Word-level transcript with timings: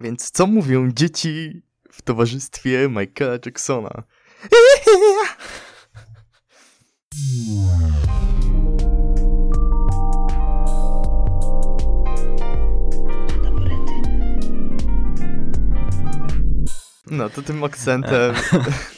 Więc 0.00 0.30
co 0.30 0.46
mówią 0.46 0.90
dzieci 0.92 1.62
w 1.92 2.02
towarzystwie 2.02 2.88
Michaela 2.88 3.38
Jacksona? 3.46 4.02
No 17.10 17.30
to 17.30 17.42
tym 17.42 17.64
akcentem 17.64 18.34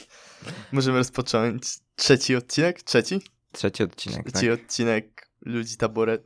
możemy 0.73 0.99
rozpocząć 0.99 1.79
trzeci 1.97 2.37
odcinek? 2.37 2.83
Trzeci? 2.83 3.21
Trzeci 3.53 3.83
odcinek, 3.83 4.33
Trzeci 4.33 4.49
tak. 4.49 4.61
odcinek 4.61 5.29
ludzi 5.41 5.77
taboret... 5.77 6.25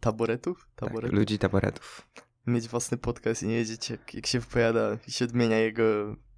taboretów? 0.00 0.68
tak. 0.76 0.88
Taboretów? 0.88 1.18
Ludzi 1.18 1.38
taboretów. 1.38 2.06
Mieć 2.46 2.68
własny 2.68 2.98
podcast 2.98 3.42
i 3.42 3.46
nie 3.46 3.56
wiedzieć 3.56 3.90
jak, 3.90 4.14
jak 4.14 4.26
się 4.26 4.40
wypowiada 4.40 4.96
i 5.08 5.12
się 5.12 5.24
odmienia 5.24 5.58
jego... 5.58 5.82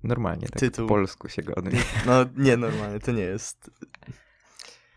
Normalnie, 0.02 0.48
tak 0.48 0.60
Tytuł. 0.60 0.88
po 0.88 0.95
polsku 0.95 1.29
się 1.29 1.43
go 1.43 1.55
odmienia. 1.55 1.84
No 2.06 2.24
nie, 2.37 2.56
normalnie, 2.56 3.01
to 3.01 3.12
nie 3.12 3.23
jest. 3.23 3.70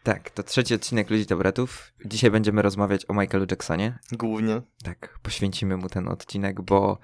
Tak, 0.04 0.30
to 0.30 0.44
trzeci 0.44 0.74
odcinek 0.76 1.10
Ludzi 1.10 1.26
taboretów. 1.26 1.94
Dzisiaj 2.06 2.32
będziemy 2.32 2.62
rozmawiać 2.62 3.06
o 3.10 3.14
Michaelu 3.14 3.46
Jacksonie. 3.52 4.00
Głównie. 4.12 4.62
Tak, 4.84 5.20
poświęcimy 5.22 5.78
mu 5.78 5.90
ten 5.90 6.08
odcinek, 6.08 6.62
bo 6.62 7.00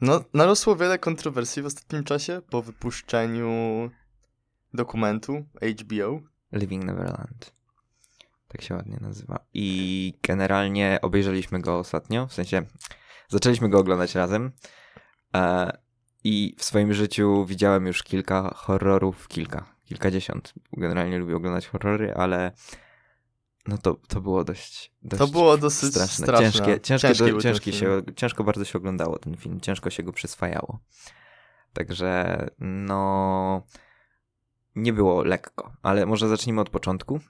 No, 0.00 0.24
narosło 0.34 0.76
wiele 0.76 0.98
kontrowersji 0.98 1.62
w 1.62 1.66
ostatnim 1.66 2.04
czasie 2.04 2.42
po 2.50 2.62
wypuszczeniu 2.62 3.50
dokumentu 4.74 5.44
HBO. 5.80 6.20
Living 6.52 6.84
Neverland. 6.84 7.57
Tak 8.48 8.62
się 8.62 8.74
ładnie 8.74 8.98
nazywa. 9.00 9.38
I 9.54 10.14
generalnie 10.22 10.98
obejrzeliśmy 11.02 11.60
go 11.60 11.78
ostatnio, 11.78 12.26
w 12.26 12.32
sensie 12.32 12.62
zaczęliśmy 13.28 13.68
go 13.68 13.78
oglądać 13.78 14.14
razem. 14.14 14.52
E, 15.34 15.72
I 16.24 16.54
w 16.58 16.64
swoim 16.64 16.94
życiu 16.94 17.44
widziałem 17.44 17.86
już 17.86 18.02
kilka 18.02 18.54
horrorów, 18.54 19.28
kilka, 19.28 19.64
kilkadziesiąt. 19.84 20.54
Generalnie 20.72 21.18
lubię 21.18 21.36
oglądać 21.36 21.66
horrory, 21.66 22.14
ale 22.14 22.52
no 23.66 23.78
to, 23.78 23.94
to 24.08 24.20
było 24.20 24.44
dość, 24.44 24.92
dość 25.02 25.18
To 25.18 25.26
było 25.26 25.58
dosyć 25.58 25.90
straszne. 25.90 26.24
straszne. 26.24 26.52
Ciężkie, 26.52 26.80
ciężkie, 26.80 27.08
Ciężki 27.08 27.32
do, 27.32 27.40
ciężki 27.40 27.72
się, 27.72 28.02
ciężko 28.16 28.44
bardzo 28.44 28.64
się 28.64 28.78
oglądało 28.78 29.18
ten 29.18 29.36
film, 29.36 29.60
ciężko 29.60 29.90
się 29.90 30.02
go 30.02 30.12
przyswajało. 30.12 30.78
Także 31.72 32.46
no 32.58 33.62
nie 34.76 34.92
było 34.92 35.24
lekko, 35.24 35.72
ale 35.82 36.06
może 36.06 36.28
zacznijmy 36.28 36.60
od 36.60 36.70
początku. 36.70 37.20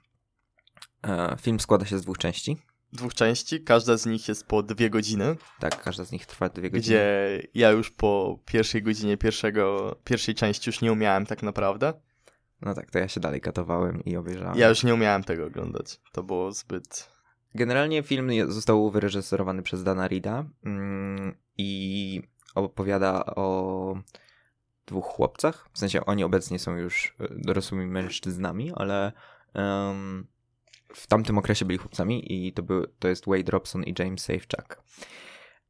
E, 1.07 1.35
Film 1.41 1.59
składa 1.59 1.85
się 1.85 1.97
z 1.97 2.01
dwóch 2.01 2.17
części. 2.17 2.57
Dwóch 2.93 3.13
części, 3.13 3.63
każda 3.63 3.97
z 3.97 4.05
nich 4.05 4.27
jest 4.27 4.47
po 4.47 4.63
dwie 4.63 4.89
godziny, 4.89 5.35
Tak, 5.59 5.83
każda 5.83 6.03
z 6.03 6.11
nich 6.11 6.25
trwa 6.25 6.49
dwie 6.49 6.69
godziny. 6.69 6.81
gdzie 6.81 7.47
ja 7.53 7.71
już 7.71 7.91
po 7.91 8.39
pierwszej 8.45 8.83
godzinie 8.83 9.17
pierwszego, 9.17 9.95
pierwszej 10.03 10.35
części 10.35 10.69
już 10.69 10.81
nie 10.81 10.91
umiałem 10.91 11.25
tak 11.25 11.43
naprawdę. 11.43 11.93
No 12.61 12.73
tak, 12.73 12.91
to 12.91 12.99
ja 12.99 13.07
się 13.07 13.19
dalej 13.19 13.41
katowałem 13.41 14.03
i 14.03 14.15
obejrzałem. 14.15 14.57
Ja 14.57 14.69
już 14.69 14.83
nie 14.83 14.93
umiałem 14.93 15.23
tego 15.23 15.45
oglądać. 15.45 15.99
To 16.11 16.23
było 16.23 16.51
zbyt... 16.51 17.09
Generalnie 17.55 18.03
film 18.03 18.29
został 18.51 18.91
wyreżyserowany 18.91 19.61
przez 19.63 19.83
Dana 19.83 20.07
Rida 20.07 20.45
mm, 20.65 21.35
i 21.57 22.21
opowiada 22.55 23.25
o 23.25 23.95
dwóch 24.87 25.05
chłopcach. 25.05 25.69
W 25.73 25.79
sensie 25.79 26.05
oni 26.05 26.23
obecnie 26.23 26.59
są 26.59 26.75
już 26.75 27.15
e, 27.19 27.27
dorosłymi 27.31 27.85
mężczyznami, 27.85 28.71
ale 28.75 29.11
em, 29.53 30.27
w 30.93 31.07
tamtym 31.07 31.37
okresie 31.37 31.65
byli 31.65 31.77
chłopcami 31.79 32.47
i 32.47 32.53
to, 32.53 32.63
był, 32.63 32.85
to 32.99 33.07
jest 33.07 33.25
Wade 33.27 33.51
Robson 33.51 33.83
i 33.83 33.95
James 33.99 34.21
Safechuck. 34.21 34.81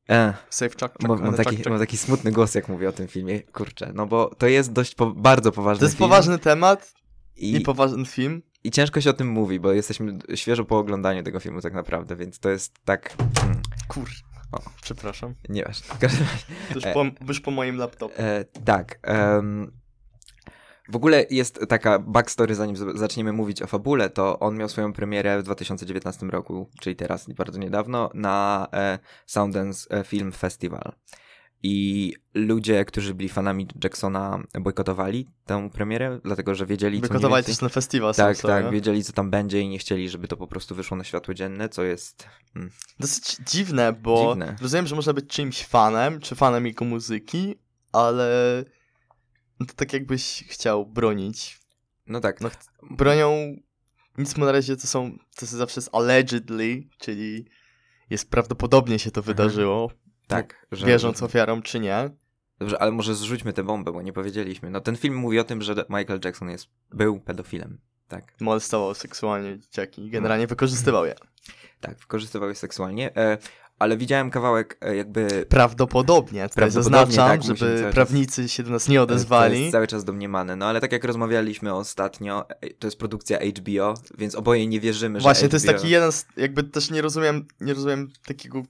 E, 0.10 0.34
Safe 0.50 0.70
chuck, 0.70 0.82
chuck, 0.82 1.08
mam, 1.08 1.20
mam, 1.20 1.26
chuck, 1.26 1.38
taki, 1.44 1.56
chuck. 1.58 1.70
mam 1.70 1.80
taki 1.80 1.98
smutny 1.98 2.32
głos, 2.32 2.56
jak 2.56 2.70
mówię 2.70 2.90
o 2.90 2.92
tym 2.92 3.08
filmie. 3.08 3.40
Kurczę, 3.42 3.92
no 3.96 4.06
bo 4.06 4.36
to 4.38 4.48
jest 4.48 4.72
dość 4.72 4.96
po, 4.96 5.06
bardzo 5.12 5.52
poważny 5.52 5.80
To 5.80 5.86
jest 5.86 5.98
film. 5.98 6.10
poważny 6.10 6.40
temat 6.40 6.94
i, 7.36 7.56
i 7.56 7.62
poważny 7.62 8.06
film. 8.06 8.42
i 8.64 8.72
ciężko 8.72 9.02
się 9.02 9.10
o 9.10 9.14
tym 9.14 9.28
mówi, 9.28 9.60
bo 9.60 9.72
jesteśmy 9.72 10.18
świeżo 10.36 10.66
po 10.66 10.78
oglądaniu 10.78 11.24
tego 11.24 11.40
filmu 11.40 11.62
tak 11.62 11.74
naprawdę, 11.74 12.16
więc 12.16 12.40
to 12.40 12.50
jest 12.50 12.80
tak... 12.86 13.16
Hmm, 13.40 13.62
Kur... 13.88 14.10
O. 14.52 14.60
Przepraszam. 14.82 15.34
Nieważne. 15.50 15.96
W 15.96 16.00
każdym 16.00 16.28
razie, 16.74 16.90
E. 16.90 16.94
po, 16.94 17.06
już 17.28 17.40
po 17.42 17.52
moim 17.52 17.78
laptopie. 17.78 18.18
e, 18.20 18.46
tak. 18.66 19.00
em, 19.04 19.72
w 20.90 20.96
ogóle 20.96 21.26
jest 21.30 21.60
taka 21.70 22.00
backstory, 22.00 22.56
zanim 22.56 22.98
zaczniemy 22.98 23.34
mówić 23.34 23.62
o 23.62 23.68
fabule, 23.68 24.10
to 24.10 24.40
on 24.40 24.58
miał 24.58 24.70
swoją 24.70 24.94
premierę 24.94 25.40
w 25.40 25.44
2019 25.44 26.26
roku, 26.26 26.70
czyli 26.80 26.96
teraz, 26.96 27.28
bardzo 27.30 27.60
niedawno, 27.60 28.10
na 28.14 28.68
e, 28.74 29.00
Sundance 29.26 30.00
e, 30.00 30.04
Film 30.04 30.32
Festival. 30.32 30.92
I 31.64 32.14
ludzie, 32.34 32.86
którzy 32.86 33.14
byli 33.14 33.30
fanami 33.30 33.68
Jacksona, 33.84 34.44
bojkotowali 34.60 35.28
tę 35.46 35.70
premierę, 35.70 36.20
dlatego 36.24 36.56
że 36.56 36.66
wiedzieli, 36.66 37.02
Wykotowali 37.02 37.34
więcej... 37.42 37.56
też 37.56 37.62
na 37.62 37.70
festiwal 37.70 38.16
Tak, 38.16 38.38
sobie. 38.38 38.54
tak, 38.54 38.72
wiedzieli, 38.72 39.04
co 39.04 39.14
tam 39.14 39.30
będzie 39.30 39.62
i 39.62 39.70
nie 39.70 39.78
chcieli, 39.80 40.10
żeby 40.10 40.28
to 40.28 40.38
po 40.38 40.48
prostu 40.48 40.76
wyszło 40.76 40.98
na 40.98 41.04
światło 41.04 41.34
dzienne, 41.34 41.70
co 41.70 41.84
jest... 41.84 42.28
Mm, 42.56 42.70
Dosyć 43.00 43.38
dziwne, 43.48 43.94
bo 43.94 44.28
Dziwne. 44.30 44.56
rozumiem, 44.62 44.88
że 44.88 44.96
można 44.96 45.14
być 45.14 45.28
czyimś 45.28 45.66
fanem, 45.66 46.20
czy 46.20 46.36
fanem 46.36 46.66
jego 46.66 46.86
muzyki, 46.86 47.56
ale 47.92 48.30
no 49.60 49.66
to 49.66 49.74
tak 49.74 49.94
jakbyś 49.94 50.44
chciał 50.48 50.86
bronić. 50.86 51.60
no 52.08 52.20
tak, 52.20 52.42
No, 52.42 52.50
Bronią, 52.92 53.56
nic 54.18 54.38
mu 54.38 54.46
na 54.46 54.52
razie 54.52 54.78
to 54.78 54.88
są, 54.88 55.18
to 55.36 55.46
zawsze 55.46 55.80
jest 55.80 55.90
allegedly, 55.96 56.84
czyli 56.98 57.46
jest 58.10 58.30
prawdopodobnie 58.30 59.00
się 59.00 59.12
to 59.12 59.22
wydarzyło, 59.22 59.92
tak. 60.28 60.66
Że, 60.72 60.86
wierząc 60.88 61.24
ofiarom 61.24 61.62
czy 61.62 61.80
nie. 61.80 62.10
Dobrze, 62.60 62.82
ale 62.82 62.92
może 62.92 63.16
zrzućmy 63.16 63.54
tę 63.54 63.64
bombę, 63.64 63.92
bo 63.92 64.02
nie 64.02 64.14
powiedzieliśmy. 64.14 64.70
No 64.70 64.82
ten 64.82 64.96
film 64.96 65.16
mówi 65.16 65.40
o 65.40 65.44
tym, 65.44 65.62
że 65.62 65.76
Michael 65.90 66.20
Jackson 66.26 66.50
jest, 66.50 66.68
był 66.92 67.20
pedofilem. 67.20 67.80
Tak, 68.08 68.34
Molestował 68.42 68.94
seksualnie 68.94 69.60
dzieciaki 69.60 70.10
generalnie 70.10 70.48
wykorzystywał 70.48 71.06
je. 71.06 71.16
tak, 71.82 71.98
wykorzystywał 72.00 72.50
je 72.50 72.56
seksualnie, 72.56 73.16
e, 73.16 73.38
ale 73.80 73.98
widziałem 73.98 74.30
kawałek 74.30 74.78
e, 74.82 74.96
jakby... 74.96 75.46
Prawdopodobnie, 75.50 76.50
tutaj 76.50 76.56
Prawdopodobnie, 76.56 77.14
zaznaczam, 77.14 77.30
tak, 77.30 77.44
żeby 77.44 77.82
czas- 77.84 77.94
prawnicy 77.94 78.50
się 78.50 78.64
do 78.64 78.70
nas 78.72 78.88
nie 78.88 78.98
To 78.98 79.04
odezwali. 79.04 79.60
jest 79.60 79.72
cały 79.72 79.88
czas 79.88 80.06
domniemane, 80.06 80.56
no 80.56 80.66
ale 80.66 80.82
tak 80.82 80.92
jak 80.92 81.04
rozmawialiśmy 81.04 81.74
ostatnio, 81.74 82.50
e, 82.50 82.70
to 82.74 82.88
jest 82.88 82.98
produkcja 82.98 83.40
HBO, 83.40 83.94
więc 84.18 84.36
oboje 84.36 84.68
nie 84.68 84.80
wierzymy, 84.80 85.20
że 85.20 85.24
Właśnie, 85.24 85.50
to 85.50 85.56
jest 85.56 85.66
taki 85.66 85.90
jeden, 85.90 86.12
z, 86.12 86.26
jakby 86.38 86.64
też 86.64 86.92
nie 86.92 87.02
rozumiem, 87.02 87.46
nie 87.62 87.74
rozumiem 87.74 88.12
takiego, 88.28 88.64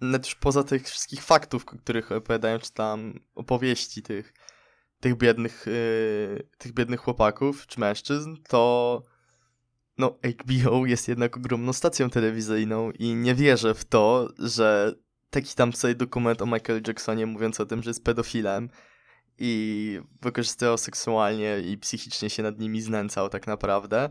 nawet 0.00 0.24
już 0.26 0.34
poza 0.34 0.64
tych 0.64 0.84
wszystkich 0.88 1.22
faktów, 1.22 1.62
o 1.62 1.76
których 1.78 2.12
opowiadają, 2.12 2.58
czy 2.58 2.72
tam 2.72 3.20
opowieści 3.34 4.02
tych, 4.02 4.34
tych 5.00 5.16
biednych, 5.16 5.64
yy, 5.66 6.48
tych 6.58 6.72
biednych 6.72 7.00
chłopaków, 7.00 7.66
czy 7.66 7.80
mężczyzn, 7.80 8.36
to 8.48 9.02
no 9.98 10.18
HBO 10.40 10.86
jest 10.86 11.08
jednak 11.08 11.36
ogromną 11.36 11.72
stacją 11.72 12.10
telewizyjną 12.10 12.90
i 12.90 13.14
nie 13.14 13.34
wierzę 13.34 13.74
w 13.74 13.84
to, 13.84 14.28
że 14.38 14.94
taki 15.30 15.54
tam 15.54 15.72
sobie 15.72 15.94
dokument 15.94 16.42
o 16.42 16.46
Michael 16.46 16.82
Jacksonie 16.86 17.26
mówiąc 17.26 17.60
o 17.60 17.66
tym, 17.66 17.82
że 17.82 17.90
jest 17.90 18.04
pedofilem 18.04 18.68
i 19.38 20.00
wykorzystywał 20.22 20.78
seksualnie 20.78 21.60
i 21.60 21.78
psychicznie 21.78 22.30
się 22.30 22.42
nad 22.42 22.58
nimi 22.58 22.80
znęcał 22.80 23.28
tak 23.28 23.46
naprawdę, 23.46 24.10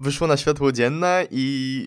wyszło 0.00 0.26
na 0.26 0.36
światło 0.36 0.72
dzienne 0.72 1.26
i, 1.30 1.86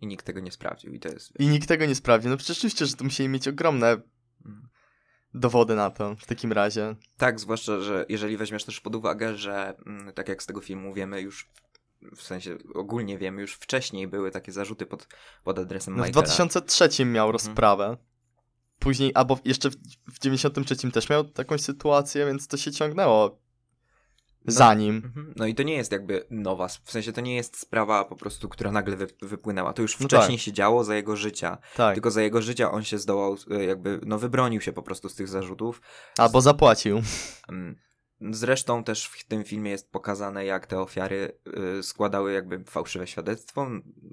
I 0.00 0.06
nikt 0.06 0.26
tego 0.26 0.40
nie 0.40 0.52
sprawdził 0.52 0.92
i 0.92 1.00
to 1.00 1.08
jest... 1.08 1.40
i 1.40 1.46
nikt 1.46 1.68
tego 1.68 1.86
nie 1.86 1.94
sprawdził. 1.94 2.30
No 2.30 2.36
przecież 2.36 2.58
oczywiście, 2.58 2.86
że 2.86 2.96
tu 2.96 3.04
musieli 3.04 3.28
mieć 3.28 3.48
ogromne 3.48 4.00
Mm. 4.46 4.68
dowody 5.34 5.74
na 5.74 5.90
to 5.90 6.16
w 6.16 6.26
takim 6.26 6.52
razie. 6.52 6.96
Tak, 7.16 7.40
zwłaszcza, 7.40 7.80
że 7.80 8.06
jeżeli 8.08 8.36
weźmiesz 8.36 8.64
też 8.64 8.80
pod 8.80 8.94
uwagę, 8.94 9.36
że 9.36 9.74
mm, 9.86 10.12
tak 10.12 10.28
jak 10.28 10.42
z 10.42 10.46
tego 10.46 10.60
filmu 10.60 10.94
wiemy 10.94 11.20
już, 11.20 11.48
w 12.16 12.22
sensie 12.22 12.58
ogólnie 12.74 13.18
wiemy, 13.18 13.40
już 13.40 13.54
wcześniej 13.54 14.08
były 14.08 14.30
takie 14.30 14.52
zarzuty 14.52 14.86
pod, 14.86 15.06
pod 15.44 15.58
adresem 15.58 15.96
No 15.96 16.02
w 16.02 16.06
Michaela. 16.06 16.26
2003 16.26 17.04
miał 17.04 17.32
rozprawę. 17.32 17.96
Później, 18.78 19.12
albo 19.14 19.38
jeszcze 19.44 19.70
w, 19.70 19.76
w 20.12 20.18
93 20.18 20.90
też 20.90 21.08
miał 21.08 21.24
taką 21.24 21.58
sytuację, 21.58 22.26
więc 22.26 22.48
to 22.48 22.56
się 22.56 22.72
ciągnęło 22.72 23.38
za 24.46 24.74
nim. 24.74 24.96
Mhm. 25.04 25.34
No 25.36 25.46
i 25.46 25.54
to 25.54 25.62
nie 25.62 25.74
jest 25.74 25.92
jakby 25.92 26.26
nowa, 26.30 26.68
w 26.68 26.90
sensie 26.90 27.12
to 27.12 27.20
nie 27.20 27.36
jest 27.36 27.60
sprawa 27.60 28.04
po 28.04 28.16
prostu, 28.16 28.48
która 28.48 28.72
nagle 28.72 28.96
wy, 28.96 29.06
wypłynęła. 29.22 29.72
To 29.72 29.82
już 29.82 30.00
No 30.00 30.06
wcześniej 30.06 30.38
tak. 30.38 30.44
się 30.44 30.52
działo 30.52 30.84
za 30.84 30.94
jego 30.94 31.16
życia. 31.16 31.58
Tak. 31.76 31.94
Tylko 31.94 32.10
za 32.10 32.22
jego 32.22 32.42
życia 32.42 32.70
on 32.70 32.84
się 32.84 32.98
zdołał, 32.98 33.36
e, 33.50 33.64
jakby, 33.64 34.00
no 34.06 34.18
wybronił 34.18 34.60
się 34.60 34.72
po 34.72 34.82
prostu 34.82 35.08
z 35.08 35.14
tych 35.14 35.28
zarzutów. 35.28 35.80
Albo 36.18 36.40
zapłacił. 36.40 37.02
Zresztą 38.30 38.84
też 38.84 39.06
w 39.06 39.24
tym 39.24 39.44
filmie 39.44 39.70
jest 39.70 39.92
pokazane, 39.92 40.44
jak 40.44 40.66
te 40.66 40.80
ofiary 40.80 41.32
y, 41.78 41.82
składały 41.82 42.32
jakby 42.32 42.64
fałszywe 42.64 43.06
świadectwo 43.06 43.66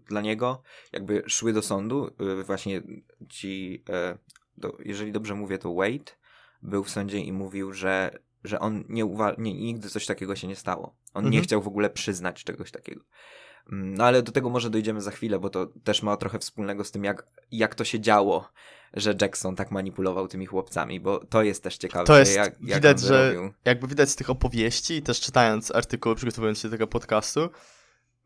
dla 0.05 0.21
niego, 0.21 0.61
jakby 0.93 1.23
szły 1.27 1.53
do 1.53 1.61
sądu. 1.61 2.07
Y, 2.39 2.43
właśnie 2.43 2.81
ci, 3.29 3.83
y, 4.13 4.17
do, 4.57 4.77
jeżeli 4.85 5.11
dobrze 5.11 5.35
mówię, 5.35 5.57
to 5.57 5.73
Wade 5.73 6.11
był 6.61 6.83
w 6.83 6.89
sądzie 6.89 7.19
i 7.19 7.31
mówił, 7.31 7.73
że, 7.73 8.19
że 8.43 8.59
on 8.59 8.83
nie, 8.89 9.05
uwa- 9.05 9.35
nie 9.37 9.53
nigdy 9.53 9.89
coś 9.89 10.05
takiego 10.05 10.35
się 10.35 10.47
nie 10.47 10.55
stało. 10.55 10.95
On 11.13 11.23
nie 11.23 11.27
Mhm. 11.27 11.43
chciał 11.43 11.61
w 11.61 11.67
ogóle 11.67 11.89
przyznać 11.89 12.43
czegoś 12.43 12.71
takiego. 12.71 13.01
Mm, 13.71 13.93
No 13.93 14.03
ale 14.03 14.23
do 14.23 14.31
tego 14.31 14.49
może 14.49 14.69
dojdziemy 14.69 15.01
za 15.01 15.11
chwilę, 15.11 15.39
bo 15.39 15.49
to 15.49 15.65
też 15.83 16.03
ma 16.03 16.17
trochę 16.17 16.39
wspólnego 16.39 16.83
z 16.83 16.91
tym, 16.91 17.03
jak, 17.03 17.27
jak 17.51 17.75
to 17.75 17.83
się 17.83 17.99
działo. 17.99 18.49
Że 18.93 19.15
Jackson 19.21 19.55
tak 19.55 19.71
manipulował 19.71 20.27
tymi 20.27 20.45
chłopcami, 20.45 20.99
bo 20.99 21.25
to 21.25 21.43
jest 21.43 21.63
też 21.63 21.77
ciekawe. 21.77 22.05
To 22.05 22.19
jest, 22.19 22.35
jak, 22.35 22.55
jak 22.61 22.77
widać, 22.77 22.99
że 22.99 23.31
zrobił. 23.31 23.53
jakby 23.65 23.87
widać 23.87 24.09
z 24.09 24.15
tych 24.15 24.29
opowieści 24.29 25.01
też 25.01 25.19
czytając 25.21 25.75
artykuły, 25.75 26.15
przygotowując 26.15 26.59
się 26.59 26.67
do 26.67 26.71
tego 26.71 26.87
podcastu, 26.87 27.49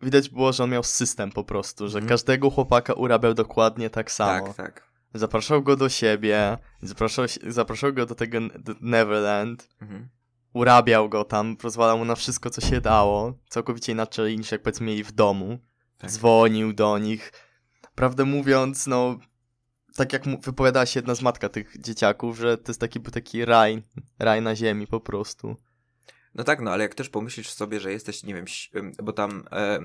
widać 0.01 0.29
było, 0.29 0.53
że 0.53 0.63
on 0.63 0.69
miał 0.69 0.83
system 0.83 1.31
po 1.31 1.43
prostu, 1.43 1.87
że 1.87 1.97
Mhm. 1.97 2.09
każdego 2.09 2.49
chłopaka 2.49 2.93
urabiał 2.93 3.33
dokładnie 3.33 3.89
tak 3.89 4.11
samo. 4.11 4.47
Tak, 4.47 4.55
tak. 4.55 4.91
Zapraszał 5.13 5.63
go 5.63 5.75
do 5.75 5.89
siebie, 5.89 6.57
zapraszał, 6.81 7.25
zapraszał 7.47 7.93
go 7.93 8.05
do 8.05 8.15
tego 8.15 8.37
do 8.59 8.73
Neverland, 8.81 9.69
Mhm. 9.81 10.09
urabiał 10.53 11.09
go 11.09 11.23
tam, 11.23 11.57
pozwalał 11.57 11.97
mu 11.97 12.05
na 12.05 12.15
wszystko, 12.15 12.49
co 12.49 12.61
się 12.61 12.81
dało, 12.81 13.33
całkowicie 13.49 13.91
inaczej 13.91 14.37
niż 14.37 14.51
jak 14.51 14.61
powiedzmy 14.61 14.87
mieli 14.87 15.03
w 15.03 15.11
domu. 15.11 15.59
Tak. 15.97 16.11
Dzwonił 16.11 16.73
do 16.73 16.97
nich. 16.97 17.31
Prawdę 17.95 18.25
mówiąc, 18.25 18.87
no, 18.87 19.19
tak 19.95 20.13
jak 20.13 20.23
wypowiadała 20.41 20.85
się 20.85 20.97
jedna 20.99 21.15
z 21.15 21.21
matka 21.21 21.49
tych 21.49 21.81
dzieciaków, 21.81 22.37
że 22.37 22.57
to 22.57 22.71
jest 22.71 22.79
taki, 22.79 22.99
taki 22.99 23.45
raj, 23.45 23.83
raj 24.19 24.41
na 24.41 24.55
ziemi 24.55 24.87
po 24.87 24.99
prostu. 24.99 25.55
No 26.35 26.43
tak, 26.43 26.61
no 26.61 26.71
ale 26.71 26.83
jak 26.83 26.95
też 26.95 27.09
pomyślisz 27.09 27.49
sobie, 27.49 27.79
że 27.79 27.91
jesteś, 27.91 28.23
nie 28.23 28.33
wiem, 28.33 28.45
bo 29.03 29.13
tam 29.13 29.43
e, 29.51 29.79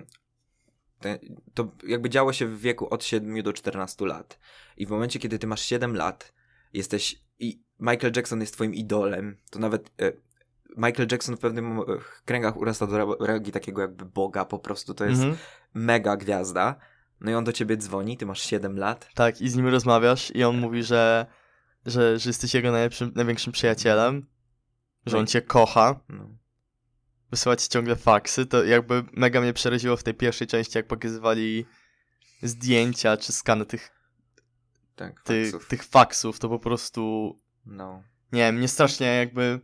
to 1.54 1.72
jakby 1.86 2.10
działo 2.10 2.32
się 2.32 2.46
w 2.46 2.60
wieku 2.60 2.88
od 2.94 3.04
7 3.04 3.42
do 3.42 3.52
14 3.52 4.06
lat. 4.06 4.38
I 4.76 4.86
w 4.86 4.90
momencie, 4.90 5.18
kiedy 5.18 5.38
ty 5.38 5.46
masz 5.46 5.60
7 5.62 5.96
lat, 5.96 6.32
jesteś 6.72 7.22
i 7.38 7.62
Michael 7.80 8.12
Jackson 8.16 8.40
jest 8.40 8.52
twoim 8.54 8.74
idolem, 8.74 9.36
to 9.50 9.58
nawet 9.58 9.90
e, 10.02 10.12
Michael 10.76 11.08
Jackson 11.12 11.36
w 11.36 11.40
pewnym 11.40 11.64
mo- 11.64 11.86
kręgach 12.24 12.56
urasta 12.56 12.86
do 12.86 12.98
ra- 12.98 13.26
rangi 13.26 13.52
takiego 13.52 13.80
jakby 13.82 14.04
boga, 14.04 14.44
po 14.44 14.58
prostu 14.58 14.94
to 14.94 15.04
jest 15.04 15.22
Mhm. 15.22 15.38
mega 15.74 16.16
gwiazda. 16.16 16.76
No 17.20 17.30
i 17.30 17.34
on 17.34 17.44
do 17.44 17.52
ciebie 17.52 17.76
dzwoni, 17.76 18.16
ty 18.16 18.26
masz 18.26 18.42
7 18.42 18.78
lat. 18.78 19.08
Tak, 19.14 19.40
i 19.40 19.48
z 19.48 19.56
nim 19.56 19.66
rozmawiasz 19.68 20.30
i 20.34 20.44
on 20.44 20.58
mówi, 20.58 20.82
że, 20.82 21.26
że, 21.86 22.18
że 22.18 22.30
jesteś 22.30 22.54
jego 22.54 22.72
najlepszym, 22.72 23.12
największym 23.14 23.52
przyjacielem, 23.52 24.26
że 25.06 25.12
No 25.16 25.20
on 25.20 25.26
cię 25.26 25.42
kocha, 25.42 26.00
No. 26.08 26.28
wysyła 27.30 27.56
ci 27.56 27.68
ciągle 27.68 27.96
faksy, 27.96 28.46
to 28.46 28.64
jakby 28.64 29.04
mega 29.12 29.40
mnie 29.40 29.52
przeraziło 29.52 29.96
w 29.96 30.02
tej 30.02 30.14
pierwszej 30.14 30.46
części, 30.46 30.78
jak 30.78 30.86
pokazywali 30.86 31.66
zdjęcia 32.42 33.16
czy 33.16 33.32
skany 33.32 33.66
tych, 33.66 33.90
Tak, 34.96 35.22
tych, 35.22 35.50
faksów. 35.50 35.68
tych 35.68 35.84
faksów, 35.84 36.38
to 36.38 36.48
po 36.48 36.58
prostu 36.58 37.34
No. 37.66 38.02
nie 38.32 38.40
wiem, 38.40 38.56
mnie 38.56 38.68
strasznie 38.68 39.06
jakby 39.06 39.60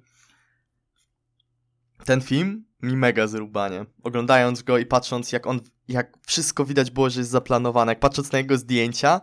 ten 2.04 2.20
film 2.20 2.64
mi 2.82 2.96
mega 2.96 3.26
zrubanie. 3.26 3.86
Oglądając 4.02 4.62
go 4.62 4.78
i 4.78 4.86
patrząc 4.86 5.32
jak 5.32 5.46
on, 5.46 5.60
jak 5.88 6.12
wszystko 6.26 6.64
widać 6.64 6.90
było, 6.90 7.10
że 7.10 7.20
jest 7.20 7.30
zaplanowane, 7.30 7.92
jak 7.92 8.00
patrząc 8.00 8.32
na 8.32 8.38
jego 8.38 8.58
zdjęcia, 8.58 9.20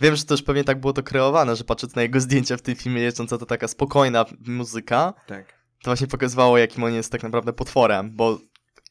wiem, 0.00 0.16
że 0.16 0.24
też 0.24 0.42
pewnie 0.42 0.64
tak 0.64 0.80
było 0.80 0.92
to 0.92 1.02
kreowane, 1.02 1.56
że 1.56 1.64
patrząc 1.64 1.94
na 1.94 2.02
jego 2.02 2.20
zdjęcia 2.20 2.56
w 2.56 2.62
tym 2.62 2.76
filmie 2.76 3.02
jeżdżąca 3.02 3.38
to 3.38 3.46
taka 3.46 3.68
spokojna 3.68 4.24
muzyka, 4.46 5.14
Tak. 5.26 5.46
to 5.82 5.90
właśnie 5.90 6.06
pokazywało 6.06 6.58
jakim 6.58 6.84
on 6.84 6.94
jest 6.94 7.12
tak 7.12 7.22
naprawdę 7.22 7.52
potworem, 7.52 8.16
bo 8.16 8.38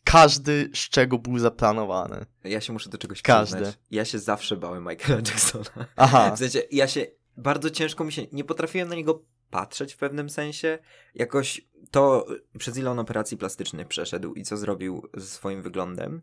każdy 0.04 0.70
szczegół 0.74 1.20
był 1.20 1.40
zaplanowany. 1.40 2.26
Ja 2.44 2.62
się 2.62 2.74
muszę 2.74 2.90
do 2.90 2.98
czegoś 2.98 3.22
Każdy. 3.22 3.56
przyznać. 3.56 3.80
Ja 3.92 4.06
się 4.06 4.20
zawsze 4.20 4.58
bałem 4.58 4.84
Michaela 4.88 5.22
Jacksona. 5.26 5.86
Aha, 5.96 6.32
W 6.36 6.40
sensie, 6.40 6.62
ja 6.72 6.88
się 6.88 7.06
bardzo 7.38 7.70
ciężko 7.70 8.04
mi 8.04 8.12
się, 8.12 8.22
nie 8.32 8.44
potrafiłem 8.44 8.90
na 8.90 8.96
niego 8.96 9.24
patrzeć 9.50 9.94
w 9.94 9.98
pewnym 9.98 10.30
sensie. 10.30 10.80
Jakoś 11.16 11.62
to, 11.92 12.26
przez 12.58 12.78
ile 12.78 12.92
on 12.92 13.00
operacji 13.00 13.38
plastycznych 13.38 13.88
przeszedł 13.88 14.34
i 14.34 14.44
co 14.44 14.58
zrobił 14.58 15.08
ze 15.14 15.26
swoim 15.26 15.62
wyglądem, 15.62 16.22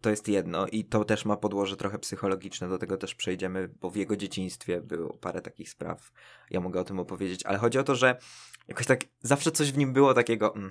to 0.00 0.10
jest 0.10 0.28
jedno 0.28 0.66
i 0.66 0.84
to 0.84 1.04
też 1.04 1.24
ma 1.24 1.36
podłoże 1.36 1.76
trochę 1.76 1.98
psychologiczne, 1.98 2.68
do 2.68 2.78
tego 2.78 2.96
też 2.96 3.14
przejdziemy, 3.14 3.68
bo 3.80 3.90
w 3.90 3.96
jego 3.96 4.16
dzieciństwie 4.16 4.80
było 4.80 5.12
parę 5.12 5.42
takich 5.42 5.70
spraw, 5.70 6.12
ja 6.50 6.60
mogę 6.60 6.80
o 6.80 6.84
tym 6.84 6.98
opowiedzieć, 6.98 7.46
ale 7.46 7.58
chodzi 7.58 7.78
o 7.78 7.84
to, 7.84 7.94
że 7.94 8.18
jakoś 8.70 8.86
tak 8.86 9.00
zawsze 9.22 9.52
coś 9.52 9.72
w 9.72 9.76
nim 9.78 9.92
było 9.92 10.14
takiego 10.14 10.54
mm. 10.54 10.70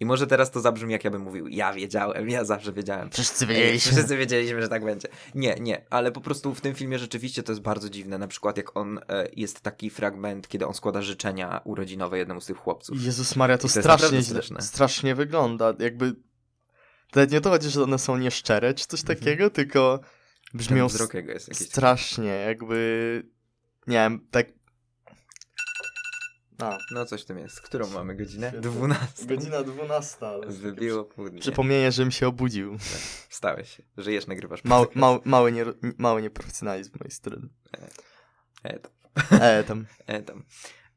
i 0.00 0.06
może 0.06 0.26
teraz 0.26 0.50
to 0.50 0.60
zabrzmi 0.60 0.92
jak 0.92 1.04
ja 1.04 1.10
bym 1.10 1.22
mówił, 1.22 1.48
ja 1.48 1.72
wiedziałem, 1.72 2.28
ja 2.28 2.44
zawsze 2.44 2.72
wiedziałem. 2.72 3.10
wszyscy 3.10 3.46
wiedzieliśmy. 3.46 3.92
Wszyscy 3.92 4.16
wiedzieliśmy, 4.16 4.62
że 4.62 4.68
tak 4.68 4.84
będzie. 4.84 5.08
Nie, 5.34 5.54
nie, 5.54 5.84
ale 5.90 6.12
po 6.12 6.20
prostu 6.20 6.54
w 6.54 6.60
tym 6.60 6.74
filmie 6.74 6.98
rzeczywiście 6.98 7.42
to 7.42 7.52
jest 7.52 7.62
bardzo 7.62 7.90
dziwne. 7.90 8.18
Na 8.18 8.28
przykład 8.28 8.56
jak 8.56 8.76
on, 8.76 8.98
e, 9.08 9.28
jest 9.36 9.60
taki 9.60 9.90
fragment, 9.90 10.48
kiedy 10.48 10.66
on 10.66 10.74
składa 10.74 11.02
życzenia 11.02 11.60
urodzinowe 11.64 12.18
jednemu 12.18 12.40
z 12.40 12.46
tych 12.46 12.56
chłopców. 12.56 13.02
Jezus 13.04 13.36
Maria, 13.36 13.58
to, 13.58 13.68
I 13.68 13.70
to 13.70 13.80
strasznie 13.80 14.22
straszne. 14.22 14.62
strasznie 14.62 15.14
wygląda. 15.14 15.74
Jakby. 15.78 16.14
Nawet 17.14 17.30
nie 17.30 17.40
to 17.40 17.50
chodzi, 17.50 17.70
że 17.70 17.82
one 17.82 17.98
są 17.98 18.16
nieszczere 18.16 18.74
czy 18.74 18.86
coś 18.86 19.00
Mhm. 19.00 19.18
takiego, 19.18 19.50
tylko 19.50 20.00
brzmią 20.54 20.88
strasznie, 21.52 22.28
jakby. 22.28 23.22
Nie 23.86 23.96
wiem, 23.96 24.26
tak. 24.30 24.57
A, 26.58 26.78
No 26.90 27.04
coś 27.06 27.22
w 27.22 27.24
tym 27.24 27.38
jest. 27.38 27.60
Którą 27.60 27.86
mamy 27.88 28.16
godzinę? 28.16 28.48
Świetnie. 28.48 28.70
12. 28.70 29.26
godzina 29.26 29.62
12. 29.62 30.26
ale 30.26 30.46
Wybiło 30.46 31.04
pół 31.04 31.28
dnia. 31.30 31.40
Przypomnienie, 31.40 31.92
żebym 31.92 32.10
się 32.10 32.28
obudził. 32.28 32.78
Wstałeś 33.28 33.76
się. 33.76 33.82
Żyjesz, 33.96 34.26
nagrywasz 34.26 34.64
Mały, 34.64 34.86
podcast. 34.86 35.00
mały, 35.00 35.20
mały, 35.24 35.52
nie, 35.52 35.64
mały 35.98 36.22
nieprofesjonalizm 36.22 36.92
z 36.92 37.00
mojej 37.00 37.10
strony. 37.10 37.48
E, 38.62 38.78
tam, 38.78 38.92
E, 39.40 39.64
tam. 39.64 39.86
e, 40.06 40.22
tam. 40.22 40.44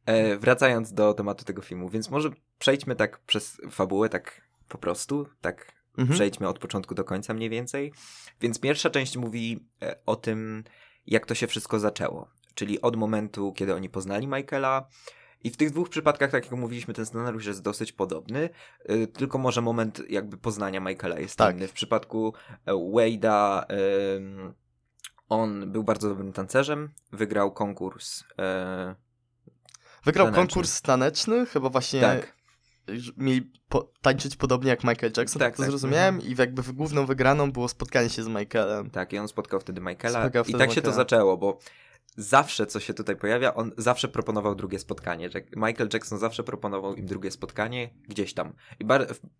E, 0.05 0.37
wracając 0.37 0.93
do 0.93 1.13
tematu 1.13 1.45
tego 1.45 1.61
filmu, 1.61 1.89
więc 1.89 2.09
może 2.09 2.29
przejdźmy 2.59 2.95
tak 2.95 3.19
przez 3.19 3.57
fabułę, 3.71 4.09
tak 4.09 4.41
po 4.67 4.77
prostu, 4.77 5.27
tak 5.41 5.81
Mhm. 5.97 6.15
Przejdźmy 6.15 6.47
od 6.47 6.59
początku 6.59 6.95
do 6.95 7.03
końca 7.03 7.33
mniej 7.33 7.49
więcej. 7.49 7.93
Więc 8.41 8.59
pierwsza 8.59 8.89
część 8.89 9.17
mówi 9.17 9.67
e, 9.81 9.95
o 10.05 10.15
tym, 10.15 10.63
jak 11.05 11.25
to 11.25 11.35
się 11.35 11.47
wszystko 11.47 11.79
zaczęło. 11.79 12.29
Czyli 12.55 12.81
od 12.81 12.95
momentu, 12.95 13.53
kiedy 13.53 13.75
oni 13.75 13.89
poznali 13.89 14.27
Michaela. 14.27 14.87
I 15.43 15.49
w 15.49 15.57
tych 15.57 15.71
dwóch 15.71 15.89
przypadkach, 15.89 16.31
tak 16.31 16.43
jak 16.43 16.53
mówiliśmy, 16.59 16.93
ten 16.93 17.05
scenariusz 17.05 17.45
jest 17.45 17.61
dosyć 17.61 17.91
podobny, 17.91 18.49
e, 18.85 19.07
tylko 19.07 19.37
może 19.37 19.61
moment 19.61 20.01
jakby 20.09 20.37
poznania 20.37 20.79
Michaela 20.79 21.19
jest 21.19 21.35
Tak. 21.35 21.55
inny. 21.55 21.67
W 21.67 21.73
przypadku 21.73 22.33
e, 22.65 22.71
Wade'a 22.71 23.63
on 25.29 25.71
był 25.71 25.83
bardzo 25.83 26.09
dobrym 26.09 26.33
tancerzem, 26.33 26.89
wygrał 27.11 27.51
konkurs. 27.51 28.23
e, 28.39 28.95
Wygrał 30.05 30.27
taneczny. 30.27 30.41
konkurs 30.47 30.81
taneczny, 30.81 31.45
chyba 31.45 31.69
właśnie 31.69 32.01
tak, 32.01 32.35
mieli 33.17 33.51
po, 33.69 33.91
tańczyć 34.01 34.35
podobnie 34.35 34.69
jak 34.69 34.83
Michael 34.83 35.11
Jackson, 35.17 35.39
tak, 35.39 35.49
Tak, 35.51 35.55
to 35.57 35.61
tak. 35.63 35.69
zrozumiałem 35.69 36.21
i 36.21 36.35
jakby 36.37 36.73
główną 36.73 37.05
wygraną 37.05 37.51
było 37.51 37.67
spotkanie 37.67 38.09
się 38.09 38.23
z 38.23 38.27
Michaelem. 38.27 38.89
Tak, 38.89 39.13
i 39.13 39.17
on 39.19 39.27
spotkał 39.27 39.59
wtedy 39.59 39.81
Michaela. 39.81 40.21
Spotkał 40.21 40.41
I 40.43 40.45
wtedy 40.45 40.59
tak 40.59 40.69
się 40.69 40.75
to 40.81 40.87
Michaela. 40.87 40.95
zaczęło, 40.95 41.37
bo 41.37 41.59
zawsze, 42.17 42.67
co 42.67 42.79
się 42.79 42.93
tutaj 42.93 43.15
pojawia, 43.15 43.53
on 43.53 43.71
zawsze 43.77 44.07
proponował 44.07 44.55
drugie 44.55 44.79
spotkanie. 44.79 45.29
Michael 45.55 45.89
Jackson 45.93 46.19
zawsze 46.19 46.43
proponował 46.43 46.95
im 46.95 47.05
drugie 47.05 47.31
spotkanie 47.31 47.89
gdzieś 48.07 48.33
tam. 48.33 48.53
I 48.79 48.85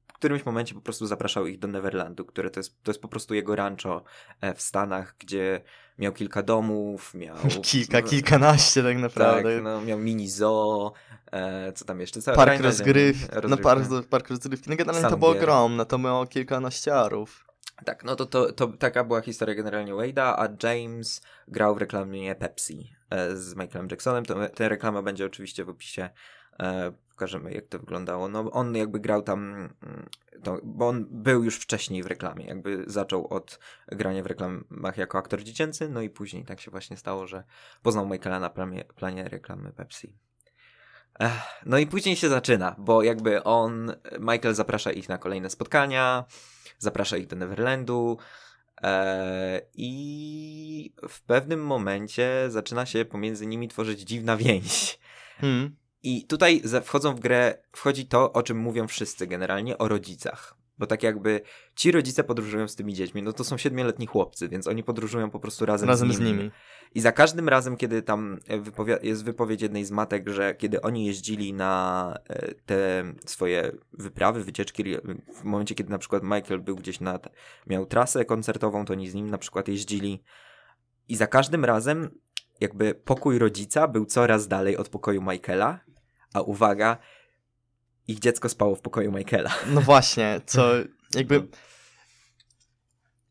w 0.07 0.13
którymś 0.13 0.45
momencie 0.45 0.75
po 0.75 0.81
prostu 0.81 1.07
zapraszał 1.07 1.47
ich 1.47 1.59
do 1.59 1.67
Neverlandu, 1.67 2.25
które 2.25 2.49
to 2.49 2.59
jest, 2.59 2.83
to 2.83 2.91
jest 2.91 3.01
po 3.01 3.07
prostu 3.07 3.33
jego 3.33 3.55
rancho 3.55 4.03
e, 4.41 4.53
w 4.53 4.61
Stanach, 4.61 5.15
gdzie 5.19 5.61
miał 5.97 6.13
kilka 6.13 6.43
domów, 6.43 7.13
miał... 7.13 7.37
Kilka, 7.71 8.01
kilkanaście 8.01 8.83
tak 8.83 8.93
Tak, 8.93 9.01
naprawdę. 9.01 9.61
no, 9.61 9.81
miał 9.81 9.99
mini 9.99 10.29
zoo, 10.29 10.93
e, 11.31 11.73
co 11.73 11.85
tam 11.85 11.99
jeszcze? 11.99 12.21
Park 12.21 12.61
rozgryw, 12.61 13.27
no 13.49 13.57
park, 13.57 13.83
park 14.09 14.29
rozgrywki. 14.29 14.69
No 14.69 14.75
generalnie 14.75 15.09
to 15.09 15.17
było 15.17 15.31
ogromne, 15.31 15.85
to 15.85 15.97
miało 15.97 16.27
kilkanaście 16.27 16.95
arów. 16.95 17.50
Tak, 17.85 18.03
no 18.03 18.15
to, 18.15 18.25
to, 18.25 18.53
to 18.53 18.67
taka 18.67 19.03
była 19.03 19.21
historia 19.21 19.55
generalnie 19.55 19.93
Wade'a, 19.93 20.33
a 20.37 20.47
James 20.63 21.21
grał 21.47 21.75
w 21.75 21.77
reklamie 21.77 22.35
Pepsi 22.35 22.95
e, 23.09 23.35
z 23.35 23.55
Michaelem 23.55 23.87
Jacksonem. 23.91 24.25
To, 24.25 24.49
ta 24.49 24.69
reklama 24.69 25.01
będzie 25.01 25.25
oczywiście 25.25 25.65
w 25.65 25.69
opisie. 25.69 26.09
E, 26.59 26.91
pokażemy, 27.09 27.53
jak 27.53 27.67
to 27.67 27.79
wyglądało. 27.79 28.27
No, 28.27 28.51
on 28.51 28.75
jakby 28.75 28.99
grał 28.99 29.21
tam, 29.21 29.69
mm, 29.83 30.09
to, 30.43 30.59
bo 30.63 30.87
on 30.87 31.05
był 31.09 31.43
już 31.43 31.59
wcześniej 31.59 32.03
w 32.03 32.07
reklamie. 32.07 32.45
Jakby 32.45 32.83
zaczął 32.87 33.27
od 33.27 33.59
grania 33.87 34.23
w 34.23 34.25
reklamach 34.25 34.97
jako 34.97 35.17
aktor 35.17 35.43
dziecięcy, 35.43 35.89
no 35.89 36.01
i 36.01 36.09
później 36.09 36.45
tak 36.45 36.61
się 36.61 36.71
właśnie 36.71 36.97
stało, 36.97 37.27
że 37.27 37.43
poznał 37.81 38.07
Michaela 38.07 38.39
na 38.39 38.49
planie, 38.49 38.85
planie 38.95 39.29
reklamy 39.29 39.73
Pepsi. 39.73 40.17
No 41.65 41.77
i 41.77 41.87
później 41.87 42.15
się 42.15 42.29
zaczyna, 42.29 42.75
bo 42.77 43.03
jakby 43.03 43.43
on, 43.43 43.93
Michael 44.19 44.55
zaprasza 44.55 44.91
ich 44.91 45.09
na 45.09 45.17
kolejne 45.17 45.49
spotkania, 45.49 46.25
zaprasza 46.77 47.17
ich 47.17 47.27
do 47.27 47.35
Neverlandu 47.35 48.17
e, 48.81 49.61
i 49.73 50.93
w 51.09 51.21
pewnym 51.21 51.65
momencie 51.65 52.45
zaczyna 52.49 52.85
się 52.85 53.05
pomiędzy 53.05 53.47
nimi 53.47 53.67
tworzyć 53.67 53.99
dziwna 53.99 54.37
więź. 54.37 54.99
Hmm. 55.37 55.75
I 56.03 56.25
tutaj 56.25 56.61
wchodzą 56.83 57.15
w 57.15 57.19
grę, 57.19 57.57
wchodzi 57.71 58.05
to, 58.05 58.33
o 58.33 58.43
czym 58.43 58.57
mówią 58.57 58.87
wszyscy 58.87 59.27
generalnie, 59.27 59.77
o 59.77 59.87
rodzicach. 59.87 60.60
Bo 60.77 60.87
tak 60.87 61.03
jakby 61.03 61.41
ci 61.75 61.91
rodzice 61.91 62.23
podróżują 62.23 62.67
z 62.67 62.75
tymi 62.75 62.93
dziećmi, 62.93 63.23
no 63.23 63.33
to 63.33 63.43
są 63.43 63.57
siedmioletni 63.57 64.05
chłopcy, 64.07 64.49
więc 64.49 64.67
oni 64.67 64.83
podróżują 64.83 65.29
po 65.29 65.39
prostu 65.39 65.65
razem, 65.65 65.89
Razem 65.89 66.13
z 66.13 66.19
nimi. 66.19 66.31
z 66.31 66.37
nimi. 66.37 66.51
I 66.95 67.01
za 67.01 67.11
każdym 67.11 67.49
razem, 67.49 67.77
kiedy 67.77 68.01
tam 68.01 68.39
e, 68.47 68.59
wypowi- 68.59 69.03
jest 69.03 69.23
wypowiedź 69.23 69.61
jednej 69.61 69.85
z 69.85 69.91
matek, 69.91 70.29
że 70.29 70.55
kiedy 70.55 70.81
oni 70.81 71.05
jeździli 71.05 71.53
na 71.53 72.13
e, 72.29 72.53
te 72.53 73.03
swoje 73.25 73.71
wyprawy, 73.93 74.43
wycieczki, 74.43 74.83
w 75.35 75.43
momencie, 75.43 75.75
kiedy 75.75 75.89
na 75.89 75.97
przykład 75.97 76.23
Michael 76.23 76.59
był 76.61 76.75
gdzieś 76.75 76.99
na, 76.99 77.19
miał 77.67 77.85
trasę 77.85 78.25
koncertową, 78.25 78.85
to 78.85 78.93
oni 78.93 79.09
z 79.09 79.13
nim 79.13 79.29
na 79.29 79.37
przykład 79.37 79.67
jeździli. 79.67 80.23
I 81.09 81.15
za 81.15 81.27
każdym 81.27 81.65
razem 81.65 82.09
jakby 82.59 82.95
pokój 82.95 83.39
rodzica 83.39 83.87
był 83.87 84.05
coraz 84.05 84.47
dalej 84.47 84.77
od 84.77 84.89
pokoju 84.89 85.21
Michaela, 85.21 85.79
a 86.33 86.41
uwaga, 86.41 86.97
ich 88.07 88.19
dziecko 88.19 88.49
spało 88.49 88.75
w 88.75 88.81
pokoju 88.81 89.11
Michaela. 89.11 89.51
No 89.67 89.81
właśnie, 89.81 90.41
co 90.45 90.71
jakby 91.15 91.47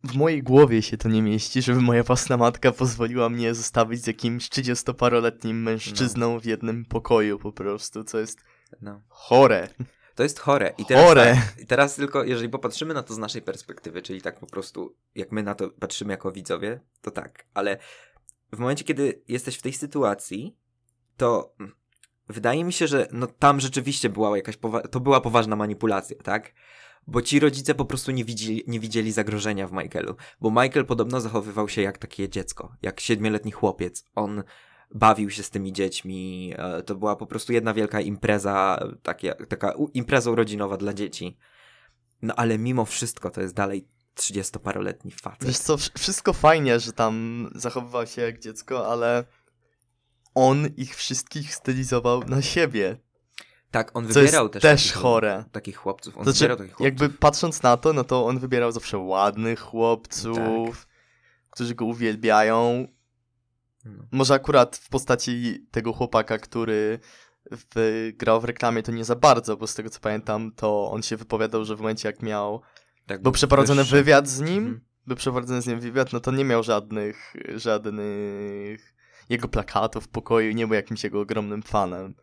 w 0.05 0.15
mojej 0.17 0.43
głowie 0.43 0.83
się 0.83 0.97
to 0.97 1.09
nie 1.09 1.23
mieści, 1.23 1.63
żeby 1.63 1.81
moja 1.81 2.03
własna 2.03 2.37
matka 2.37 2.73
pozwoliła 2.73 3.29
mnie 3.29 3.55
zostawić 3.55 4.03
z 4.03 4.07
jakimś 4.07 4.49
30-paroletnim 4.49 5.55
mężczyzną 5.55 6.41
w 6.41 6.45
jednym 6.45 6.85
pokoju 6.85 7.39
po 7.39 7.53
prostu, 7.53 8.05
co 8.05 8.19
jest 8.19 8.39
No. 8.83 9.03
chore. 9.09 9.69
To 10.15 10.23
jest 10.23 10.39
chore. 10.39 10.75
I 10.79 10.85
teraz, 10.85 11.05
Chore. 11.09 11.35
Tak, 11.35 11.65
teraz 11.69 11.95
tylko, 11.95 12.25
jeżeli 12.25 12.49
popatrzymy 12.49 12.95
na 12.95 13.03
to 13.03 13.15
z 13.15 13.19
naszej 13.19 13.43
perspektywy, 13.43 14.03
czyli 14.03 14.23
tak 14.23 14.41
po 14.41 14.47
prostu, 14.47 14.97
jak 15.15 15.33
my 15.33 15.43
na 15.43 15.55
to 15.55 15.71
patrzymy 15.71 16.13
jako 16.13 16.33
widzowie, 16.33 16.81
to 17.03 17.11
tak. 17.11 17.47
Ale 17.55 17.79
w 18.53 18.59
momencie, 18.59 18.85
kiedy 18.85 19.23
jesteś 19.29 19.57
w 19.57 19.63
tej 19.63 19.73
sytuacji, 19.73 20.57
to 21.17 21.55
mm, 21.61 21.75
wydaje 22.31 22.65
mi 22.65 22.73
się, 22.73 22.87
że 22.87 23.09
no 23.13 23.27
tam 23.27 23.61
rzeczywiście 23.61 24.09
była 24.09 24.37
jakaś, 24.37 24.57
powa- 24.57 24.89
to 24.89 25.01
była 25.01 25.21
poważna 25.21 25.57
manipulacja, 25.57 26.17
tak? 26.23 26.53
Bo 27.07 27.23
ci 27.23 27.41
rodzice 27.41 27.75
po 27.75 27.85
prostu 27.85 28.11
nie 28.11 28.25
widzieli, 28.25 28.65
nie 28.67 28.81
widzieli 28.81 29.13
zagrożenia 29.13 29.67
w 29.69 29.73
Michaelu. 29.73 30.17
Bo 30.41 30.51
Michael 30.51 30.87
podobno 30.87 31.21
zachowywał 31.21 31.69
się 31.69 31.83
jak 31.83 31.99
takie 31.99 32.29
dziecko, 32.29 32.77
jak 32.83 33.01
siedmioletni 33.01 33.53
chłopiec. 33.53 34.05
On 34.15 34.43
bawił 34.95 35.31
się 35.31 35.43
z 35.43 35.51
tymi 35.51 35.73
dziećmi. 35.73 36.55
e, 36.57 36.83
To 36.83 36.95
była 36.95 37.17
po 37.17 37.27
prostu 37.27 37.53
jedna 37.53 37.75
wielka 37.75 38.01
impreza, 38.01 38.81
taka 39.49 39.73
impreza 39.95 40.31
urodzinowa 40.31 40.77
dla 40.77 40.95
dzieci. 40.95 41.39
No 42.23 42.35
ale 42.37 42.59
mimo 42.59 42.85
wszystko 42.85 43.31
to 43.31 43.41
jest 43.41 43.55
dalej 43.55 43.89
30-paroletni 44.17 45.11
facet. 45.23 45.45
Wiesz 45.49 45.59
co, 45.59 45.77
wsz- 45.77 45.99
wszystko 45.99 46.33
fajnie, 46.33 46.81
że 46.81 46.93
tam 46.93 47.47
zachowywał 47.55 48.07
się 48.07 48.23
jak 48.23 48.39
dziecko, 48.39 48.89
ale 48.89 49.25
on 50.35 50.67
ich 50.77 50.97
wszystkich 50.97 51.55
stylizował 51.55 52.25
na 52.25 52.43
siebie, 52.43 52.97
tak, 53.71 53.97
on 53.97 54.07
wybierał 54.07 54.49
też, 54.49 54.63
też 54.63 54.83
takich, 54.87 55.03
chore. 55.03 55.45
takich 55.53 55.77
chłopców. 55.77 56.19
On 56.19 56.25
Znaczy, 56.25 56.39
wybierał 56.39 56.57
takich 56.57 56.73
chłopców. 56.75 56.85
jakby 56.85 57.19
patrząc 57.19 57.63
na 57.63 57.77
to, 57.77 57.93
no 57.93 58.05
to 58.05 58.27
on 58.27 58.39
wybierał 58.39 58.73
zawsze 58.73 58.99
ładnych 58.99 59.61
chłopców, 59.61 60.87
którzy 61.51 61.75
go 61.75 61.85
uwielbiają. 61.85 62.89
No. 63.85 64.03
Może 64.13 64.35
akurat 64.35 64.77
w 64.77 64.89
postaci 64.89 65.67
tego 65.71 65.93
chłopaka, 65.93 66.39
który 66.39 66.99
w, 67.51 68.11
grał 68.17 68.41
w 68.41 68.45
reklamie, 68.45 68.83
to 68.83 68.93
nie 68.93 69.05
za 69.05 69.17
bardzo, 69.17 69.57
bo 69.57 69.67
z 69.67 69.75
tego 69.75 69.91
co 69.91 70.01
pamiętam, 70.01 70.53
to 70.57 70.91
on 70.91 71.03
się 71.03 71.17
wypowiadał, 71.17 71.65
że 71.65 71.77
w 71.77 71.81
momencie 71.81 72.09
jak 72.09 72.23
miał, 72.23 72.61
Tak, 73.07 73.23
był 73.23 73.33
przeprowadzony 73.33 73.85
wywiad 73.85 74.29
z 74.29 74.41
nim, 74.41 74.59
Mhm. 74.65 74.81
był 75.07 75.17
przeprowadzony 75.17 75.63
z 75.63 75.67
nim 75.67 75.81
wywiad, 75.81 76.13
no 76.13 76.21
to 76.21 76.31
nie 76.33 76.45
miał 76.45 76.63
żadnych, 76.63 77.35
żadnych 77.57 78.95
jego 79.31 79.49
plakatów 79.49 80.05
w 80.05 80.09
pokoju, 80.09 80.53
nie 80.53 80.67
był 80.67 80.75
jakimś 80.75 81.05
jego 81.05 81.21
ogromnym 81.21 81.63
fanem. 81.63 82.15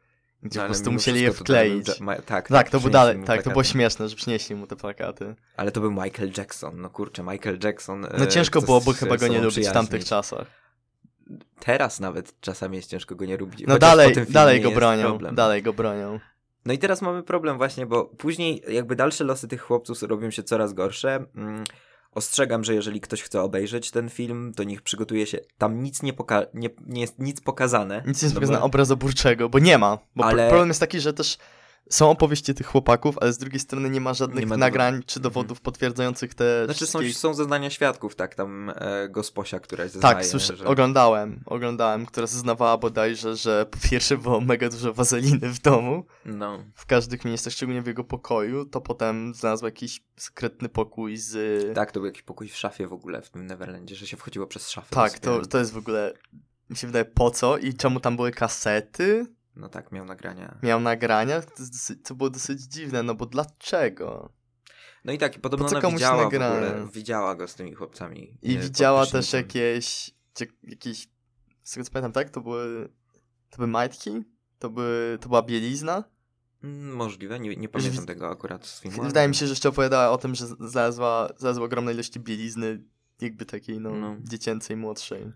Gdzie 0.43 0.59
No, 0.59 0.65
po 0.65 0.67
prostu 0.67 0.91
musieli 0.91 1.21
je 1.21 1.27
to 1.27 1.33
wkleić. 1.33 1.85
był- 1.85 2.05
ma- 2.05 2.15
tak, 2.15 2.47
Tak, 2.47 2.69
to 2.69 2.79
było 2.79 2.79
przynieśli 2.79 2.91
dalej, 2.91 3.17
tak, 3.25 3.43
to 3.43 3.49
było 3.49 3.63
śmieszne, 3.63 4.09
że 4.09 4.15
przynieśli 4.15 4.55
mu 4.55 4.67
te 4.67 4.75
plakaty. 4.75 5.35
Ale 5.57 5.71
to 5.71 5.81
był 5.81 5.91
Michael 5.91 6.31
Jackson, 6.37 6.81
no 6.81 6.89
kurczę, 6.89 7.23
Michael 7.23 7.59
Jackson. 7.63 8.01
No 8.01 8.23
e, 8.25 8.27
ciężko 8.27 8.61
byłoby 8.61 8.85
się 8.85 8.93
chyba 8.93 9.17
go 9.17 9.27
nie 9.27 9.41
lubić 9.41 9.67
w 9.69 9.71
tamtych 9.71 10.05
czasach. 10.05 10.47
Teraz 11.59 11.99
nawet 11.99 12.39
czasami 12.41 12.77
jest 12.77 12.89
ciężko 12.89 13.15
go 13.15 13.25
nie 13.25 13.37
lubić. 13.37 13.63
No 13.67 13.79
dalej, 13.79 14.13
dalej 14.29 14.61
go 14.61 14.71
bronią, 14.71 15.03
problem. 15.03 15.35
dalej 15.35 15.63
go 15.63 15.73
bronią. 15.73 16.19
No 16.65 16.73
i 16.73 16.77
teraz 16.77 17.01
mamy 17.01 17.23
problem 17.23 17.57
właśnie, 17.57 17.85
bo 17.85 18.05
później 18.05 18.63
jakby 18.67 18.95
dalsze 18.95 19.23
losy 19.23 19.47
tych 19.47 19.61
chłopców 19.61 20.03
robią 20.03 20.31
się 20.31 20.43
coraz 20.43 20.73
gorsze. 20.73 21.25
Mm, 21.35 21.63
Ostrzegam, 22.21 22.63
że 22.63 22.73
jeżeli 22.73 23.01
ktoś 23.01 23.21
chce 23.23 23.41
obejrzeć 23.41 23.91
ten 23.91 24.09
film, 24.09 24.53
to 24.55 24.63
niech 24.63 24.81
przygotuje 24.81 25.25
się. 25.25 25.39
Tam 25.57 25.83
nic 25.83 26.03
nie, 26.03 26.13
poka- 26.13 26.45
nie, 26.53 26.69
nie 26.87 27.01
jest 27.01 27.19
nic 27.19 27.41
pokazane. 27.41 28.03
Nic 28.07 28.21
nie 28.21 28.25
jest 28.25 28.35
no 28.35 28.39
pokazane 28.41 28.59
bo- 28.59 28.65
obrazoburczego, 28.65 29.49
bo 29.49 29.59
nie 29.59 29.77
ma. 29.77 29.97
Bo 30.15 30.25
Ale- 30.25 30.47
problem 30.47 30.67
jest 30.67 30.79
taki, 30.79 30.99
że 30.99 31.13
też 31.13 31.37
są 31.89 32.09
opowieści 32.09 32.53
tych 32.53 32.67
chłopaków, 32.67 33.17
ale 33.21 33.33
z 33.33 33.37
drugiej 33.37 33.59
strony 33.59 33.89
nie 33.89 34.01
ma 34.01 34.13
żadnych 34.13 34.39
Nie 34.43 34.47
ma 34.47 34.57
nagrań 34.57 35.03
czy 35.05 35.19
dowodów 35.19 35.61
potwierdzających 35.61 36.33
te 36.33 36.65
Znaczy 36.65 36.87
są, 36.87 36.99
wszystkie... 36.99 37.19
są 37.19 37.33
zeznania 37.33 37.69
świadków, 37.69 38.15
tak, 38.15 38.35
tam 38.35 38.71
e, 38.75 39.09
gosposia, 39.09 39.59
któraś 39.59 39.91
zeznaje, 39.91 40.15
Tak, 40.15 40.25
słyszę, 40.25 40.55
że... 40.57 40.65
oglądałem, 40.65 41.43
oglądałem, 41.45 42.05
która 42.05 42.27
zeznawała 42.27 42.77
bodajże, 42.77 43.35
że 43.35 43.65
po 43.71 43.77
pierwsze 43.89 44.17
było 44.17 44.41
mega 44.41 44.69
dużo 44.69 44.93
wazeliny 44.93 45.49
w 45.49 45.59
domu, 45.59 46.05
No, 46.25 46.63
w 46.73 46.85
każdych 46.85 47.25
miejscach, 47.25 47.53
szczególnie 47.53 47.81
w 47.81 47.87
jego 47.87 48.03
pokoju, 48.03 48.65
to 48.65 48.81
potem 48.81 49.33
znalazła 49.33 49.67
jakiś 49.67 50.01
sekretny 50.17 50.69
pokój 50.69 51.17
z... 51.17 51.75
tak, 51.75 51.91
to 51.91 51.99
był 51.99 52.05
jakiś 52.05 52.23
pokój 52.23 52.47
w 52.49 52.55
szafie 52.55 52.87
w 52.87 52.93
ogóle 52.93 53.21
w 53.21 53.29
tym 53.29 53.47
Neverlandzie, 53.47 53.95
że 53.95 54.07
się 54.07 54.17
wchodziło 54.17 54.47
przez 54.47 54.69
szafę. 54.69 54.87
Tak, 54.89 55.19
to, 55.19 55.45
to 55.45 55.57
jest 55.57 55.73
w 55.73 55.77
ogóle, 55.77 56.13
mi 56.69 56.77
się 56.77 56.87
wydaje, 56.87 57.05
po 57.05 57.31
co 57.31 57.57
i 57.57 57.73
czemu 57.73 57.99
tam 57.99 58.15
były 58.15 58.31
kasety, 58.31 59.25
No 59.57 59.69
tak, 59.69 59.91
miał 59.91 60.05
nagrania. 60.05 60.57
miał 60.63 60.79
nagrania, 60.79 61.41
to, 61.41 61.51
jest 61.59 61.73
dosyć- 61.73 62.07
to 62.07 62.15
było 62.15 62.29
dosyć 62.29 62.61
dziwne, 62.61 63.03
no 63.03 63.15
bo 63.15 63.25
dlaczego? 63.25 64.33
No 65.05 65.13
i 65.13 65.17
tak, 65.17 65.41
podobno 65.41 65.65
Po 65.69 65.77
ona 65.77 65.91
widziała 65.91 66.21
w 66.21 66.23
nagrania? 66.33 66.67
ogóle, 66.67 66.87
widziała 66.93 67.35
go 67.35 67.47
z 67.47 67.55
tymi 67.55 67.73
chłopcami. 67.73 68.37
I 68.41 68.55
e, 68.55 68.59
widziała 68.59 69.01
pod 69.03 69.11
też 69.11 69.33
jakieś, 69.33 70.11
jakieś, 70.63 71.07
z 71.63 71.71
tego 71.73 71.85
co 71.85 71.91
pamiętam, 71.91 72.11
tak? 72.11 72.29
To 72.29 72.41
były, 72.41 72.89
to 73.49 73.55
były 73.57 73.67
majtki? 73.67 74.23
To, 74.59 74.69
były, 74.69 75.17
to 75.21 75.29
była 75.29 75.41
bielizna? 75.41 76.03
Mm, 76.63 76.95
Możliwe, 76.95 77.39
nie, 77.39 77.55
nie 77.55 77.69
pamiętam 77.69 78.01
wi- 78.01 78.07
tego 78.07 78.29
akurat 78.29 78.65
z 78.65 78.81
filmu. 78.81 79.03
Wydaje 79.03 79.27
mi 79.27 79.35
się, 79.35 79.45
że 79.47 79.51
jeszcze 79.51 79.69
opowiadała 79.69 80.09
o 80.11 80.17
tym, 80.17 80.35
że 80.35 80.47
znalazła, 80.47 81.29
znalazła 81.37 81.65
ogromne 81.65 81.93
ilości 81.93 82.19
bielizny, 82.19 82.83
jakby 83.21 83.45
takiej, 83.45 83.79
no, 83.79 83.91
No. 83.95 84.15
dziecięcej, 84.23 84.77
młodszej. 84.77 85.31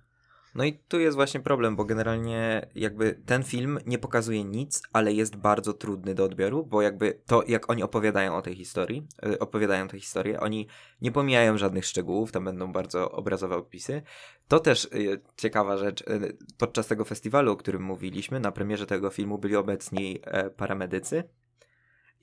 No 0.56 0.64
i 0.64 0.74
tu 0.74 1.00
jest 1.00 1.16
właśnie 1.16 1.40
problem, 1.40 1.76
bo 1.76 1.86
generalnie 1.86 2.68
jakby 2.76 3.22
ten 3.26 3.44
film 3.44 3.80
nie 3.86 3.98
pokazuje 3.98 4.44
nic, 4.44 4.82
ale 4.94 5.14
jest 5.14 5.36
bardzo 5.36 5.74
trudny 5.74 6.16
do 6.16 6.24
odbioru, 6.24 6.66
bo 6.66 6.82
jakby 6.82 7.22
to, 7.26 7.44
jak 7.48 7.70
oni 7.70 7.84
opowiadają 7.84 8.36
o 8.36 8.42
tej 8.42 8.56
historii, 8.56 9.08
y, 9.26 9.40
opowiadają 9.40 9.88
tę 9.88 10.00
historię, 10.00 10.40
oni 10.40 10.68
nie 11.02 11.12
pomijają 11.12 11.58
żadnych 11.58 11.86
szczegółów, 11.86 12.32
tam 12.32 12.46
będą 12.46 12.72
bardzo 12.72 13.12
obrazowe 13.12 13.56
opisy. 13.56 14.02
To 14.48 14.60
też 14.60 14.86
y, 14.86 15.22
ciekawa 15.38 15.78
rzecz, 15.78 16.02
y, 16.02 16.38
podczas 16.58 16.88
tego 16.88 17.06
festiwalu, 17.06 17.52
o 17.52 17.56
którym 17.56 17.84
mówiliśmy, 17.84 18.40
na 18.40 18.52
premierze 18.52 18.86
tego 18.86 19.10
filmu 19.10 19.38
byli 19.38 19.56
obecni 19.56 20.20
e, 20.24 20.50
paramedycy 20.50 21.24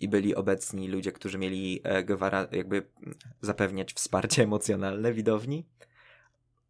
i 0.00 0.08
byli 0.08 0.34
obecni 0.34 0.88
ludzie, 0.88 1.12
którzy 1.12 1.38
mieli 1.38 1.80
e, 1.84 2.04
jakby 2.52 2.86
zapewniać 3.40 3.92
wsparcie 3.92 4.42
emocjonalne 4.48 5.12
widowni. 5.12 5.66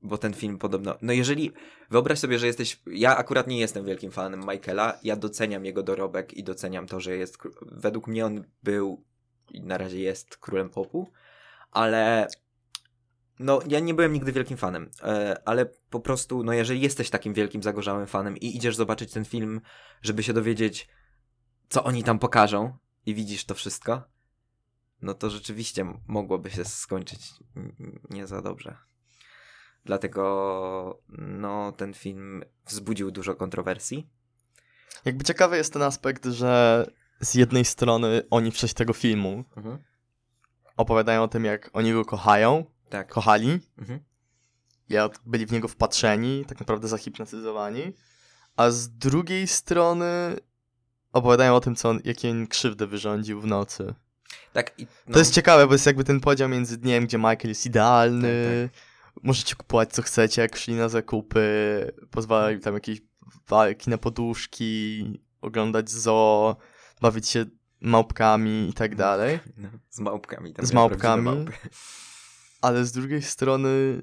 Bo 0.02 0.18
ten 0.18 0.34
film 0.34 0.58
podobno. 0.58 0.94
No 1.02 1.12
jeżeli. 1.12 1.52
Wyobraź 1.90 2.18
sobie, 2.18 2.38
że 2.38 2.46
jesteś. 2.46 2.82
Ja 2.86 3.16
akurat 3.16 3.46
nie 3.46 3.58
jestem 3.58 3.84
wielkim 3.84 4.10
fanem 4.10 4.40
Michaela. 4.40 4.98
Ja 5.02 5.16
doceniam 5.16 5.64
jego 5.64 5.82
dorobek 5.82 6.34
i 6.34 6.44
doceniam 6.44 6.86
to, 6.86 7.00
że 7.00 7.16
jest. 7.16 7.38
Według 7.62 8.06
mnie 8.06 8.26
on 8.26 8.44
był 8.62 9.04
i 9.50 9.62
na 9.62 9.78
razie 9.78 10.00
jest 10.00 10.36
królem 10.36 10.70
popu, 10.70 11.10
ale. 11.70 12.28
No, 13.38 13.60
ja 13.68 13.80
nie 13.80 13.94
byłem 13.94 14.12
nigdy 14.12 14.32
wielkim 14.32 14.56
fanem, 14.56 14.90
e, 15.02 15.42
ale 15.44 15.66
po 15.90 16.00
prostu, 16.00 16.44
no, 16.44 16.52
jeżeli 16.52 16.80
jesteś 16.80 17.10
takim 17.10 17.34
wielkim, 17.34 17.62
zagorzałym 17.62 18.06
fanem 18.06 18.36
i 18.36 18.56
idziesz 18.56 18.76
zobaczyć 18.76 19.12
ten 19.12 19.24
film, 19.24 19.60
żeby 20.02 20.22
się 20.22 20.32
dowiedzieć, 20.32 20.88
co 21.68 21.84
oni 21.84 22.04
tam 22.04 22.18
pokażą, 22.18 22.78
i 23.08 23.14
widzisz 23.14 23.44
to 23.44 23.54
wszystko, 23.54 24.02
no 25.02 25.14
to 25.14 25.30
rzeczywiście 25.30 25.94
mogłoby 26.06 26.50
się 26.50 26.64
skończyć 26.64 27.20
nie 28.10 28.26
za 28.26 28.42
dobrze. 28.42 28.76
Dlatego 29.88 31.00
no, 31.18 31.72
ten 31.72 31.94
film 31.94 32.44
wzbudził 32.66 33.10
dużo 33.10 33.34
kontrowersji. 33.34 34.08
Jakby 35.04 35.24
ciekawy 35.24 35.56
jest 35.56 35.72
ten 35.72 35.82
aspekt, 35.82 36.24
że 36.24 36.86
z 37.20 37.34
jednej 37.34 37.64
strony 37.64 38.22
oni 38.30 38.50
w 38.50 38.54
czasie 38.56 38.74
tego 38.74 38.92
filmu 38.92 39.44
opowiadają 40.76 41.22
o 41.22 41.28
tym, 41.28 41.44
jak 41.44 41.70
oni 41.72 41.92
go 41.92 42.04
kochają, 42.04 42.64
Tak. 42.90 43.08
kochali, 43.08 43.58
Mhm. 43.78 44.00
jak 44.88 45.18
byli 45.26 45.46
w 45.46 45.52
niego 45.52 45.68
wpatrzeni, 45.68 46.44
tak 46.44 46.60
naprawdę 46.60 46.88
zahipnotyzowani, 46.88 47.92
a 48.56 48.70
z 48.70 48.88
drugiej 48.90 49.46
strony 49.46 50.36
opowiadają 51.12 51.54
o 51.54 51.60
tym, 51.60 51.74
co 51.76 51.88
on, 51.88 52.00
jakie 52.04 52.30
on 52.30 52.46
krzywdy 52.46 52.86
wyrządził 52.86 53.40
w 53.40 53.46
nocy. 53.46 53.94
Tak, 54.52 54.78
i, 54.78 54.86
no, 55.06 55.12
To 55.12 55.18
jest 55.18 55.34
ciekawe, 55.34 55.66
bo 55.66 55.72
jest 55.72 55.86
jakby 55.86 56.04
ten 56.04 56.20
podział 56.20 56.48
między 56.48 56.76
dniem, 56.78 57.06
gdzie 57.06 57.18
Michael 57.18 57.48
jest 57.48 57.66
idealny, 57.66 58.68
Tak, 58.72 58.80
możecie 59.22 59.54
kupować 59.54 59.92
co 59.92 60.02
chcecie, 60.02 60.42
jak 60.42 60.56
szli 60.56 60.74
na 60.74 60.88
zakupy, 60.88 61.42
pozwalali 62.10 62.60
tam 62.60 62.74
jakieś 62.74 63.00
walki 63.48 63.90
na 63.90 63.98
poduszki, 63.98 65.04
oglądać 65.40 65.90
zoo, 65.90 66.56
bawić 67.00 67.28
się 67.28 67.44
małpkami 67.80 68.68
i 68.68 68.72
tak 68.72 68.96
dalej. 68.96 69.38
no, 69.56 69.68
z 69.90 70.00
małpkami. 70.00 70.54
Tam 70.54 70.66
Z 70.66 70.72
małpkami. 70.72 71.46
Ale 72.60 72.84
z 72.84 72.92
drugiej 72.92 73.22
strony 73.22 74.02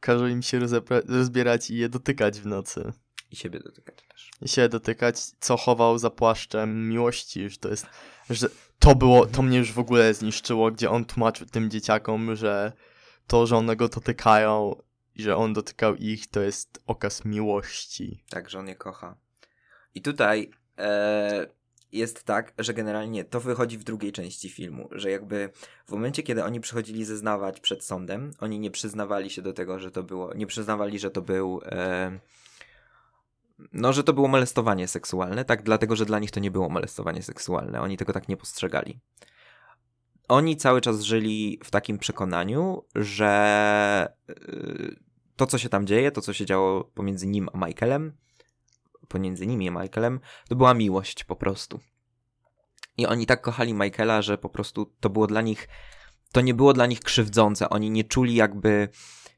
każe 0.00 0.30
im 0.30 0.42
się 0.42 0.60
rozbierać 1.08 1.70
i 1.70 1.76
je 1.76 1.88
dotykać 1.88 2.40
w 2.40 2.46
nocy. 2.46 2.92
I 3.30 3.36
siebie 3.36 3.60
dotykać 3.60 3.96
też. 4.08 4.30
I 4.42 4.48
się 4.48 4.68
dotykać, 4.68 5.20
co 5.20 5.56
chował 5.56 5.98
za 5.98 6.10
płaszczem 6.10 6.88
miłości, 6.88 7.42
już 7.42 7.58
to 7.58 7.68
jest, 7.68 7.86
że 8.30 8.48
to 8.78 8.94
było, 8.94 9.26
to 9.26 9.42
mnie 9.42 9.58
już 9.58 9.72
w 9.72 9.78
ogóle 9.78 10.14
zniszczyło, 10.14 10.70
gdzie 10.70 10.90
on 10.90 11.04
tłumaczył 11.04 11.46
tym 11.46 11.70
dzieciakom, 11.70 12.36
że 12.36 12.72
to, 13.30 13.46
że 13.46 13.56
one 13.56 13.76
go 13.76 13.88
dotykają, 13.88 14.82
i 15.14 15.22
że 15.22 15.36
on 15.36 15.52
dotykał 15.52 15.96
ich, 15.96 16.26
to 16.26 16.40
jest 16.40 16.82
okaz 16.86 17.24
miłości. 17.24 18.24
Tak, 18.30 18.50
że 18.50 18.58
on 18.58 18.68
je 18.68 18.74
kocha. 18.74 19.16
I 19.94 20.02
tutaj 20.02 20.50
e, 20.78 21.46
jest 21.92 22.24
tak, 22.24 22.52
że 22.58 22.74
generalnie 22.74 23.24
to 23.24 23.40
wychodzi 23.40 23.78
w 23.78 23.84
drugiej 23.84 24.12
części 24.12 24.48
filmu, 24.48 24.88
że 24.92 25.10
jakby 25.10 25.50
w 25.86 25.92
momencie, 25.92 26.22
kiedy 26.22 26.44
oni 26.44 26.60
przychodzili 26.60 27.04
zeznawać 27.04 27.60
przed 27.60 27.84
sądem, 27.84 28.30
oni 28.40 28.58
nie 28.58 28.70
przyznawali 28.70 29.30
się 29.30 29.42
do 29.42 29.52
tego, 29.52 29.78
że 29.78 29.90
to 29.90 30.02
było, 30.02 30.34
nie 30.34 30.46
przyznawali, 30.46 30.98
że 30.98 31.10
to 31.10 31.22
był, 31.22 31.60
e, 31.64 32.18
no, 33.72 33.92
że 33.92 34.04
to 34.04 34.12
było 34.12 34.28
molestowanie 34.28 34.88
seksualne, 34.88 35.44
tak, 35.44 35.62
dlatego, 35.62 35.96
że 35.96 36.06
dla 36.06 36.18
nich 36.18 36.30
to 36.30 36.40
nie 36.40 36.50
było 36.50 36.68
molestowanie 36.68 37.22
seksualne, 37.22 37.80
oni 37.80 37.96
tego 37.96 38.12
tak 38.12 38.28
nie 38.28 38.36
postrzegali. 38.36 39.00
Oni 40.30 40.56
cały 40.56 40.80
czas 40.80 41.00
żyli 41.00 41.60
w 41.64 41.70
takim 41.70 41.98
przekonaniu, 41.98 42.82
że 42.94 44.12
e, 44.28 44.34
to, 45.36 45.46
co 45.46 45.58
się 45.58 45.68
tam 45.68 45.86
dzieje, 45.86 46.10
to, 46.10 46.20
co 46.20 46.32
się 46.32 46.46
działo 46.46 46.84
pomiędzy 46.84 47.26
nim 47.26 47.48
a 47.52 47.66
Michaelem, 47.66 48.12
pomiędzy 49.08 49.46
nimi 49.46 49.68
a 49.68 49.70
Michaelem, 49.70 50.20
to 50.48 50.56
była 50.56 50.74
miłość 50.74 51.24
po 51.24 51.36
prostu. 51.36 51.80
I 52.96 53.06
oni 53.06 53.26
tak 53.26 53.40
kochali 53.40 53.74
Michaela, 53.74 54.22
że 54.22 54.38
po 54.38 54.48
prostu 54.48 54.92
to 55.00 55.10
było 55.10 55.26
dla 55.26 55.40
nich, 55.40 55.68
to 56.32 56.40
nie 56.40 56.54
było 56.54 56.72
dla 56.72 56.86
nich 56.86 57.00
krzywdzące. 57.00 57.70
Oni 57.70 57.90
nie 57.90 58.04
czuli 58.04 58.34
jakby, 58.34 58.88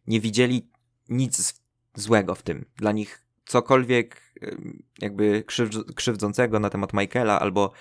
nie 0.07 0.21
widzieli 0.21 0.71
nic 1.09 1.63
złego 1.95 2.35
w 2.35 2.43
tym. 2.43 2.65
Dla 2.77 2.93
nich 2.93 3.25
cokolwiek 3.45 4.35
jakby 4.99 5.45
krzywdzącego 5.97 6.61
na 6.61 6.71
temat 6.71 6.93
Michaela 6.93 7.41
albo 7.41 7.73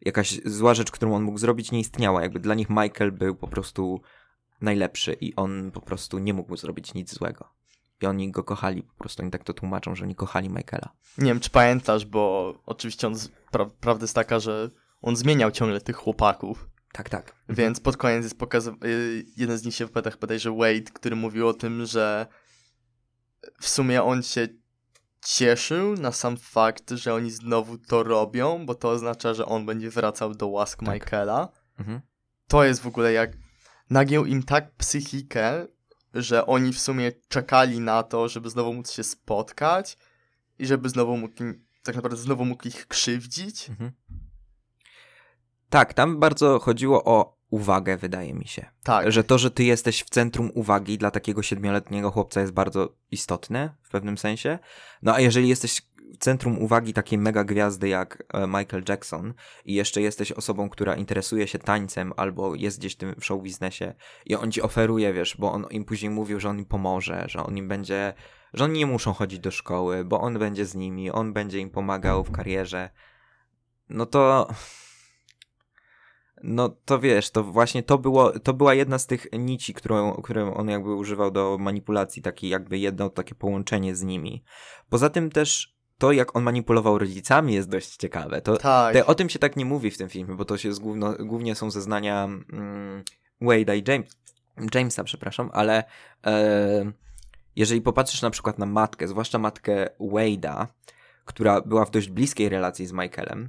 jakaś 0.00 0.40
zła 0.44 0.74
rzecz, 0.74 0.90
którą 0.90 1.14
on 1.14 1.22
mógł 1.22 1.38
zrobić, 1.38 1.72
nie 1.72 1.80
istniała. 1.80 2.22
Jakby 2.22 2.40
dla 2.40 2.54
nich 2.54 2.70
Michael 2.70 3.12
był 3.12 3.34
po 3.34 3.48
prostu 3.48 4.00
najlepszy 4.60 5.12
i 5.12 5.36
on 5.36 5.70
po 5.70 5.80
prostu 5.80 6.18
nie 6.18 6.34
mógł 6.34 6.56
zrobić 6.56 6.94
nic 6.94 7.14
złego. 7.14 7.48
I 8.02 8.06
oni 8.06 8.30
go 8.30 8.44
kochali 8.44 8.82
po 8.82 8.94
prostu, 8.94 9.22
oni 9.22 9.30
tak 9.30 9.44
to 9.44 9.54
tłumaczą, 9.54 9.94
że 9.94 10.04
oni 10.04 10.14
kochali 10.14 10.48
Michaela. 10.48 10.92
Nie 11.18 11.24
wiem, 11.24 11.40
czy 11.40 11.50
pamiętasz, 11.50 12.04
bo 12.06 12.54
oczywiście 12.66 13.06
on, 13.06 13.14
pra 13.50 13.66
prawda 13.80 14.04
jest 14.04 14.14
taka, 14.14 14.40
że 14.40 14.70
on 15.02 15.16
zmieniał 15.16 15.50
ciągle 15.50 15.80
tych 15.80 15.96
chłopaków. 15.96 16.68
Tak, 16.92 17.08
tak. 17.08 17.28
Mhm. 17.30 17.56
Więc 17.56 17.80
pod 17.80 17.96
koniec 17.96 18.24
jest 18.24 18.38
pokazany, 18.38 18.76
y, 18.84 19.24
jeden 19.36 19.58
z 19.58 19.64
nich 19.64 19.74
się 19.74 19.86
wypowiada 19.86 20.10
chyba 20.10 20.38
że 20.38 20.50
Wade, 20.50 20.90
który 20.92 21.16
mówił 21.16 21.48
o 21.48 21.54
tym, 21.54 21.86
że 21.86 22.26
w 23.60 23.68
sumie 23.68 24.02
on 24.02 24.22
się 24.22 24.48
cieszył 25.34 25.94
na 25.94 26.12
sam 26.12 26.36
fakt, 26.36 26.90
że 26.90 27.14
oni 27.14 27.30
znowu 27.30 27.78
to 27.78 28.02
robią, 28.02 28.66
bo 28.66 28.74
to 28.74 28.90
oznacza, 28.90 29.34
że 29.34 29.46
on 29.46 29.66
będzie 29.66 29.90
wracał 29.90 30.34
do 30.34 30.48
łask 30.48 30.78
tak. 30.84 30.94
Michaela. 30.94 31.48
Mhm. 31.78 32.00
To 32.48 32.64
jest 32.64 32.80
w 32.80 32.86
ogóle 32.86 33.12
jak 33.12 33.30
nagiął 33.90 34.26
im 34.26 34.42
tak 34.42 34.74
psychikę, 34.74 35.66
że 36.14 36.46
oni 36.46 36.72
w 36.72 36.80
sumie 36.80 37.12
czekali 37.28 37.80
na 37.80 38.02
to, 38.02 38.28
żeby 38.28 38.50
znowu 38.50 38.72
móc 38.72 38.90
się 38.90 39.02
spotkać 39.02 39.98
i 40.58 40.66
żeby 40.66 40.88
znowu 40.88 41.16
mógł, 41.16 41.34
tak 41.82 41.94
naprawdę 41.94 42.16
znowu 42.16 42.44
mógł 42.44 42.68
ich 42.68 42.86
krzywdzić. 42.86 43.70
Mhm. 43.70 43.92
Tak, 45.70 45.94
tam 45.94 46.20
bardzo 46.20 46.58
chodziło 46.58 47.04
o 47.04 47.39
uwagę, 47.50 47.96
wydaje 47.96 48.34
mi 48.34 48.46
się. 48.46 48.66
Tak. 48.82 49.12
Że 49.12 49.24
to, 49.24 49.38
że 49.38 49.50
ty 49.50 49.64
jesteś 49.64 50.02
w 50.02 50.10
centrum 50.10 50.50
uwagi 50.54 50.98
dla 50.98 51.10
takiego 51.10 51.42
siedmioletniego 51.42 52.10
chłopca 52.10 52.40
jest 52.40 52.52
bardzo 52.52 52.96
istotne 53.10 53.74
w 53.82 53.90
pewnym 53.90 54.18
sensie. 54.18 54.58
No 55.02 55.14
a 55.14 55.20
jeżeli 55.20 55.48
jesteś 55.48 55.82
w 56.12 56.18
centrum 56.18 56.58
uwagi 56.58 56.92
takiej 56.92 57.18
mega 57.18 57.44
gwiazdy 57.44 57.88
jak 57.88 58.24
e, 58.34 58.46
Michael 58.46 58.82
Jackson 58.88 59.34
i 59.64 59.74
jeszcze 59.74 60.02
jesteś 60.02 60.32
osobą, 60.32 60.68
która 60.68 60.96
interesuje 60.96 61.46
się 61.46 61.58
tańcem 61.58 62.12
albo 62.16 62.54
jest 62.54 62.78
gdzieś 62.78 62.94
w 62.94 62.96
tym 62.96 63.14
show 63.20 63.42
biznesie 63.42 63.94
i 64.26 64.34
on 64.34 64.52
ci 64.52 64.62
oferuje, 64.62 65.12
wiesz, 65.12 65.36
bo 65.38 65.52
on 65.52 65.66
im 65.70 65.84
później 65.84 66.10
mówił, 66.10 66.40
że 66.40 66.48
on 66.48 66.58
im 66.58 66.64
pomoże, 66.64 67.24
że 67.28 67.42
on 67.42 67.56
im 67.56 67.68
będzie, 67.68 68.14
że 68.54 68.64
oni 68.64 68.78
nie 68.78 68.86
muszą 68.86 69.12
chodzić 69.12 69.38
do 69.38 69.50
szkoły, 69.50 70.04
bo 70.04 70.20
on 70.20 70.38
będzie 70.38 70.66
z 70.66 70.74
nimi, 70.74 71.10
on 71.10 71.32
będzie 71.32 71.58
im 71.58 71.70
pomagał 71.70 72.24
w 72.24 72.30
karierze, 72.30 72.90
no 73.88 74.06
to 74.06 74.48
no 76.42 76.68
to 76.84 76.98
wiesz, 76.98 77.30
to 77.30 77.44
właśnie 77.44 77.82
to, 77.82 77.98
było, 77.98 78.38
to 78.38 78.54
była 78.54 78.74
jedna 78.74 78.98
z 78.98 79.06
tych 79.06 79.26
nici, 79.32 79.74
którą, 79.74 80.12
którą 80.12 80.54
on 80.54 80.68
jakby 80.68 80.94
używał 80.94 81.30
do 81.30 81.56
manipulacji, 81.60 82.22
takie 82.22 82.48
jakby 82.48 82.78
jedno 82.78 83.10
takie 83.10 83.34
połączenie 83.34 83.96
z 83.96 84.02
nimi. 84.02 84.44
Poza 84.88 85.10
tym 85.10 85.30
też 85.30 85.80
to, 85.98 86.12
jak 86.12 86.36
on 86.36 86.42
manipulował 86.42 86.98
rodzicami 86.98 87.54
jest 87.54 87.68
dość 87.68 87.96
ciekawe. 87.96 88.42
To, 88.42 88.56
tak. 88.56 88.92
Te, 88.92 89.06
o 89.06 89.14
tym 89.14 89.28
się 89.28 89.38
tak 89.38 89.56
nie 89.56 89.64
mówi 89.64 89.90
w 89.90 89.98
tym 89.98 90.08
filmie, 90.08 90.34
bo 90.34 90.44
to 90.44 90.58
się 90.58 90.70
główno, 90.80 91.14
głównie 91.18 91.54
są 91.54 91.70
zeznania 91.70 92.24
mm, 92.24 93.04
Wade'a 93.42 93.76
i 93.76 93.90
James, 93.90 94.20
Jamesa, 94.74 95.04
przepraszam, 95.04 95.50
ale 95.52 95.84
e, 96.26 96.92
jeżeli 97.56 97.80
popatrzysz 97.80 98.22
na 98.22 98.30
przykład 98.30 98.58
na 98.58 98.66
matkę, 98.66 99.08
zwłaszcza 99.08 99.38
matkę 99.38 99.88
Wade'a, 100.00 100.66
która 101.24 101.60
była 101.60 101.84
w 101.84 101.90
dość 101.90 102.08
bliskiej 102.08 102.48
relacji 102.48 102.86
z 102.86 102.92
Michaelem, 102.92 103.48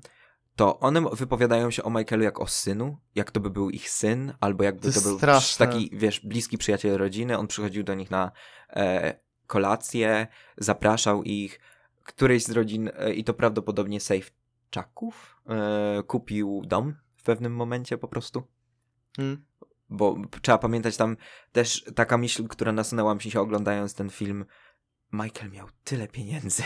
to 0.55 0.79
one 0.79 1.01
wypowiadają 1.13 1.71
się 1.71 1.83
o 1.83 1.89
Michaelu 1.89 2.23
jak 2.23 2.39
o 2.39 2.47
synu, 2.47 2.97
jak 3.15 3.31
to 3.31 3.39
by 3.39 3.49
był 3.49 3.69
ich 3.69 3.89
syn, 3.89 4.33
albo 4.39 4.63
jakby 4.63 4.91
to, 4.91 5.01
to 5.01 5.07
był 5.07 5.17
straszne. 5.17 5.67
taki, 5.67 5.89
wiesz, 5.93 6.19
bliski 6.19 6.57
przyjaciel 6.57 6.97
rodziny. 6.97 7.37
On 7.37 7.47
przychodził 7.47 7.83
do 7.83 7.93
nich 7.93 8.11
na 8.11 8.31
e, 8.69 9.19
kolację, 9.47 10.27
zapraszał 10.57 11.23
ich. 11.23 11.59
Któryś 12.03 12.43
z 12.43 12.51
rodzin, 12.51 12.89
e, 12.93 13.13
i 13.13 13.23
to 13.23 13.33
prawdopodobnie 13.33 13.99
Safeczaków, 13.99 15.41
e, 15.47 16.03
kupił 16.03 16.61
dom 16.65 16.95
w 17.15 17.23
pewnym 17.23 17.55
momencie 17.55 17.97
po 17.97 18.07
prostu. 18.07 18.43
Hmm. 19.17 19.45
Bo 19.89 20.17
trzeba 20.41 20.57
pamiętać 20.57 20.97
tam 20.97 21.17
też 21.51 21.85
taka 21.95 22.17
myśl, 22.17 22.47
która 22.47 22.71
nasunęła 22.71 23.15
mi 23.15 23.21
się 23.21 23.41
oglądając 23.41 23.93
ten 23.93 24.09
film. 24.09 24.45
Michael 25.11 25.51
miał 25.51 25.67
tyle 25.83 26.07
pieniędzy. 26.07 26.63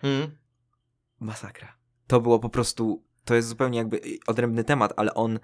Hmm. 0.00 0.38
Masakra. 1.20 1.76
To 2.06 2.20
było 2.20 2.38
po 2.38 2.48
prostu 2.48 3.04
to 3.24 3.34
jest 3.34 3.48
zupełnie 3.48 3.78
jakby 3.78 4.00
odrębny 4.26 4.64
temat, 4.64 4.92
ale 4.96 5.14
on 5.14 5.38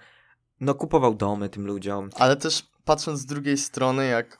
no 0.60 0.74
kupował 0.74 1.14
domy 1.14 1.48
tym 1.48 1.66
ludziom. 1.66 2.10
Ale 2.14 2.36
też 2.36 2.70
patrząc 2.84 3.20
z 3.20 3.26
drugiej 3.26 3.58
strony, 3.58 4.06
jak 4.06 4.38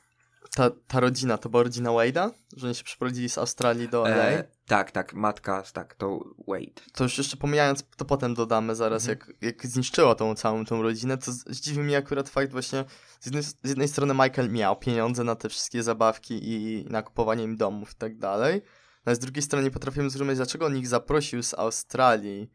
ta, 0.57 0.70
ta 0.87 1.01
rodzina, 1.01 1.38
to 1.38 1.48
była 1.48 1.62
rodzina 1.62 1.90
Wade'a? 1.90 2.31
Że 2.57 2.66
oni 2.66 2.74
się 2.74 2.85
przeprowadzili 2.85 3.29
z 3.29 3.38
Australii 3.38 3.88
do 3.88 4.09
LA? 4.09 4.24
E, 4.24 4.44
tak, 4.66 4.90
tak, 4.90 5.14
matka, 5.14 5.62
tak, 5.72 5.94
to 5.94 6.24
Wade. 6.48 6.83
To 6.92 7.05
już 7.05 7.18
jeszcze 7.18 7.37
pomijając, 7.37 7.85
to 7.96 8.05
potem 8.05 8.35
dodamy 8.35 8.74
zaraz, 8.74 9.09
mhm. 9.09 9.18
jak, 9.18 9.42
jak 9.42 9.66
zniszczyła 9.66 10.14
tą 10.14 10.35
całą 10.35 10.64
tą 10.64 10.83
rodzinę, 10.83 11.18
to 11.18 11.33
zdziwi 11.33 11.81
mnie 11.81 11.96
akurat 11.96 12.29
fakt 12.29 12.53
właśnie, 12.53 12.85
z 13.20 13.27
jednej, 13.27 13.42
z 13.42 13.55
jednej 13.64 13.88
strony 13.88 14.14
Michael 14.14 14.51
miał 14.51 14.77
pieniądze 14.77 15.24
na 15.24 15.35
te 15.35 15.48
wszystkie 15.48 15.83
zabawki 15.83 16.40
i 16.42 16.85
na 16.90 17.03
kupowanie 17.03 17.44
im 17.44 17.57
domów 17.57 17.92
i 17.92 17.94
tak 17.94 18.18
dalej, 18.18 18.62
ale 19.05 19.16
z 19.16 19.18
drugiej 19.18 19.42
strony 19.42 19.64
nie 19.64 19.70
potrafimy 19.70 20.11
zrozumieć, 20.11 20.37
dlaczego 20.37 20.66
on 20.66 20.77
ich 20.77 20.88
zaprosił 20.88 21.42
z 21.42 21.55
Australii 21.55 22.51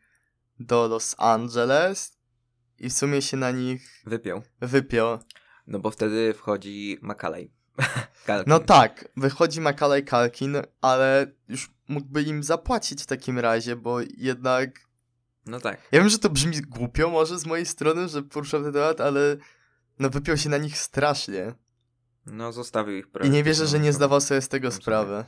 do 0.59 0.87
Los 0.87 1.15
Angeles 1.17 2.17
i 2.79 2.89
w 2.89 2.93
sumie 2.93 3.21
się 3.21 3.37
na 3.37 3.51
nich 3.51 4.01
wypiął. 4.05 4.41
wypiął. 4.61 5.19
No 5.67 5.79
bo 5.79 5.91
wtedy 5.91 6.33
wchodzi 6.33 6.97
Macaulay. 7.01 7.51
no 8.47 8.59
tak, 8.59 9.07
wychodzi 9.17 9.61
Macaulay 9.61 10.03
Kalkin, 10.03 10.57
ale 10.81 11.27
już 11.47 11.71
mógłby 11.87 12.23
im 12.23 12.43
zapłacić 12.43 13.03
w 13.03 13.05
takim 13.05 13.39
razie, 13.39 13.75
bo 13.75 13.99
jednak... 14.17 14.79
No 15.45 15.59
tak. 15.59 15.77
Ja 15.91 15.99
wiem, 15.99 16.09
że 16.09 16.19
to 16.19 16.29
brzmi 16.29 16.61
głupio 16.61 17.09
może 17.09 17.39
z 17.39 17.45
mojej 17.45 17.65
strony, 17.65 18.07
że 18.07 18.23
poruszam 18.23 18.63
ten 18.63 18.73
temat, 18.73 19.01
ale 19.01 19.37
no 19.99 20.09
wypiął 20.09 20.37
się 20.37 20.49
na 20.49 20.57
nich 20.57 20.77
strasznie. 20.77 21.53
No 22.25 22.51
zostawił 22.51 22.97
ich 22.97 23.07
I 23.23 23.29
nie 23.29 23.43
wierzę, 23.43 23.67
że 23.67 23.79
nie 23.79 23.93
zdawał 23.93 24.21
sobie 24.21 24.41
z 24.41 24.47
tego 24.47 24.71
sprawy. 24.71 25.25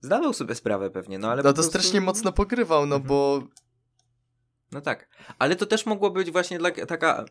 Zdawał 0.00 0.32
sobie 0.32 0.54
sprawę 0.54 0.90
pewnie, 0.90 1.18
no 1.18 1.28
ale. 1.30 1.42
No 1.42 1.48
to 1.48 1.54
prostu... 1.54 1.70
strasznie 1.70 2.00
mocno 2.00 2.32
pogrywał, 2.32 2.86
no 2.86 2.96
mhm. 2.96 3.08
bo 3.08 3.42
no 4.72 4.80
tak, 4.80 5.08
ale 5.38 5.56
to 5.56 5.66
też 5.66 5.86
mogło 5.86 6.10
być 6.10 6.30
właśnie 6.30 6.58
dla, 6.58 6.70
taka, 6.70 7.24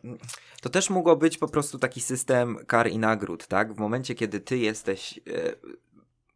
to 0.62 0.68
też 0.68 0.90
mogło 0.90 1.16
być 1.16 1.38
po 1.38 1.48
prostu 1.48 1.78
taki 1.78 2.00
system 2.00 2.58
kar 2.66 2.90
i 2.90 2.98
nagród, 2.98 3.46
tak? 3.46 3.74
W 3.74 3.78
momencie, 3.78 4.14
kiedy 4.14 4.40
ty 4.40 4.58
jesteś, 4.58 5.18
e, 5.18 5.52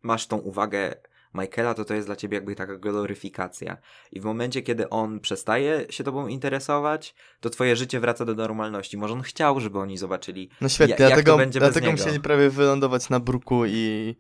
masz 0.03 0.27
tą 0.27 0.37
uwagę 0.37 0.95
Michaela, 1.35 1.75
to 1.75 1.85
to 1.85 1.95
jest 1.95 2.09
dla 2.09 2.17
ciebie 2.17 2.35
jakby 2.35 2.55
taka 2.55 2.77
gloryfikacja. 2.77 3.77
I 4.13 4.21
w 4.21 4.25
momencie, 4.25 4.63
kiedy 4.63 4.89
on 4.89 5.21
przestaje 5.21 5.87
się 5.91 6.05
tobą 6.05 6.27
interesować, 6.27 7.15
to 7.41 7.51
twoje 7.51 7.77
życie 7.77 8.01
wraca 8.01 8.25
do 8.25 8.35
normalności. 8.35 8.97
Może 8.97 9.15
on 9.15 9.23
chciał, 9.23 9.61
żeby 9.61 9.79
oni 9.79 9.99
zobaczyli, 9.99 10.51
No 10.61 10.69
świetnie, 10.69 10.93
jak 10.93 10.99
dlatego, 10.99 11.33
to 11.33 11.39
będzie 11.39 11.61
dlatego 11.61 11.91
musieli 11.91 12.21
prawie 12.21 12.51
wylądować 12.51 13.11
na 13.11 13.21
bruku 13.21 13.67
i 13.67 14.17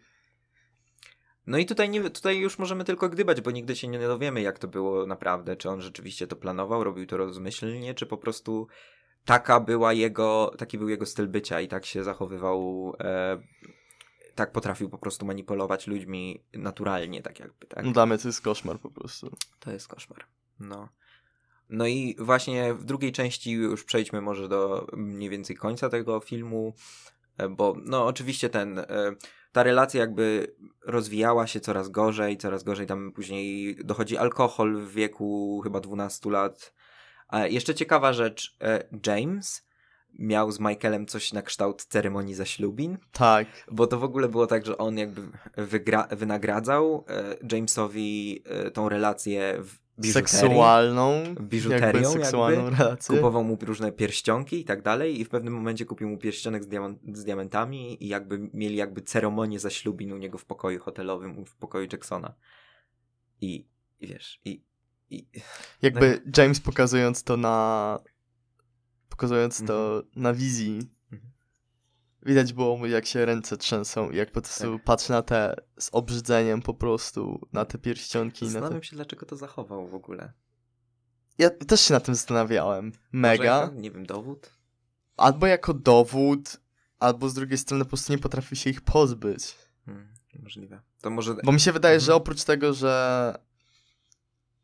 no 1.46 1.58
i 1.58 1.66
tutaj, 1.66 1.90
nie, 1.90 2.10
tutaj 2.10 2.38
już 2.38 2.58
możemy 2.58 2.84
tylko 2.84 3.08
gdybać, 3.08 3.40
bo 3.40 3.50
nigdy 3.50 3.76
się 3.76 3.88
nie 3.88 3.98
dowiemy, 3.98 4.42
jak 4.42 4.58
to 4.58 4.68
było 4.68 5.06
naprawdę. 5.06 5.56
Czy 5.56 5.70
on 5.70 5.80
rzeczywiście 5.80 6.26
to 6.26 6.36
planował, 6.36 6.84
robił 6.84 7.06
to 7.06 7.16
rozmyślnie, 7.16 7.94
czy 7.94 8.06
po 8.06 8.18
prostu 8.18 8.66
taka 9.24 9.60
była 9.60 9.92
jego, 9.92 10.52
taki 10.58 10.78
był 10.78 10.88
jego 10.88 11.06
styl 11.06 11.28
bycia 11.28 11.60
i 11.60 11.68
tak 11.68 11.86
się 11.86 12.04
zachowywał, 12.04 12.92
e, 13.00 13.38
tak 14.34 14.52
potrafił 14.52 14.88
po 14.88 14.98
prostu 14.98 15.26
manipulować 15.26 15.86
ludźmi 15.86 16.42
naturalnie, 16.52 17.22
tak 17.22 17.40
jakby. 17.40 17.66
Tak? 17.66 17.84
No 17.84 17.92
dla 17.92 18.06
mnie 18.06 18.18
to 18.18 18.28
jest 18.28 18.40
koszmar 18.40 18.80
po 18.80 18.90
prostu. 18.90 19.36
To 19.60 19.70
jest 19.70 19.88
koszmar. 19.88 20.24
No. 20.60 20.88
No 21.70 21.86
i 21.86 22.16
właśnie 22.18 22.74
w 22.74 22.84
drugiej 22.84 23.12
części 23.12 23.50
już 23.50 23.84
przejdźmy 23.84 24.20
może 24.20 24.48
do 24.48 24.86
mniej 24.92 25.30
więcej 25.30 25.56
końca 25.56 25.88
tego 25.88 26.20
filmu, 26.20 26.74
e, 27.38 27.48
bo 27.48 27.76
no 27.84 28.06
oczywiście 28.06 28.50
ten, 28.50 28.78
e, 28.78 28.86
ta 29.54 29.62
relacja 29.62 30.00
jakby 30.00 30.54
rozwijała 30.86 31.46
się 31.46 31.60
coraz 31.60 31.88
gorzej, 31.88 32.36
coraz 32.36 32.62
gorzej. 32.62 32.86
Tam 32.86 33.12
później 33.12 33.76
dochodzi 33.84 34.16
alkohol 34.16 34.80
w 34.80 34.92
wieku 34.92 35.60
chyba 35.64 35.80
12 35.80 36.30
lat. 36.30 36.74
A 37.28 37.46
jeszcze 37.46 37.74
ciekawa 37.74 38.12
rzecz, 38.12 38.56
e, 38.62 38.84
James 39.06 39.66
miał 40.18 40.52
z 40.52 40.60
Michaelem 40.60 41.06
coś 41.06 41.32
na 41.32 41.42
kształt 41.42 41.84
ceremonii 41.84 42.34
zaślubin, 42.34 42.98
Tak. 43.12 43.46
bo 43.70 43.86
to 43.86 43.98
w 43.98 44.04
ogóle 44.04 44.28
było 44.28 44.46
tak, 44.46 44.66
że 44.66 44.78
on 44.78 44.98
jakby 44.98 45.22
wygra- 45.56 46.16
wynagradzał 46.16 47.04
e, 47.08 47.36
Jamesowi 47.56 48.42
e, 48.46 48.70
tą 48.70 48.88
relację 48.88 49.56
w. 49.62 49.83
Seksualną. 50.02 51.34
Biżuterią 51.40 51.84
jakby 51.84 52.04
seksualną 52.04 52.70
relację. 52.70 53.16
Kupował 53.16 53.44
mu 53.44 53.58
różne 53.62 53.92
pierścionki 53.92 54.60
i 54.60 54.64
tak 54.64 54.82
dalej 54.82 55.20
i 55.20 55.24
w 55.24 55.28
pewnym 55.28 55.54
momencie 55.54 55.84
kupił 55.84 56.08
mu 56.08 56.18
pierścionek 56.18 56.64
z, 56.64 56.68
z 57.12 57.24
diamentami 57.24 58.04
i 58.04 58.08
jakby 58.08 58.50
mieli 58.54 58.76
jakby 58.76 59.02
ceremonię 59.02 59.60
zaślubin 59.60 60.12
u 60.12 60.16
niego 60.16 60.38
w 60.38 60.44
pokoju 60.44 60.80
hotelowym, 60.80 61.44
w 61.44 61.56
pokoju 61.56 61.88
Jacksona. 61.92 62.34
I, 63.40 63.66
i 64.00 64.06
wiesz, 64.06 64.40
i, 64.44 64.64
i 65.10 65.26
Jakby 65.82 66.22
James 66.36 66.60
pokazując 66.60 67.22
to 67.22 67.36
na. 67.36 67.98
Pokazując 69.08 69.64
to 69.66 70.02
na 70.16 70.34
wizji. 70.34 70.93
Widać 72.24 72.52
było 72.52 72.76
mu, 72.76 72.86
jak 72.86 73.06
się 73.06 73.24
ręce 73.24 73.56
trzęsą 73.56 74.10
i 74.10 74.16
jak 74.16 74.32
po 74.32 74.40
prostu 74.40 74.72
Tak. 74.76 74.84
patrzy 74.84 75.10
na 75.12 75.22
te 75.22 75.56
z 75.78 75.88
obrzydzeniem 75.92 76.62
po 76.62 76.74
prostu, 76.74 77.48
na 77.52 77.64
te 77.64 77.78
pierścionki. 77.78 78.44
Na 78.44 78.48
te... 78.48 78.52
zastanawiam 78.52 78.82
się, 78.82 78.96
dlaczego 78.96 79.26
to 79.26 79.36
zachował 79.36 79.88
w 79.88 79.94
ogóle. 79.94 80.32
Ja 81.38 81.50
też 81.50 81.80
się 81.80 81.94
nad 81.94 82.04
tym 82.04 82.14
zastanawiałem. 82.14 82.92
Mega. 83.12 83.44
jako, 83.44 83.74
nie 83.74 83.90
wiem, 83.90 84.06
dowód? 84.06 84.50
Albo 85.16 85.46
jako 85.46 85.74
dowód, 85.74 86.60
albo 86.98 87.28
z 87.28 87.34
drugiej 87.34 87.58
strony 87.58 87.84
po 87.84 87.88
prostu 87.88 88.12
nie 88.12 88.18
potrafił 88.18 88.56
się 88.56 88.70
ich 88.70 88.80
pozbyć. 88.80 89.54
Hmm, 89.84 90.14
możliwe. 90.42 90.80
To 91.00 91.10
może... 91.10 91.34
Bo 91.44 91.52
mi 91.52 91.60
się 91.60 91.72
wydaje, 91.72 92.00
że 92.00 92.12
Mhm. 92.12 92.16
oprócz 92.22 92.44
tego, 92.44 92.72
że 92.74 93.34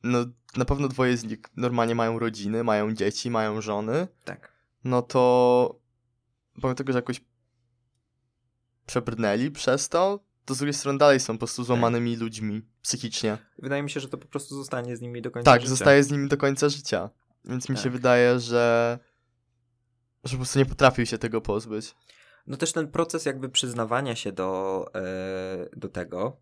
no 0.03 0.19
na 0.57 0.65
pewno 0.65 0.89
dwoje 0.89 1.17
z 1.17 1.25
nich 1.25 1.39
normalnie 1.57 1.95
mają 1.95 2.19
rodziny, 2.19 2.65
mają 2.65 2.93
dzieci, 2.93 3.31
mają 3.31 3.61
żony, 3.61 4.09
Tak. 4.25 4.53
no 4.85 5.03
to 5.03 5.81
pomimo 6.61 6.75
tego, 6.75 6.93
że 6.93 6.99
jakoś 6.99 7.21
przebrnęli 8.91 9.51
przez 9.51 9.89
to, 9.89 10.21
to 10.45 10.55
z 10.55 10.59
drugiej 10.59 10.75
strony 10.75 10.99
dalej 10.99 11.21
są 11.21 11.35
po 11.35 11.39
prostu 11.39 11.65
złamanymi 11.65 12.17
ludźmi 12.17 12.63
psychicznie. 12.83 13.39
Wydaje 13.59 13.83
mi 13.83 13.91
się, 13.91 14.01
że 14.01 14.09
to 14.09 14.19
po 14.19 14.27
prostu 14.29 14.55
zostanie 14.57 14.97
z 14.97 15.01
nimi 15.01 15.23
do 15.23 15.31
końca 15.31 15.51
Tak, 15.51 15.61
życia. 15.61 15.71
zostaje 15.71 16.03
z 16.05 16.11
nimi 16.11 16.29
do 16.29 16.37
końca 16.37 16.69
życia. 16.69 17.11
Więc 17.45 17.69
mi 17.69 17.77
się 17.77 17.83
Tak. 17.83 17.93
wydaje, 17.93 18.41
że 18.41 18.99
że 20.25 20.31
po 20.31 20.37
prostu 20.37 20.59
nie 20.59 20.67
potrafił 20.67 21.07
się 21.07 21.19
tego 21.19 21.41
pozbyć. 21.41 21.95
No 22.47 22.57
też 22.57 22.73
ten 22.73 22.89
proces 22.89 23.27
jakby 23.27 23.49
przyznawania 23.49 24.17
się 24.17 24.33
do, 24.33 24.87
e, 24.95 25.69
do 25.77 25.89
tego, 25.89 26.37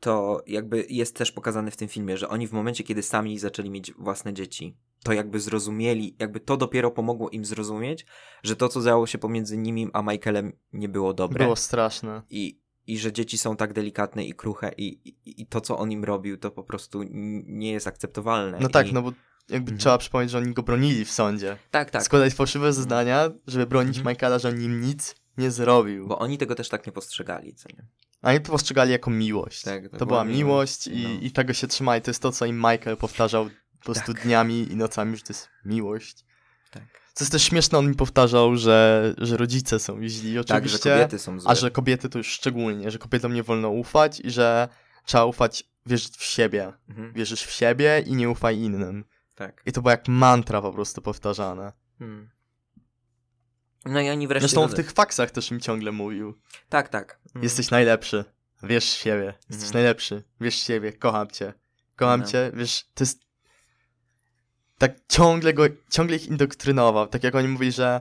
to 0.00 0.42
jakby 0.46 0.86
jest 0.88 1.16
też 1.16 1.32
pokazane 1.32 1.70
w 1.70 1.76
tym 1.76 1.88
filmie, 1.88 2.16
że 2.16 2.28
oni 2.28 2.48
w 2.48 2.52
momencie, 2.52 2.84
kiedy 2.84 3.02
sami 3.02 3.38
zaczęli 3.38 3.70
mieć 3.70 3.92
własne 3.92 4.34
dzieci, 4.34 4.76
to 5.06 5.12
jakby 5.12 5.40
zrozumieli, 5.40 6.16
jakby 6.18 6.40
to 6.40 6.56
dopiero 6.56 6.90
pomogło 6.90 7.30
im 7.30 7.44
zrozumieć, 7.44 8.06
że 8.42 8.56
to, 8.56 8.68
co 8.68 8.82
działo 8.82 9.06
się 9.06 9.18
pomiędzy 9.18 9.58
nimi 9.58 9.88
a 9.92 10.02
Michaelem 10.02 10.52
nie 10.72 10.88
było 10.88 11.14
dobre. 11.14 11.44
Było 11.44 11.56
straszne. 11.56 12.22
I, 12.30 12.60
I 12.86 12.98
że 12.98 13.12
dzieci 13.12 13.38
są 13.38 13.56
tak 13.56 13.72
delikatne 13.72 14.24
i 14.24 14.34
kruche 14.34 14.72
i, 14.76 14.86
i, 15.08 15.42
i 15.42 15.46
to, 15.46 15.60
co 15.60 15.78
on 15.78 15.92
im 15.92 16.04
robił, 16.04 16.36
to 16.36 16.50
po 16.50 16.64
prostu 16.64 17.02
nie 17.46 17.72
jest 17.72 17.86
akceptowalne. 17.86 18.58
No 18.60 18.68
tak, 18.68 18.88
I... 18.88 18.92
no 18.92 19.02
bo 19.02 19.12
jakby 19.48 19.70
Mhm. 19.70 19.78
trzeba 19.78 19.98
przypomnieć, 19.98 20.30
że 20.30 20.38
oni 20.38 20.52
go 20.52 20.62
bronili 20.62 21.04
w 21.04 21.10
sądzie. 21.10 21.56
Tak, 21.70 21.90
tak. 21.90 22.02
Składać 22.02 22.34
fałszywe 22.34 22.72
zeznania, 22.72 23.30
żeby 23.46 23.66
bronić 23.66 23.98
Mhm. 23.98 24.14
Michaela, 24.14 24.38
że 24.38 24.48
on 24.48 24.58
nim 24.58 24.80
nic 24.80 25.14
nie 25.38 25.50
zrobił. 25.50 26.06
Bo 26.06 26.18
oni 26.18 26.38
tego 26.38 26.54
też 26.54 26.68
tak 26.68 26.86
nie 26.86 26.92
postrzegali, 26.92 27.54
co 27.54 27.68
nie? 27.68 27.86
A 28.22 28.30
oni 28.30 28.40
to 28.40 28.52
postrzegali 28.52 28.92
jako 28.92 29.10
miłość. 29.10 29.62
Tak, 29.62 29.88
to, 29.88 29.96
to 29.98 30.06
była 30.06 30.24
była 30.24 30.36
miłość, 30.36 30.86
miłość, 30.86 31.04
i, 31.04 31.14
no. 31.14 31.20
i 31.26 31.30
tego 31.30 31.52
się 31.52 31.66
trzymali. 31.66 32.02
To 32.02 32.10
jest 32.10 32.22
to, 32.22 32.32
co 32.32 32.46
im 32.46 32.56
Michael 32.56 32.96
powtarzał 32.96 33.44
po 33.44 33.50
prostu 33.92 34.14
Tak. 34.14 34.22
dniami 34.22 34.72
i 34.72 34.76
nocami, 34.76 35.16
że 35.16 35.22
to 35.22 35.32
jest 35.32 35.48
miłość. 35.64 36.24
Tak. 36.70 36.82
Co 37.14 37.24
jest 37.24 37.32
też 37.32 37.42
śmieszne, 37.42 37.78
on 37.78 37.88
mi 37.88 37.94
powtarzał, 37.94 38.56
że, 38.56 39.14
że 39.18 39.36
rodzice 39.36 39.78
są 39.78 40.08
źli 40.08 40.38
oczywiście, 40.38 40.54
Tak, 40.54 40.68
że 40.68 40.78
kobiety 40.78 41.18
są 41.18 41.40
złe. 41.40 41.50
a 41.50 41.54
że 41.54 41.70
kobiety 41.70 42.08
to 42.08 42.18
już 42.18 42.26
szczególnie, 42.28 42.90
że 42.90 42.98
kobietom 42.98 43.34
nie 43.34 43.42
wolno 43.42 43.68
ufać 43.68 44.20
i 44.20 44.30
że 44.30 44.68
trzeba 45.04 45.24
ufać, 45.24 45.64
wierzyć 45.86 46.16
w 46.16 46.24
siebie. 46.24 46.72
Mhm. 46.88 47.12
Wierzysz 47.12 47.42
w 47.42 47.50
siebie 47.50 48.02
i 48.06 48.14
nie 48.14 48.30
ufaj 48.30 48.58
innym. 48.58 49.04
Tak. 49.34 49.62
I 49.66 49.72
to 49.72 49.82
było 49.82 49.90
jak 49.90 50.08
mantra 50.08 50.62
po 50.62 50.72
prostu 50.72 51.02
powtarzane. 51.02 51.72
Hmm. 51.98 52.30
No 53.84 54.00
i 54.00 54.10
oni 54.10 54.28
wreszcie... 54.28 54.48
Zresztą 54.48 54.68
w 54.68 54.74
tych 54.74 54.92
faksach 54.92 55.30
też 55.30 55.50
im 55.50 55.60
ciągle 55.60 55.92
mówił. 55.92 56.34
Tak, 56.68 56.88
tak. 56.88 57.20
Mm. 57.34 57.42
Jesteś 57.44 57.70
najlepszy. 57.70 58.24
Wierz 58.62 58.84
w 58.84 58.96
siebie. 58.96 59.24
Jesteś 59.50 59.66
Mhm. 59.68 59.72
najlepszy. 59.72 60.22
Wierz 60.40 60.54
w 60.54 60.64
siebie. 60.64 60.92
Kocham 60.92 61.30
cię. 61.30 61.52
Kocham 61.96 62.20
No. 62.20 62.26
cię. 62.26 62.50
Wiesz, 62.54 62.84
to 62.94 63.02
jest... 63.04 63.20
Tak 64.78 64.96
ciągle 65.08 65.54
go, 65.54 65.64
ciągle 65.90 66.16
ich 66.16 66.26
indoktrynował. 66.26 67.06
Tak 67.06 67.24
jak 67.24 67.34
oni 67.34 67.48
mówili, 67.48 67.72
że 67.72 68.00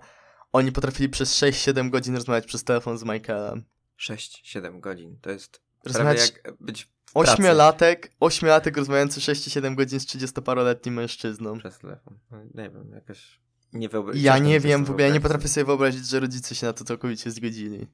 oni 0.51 0.71
potrafili 0.71 1.09
przez 1.09 1.35
6-7 1.41 1.89
godzin 1.89 2.15
rozmawiać 2.15 2.45
przez 2.45 2.63
telefon 2.63 2.97
z 2.97 3.03
Michaelem. 3.03 3.63
6-7 3.99 4.79
godzin. 4.79 5.17
To 5.21 5.29
jest 5.29 5.61
Rozmawiać 5.85 6.33
jak 6.43 6.53
być 6.59 6.89
ośmiolatek, 7.13 8.11
ośmiolatek 8.19 8.77
rozmawiający 8.77 9.19
6-7 9.19 9.75
godzin 9.75 9.99
z 9.99 10.05
30-paroletnim 10.05 10.91
mężczyzną. 10.91 11.59
przez 11.59 11.79
telefon. 11.79 12.19
No, 12.31 12.43
nie 12.43 12.69
wiem, 12.69 12.91
jakoś... 12.93 13.39
Nie 13.73 13.89
wyobrażam 13.89 14.21
Ja 14.23 14.37
nie 14.37 14.59
wiem, 14.59 14.85
w 14.85 14.89
ogóle 14.89 15.07
ja 15.07 15.13
nie 15.13 15.21
potrafię 15.21 15.47
sobie 15.47 15.65
wyobrazić, 15.65 16.07
że 16.07 16.19
rodzice 16.19 16.55
się 16.55 16.67
na 16.67 16.73
to 16.73 16.83
całkowicie 16.83 17.31
zgodzili. 17.31 17.87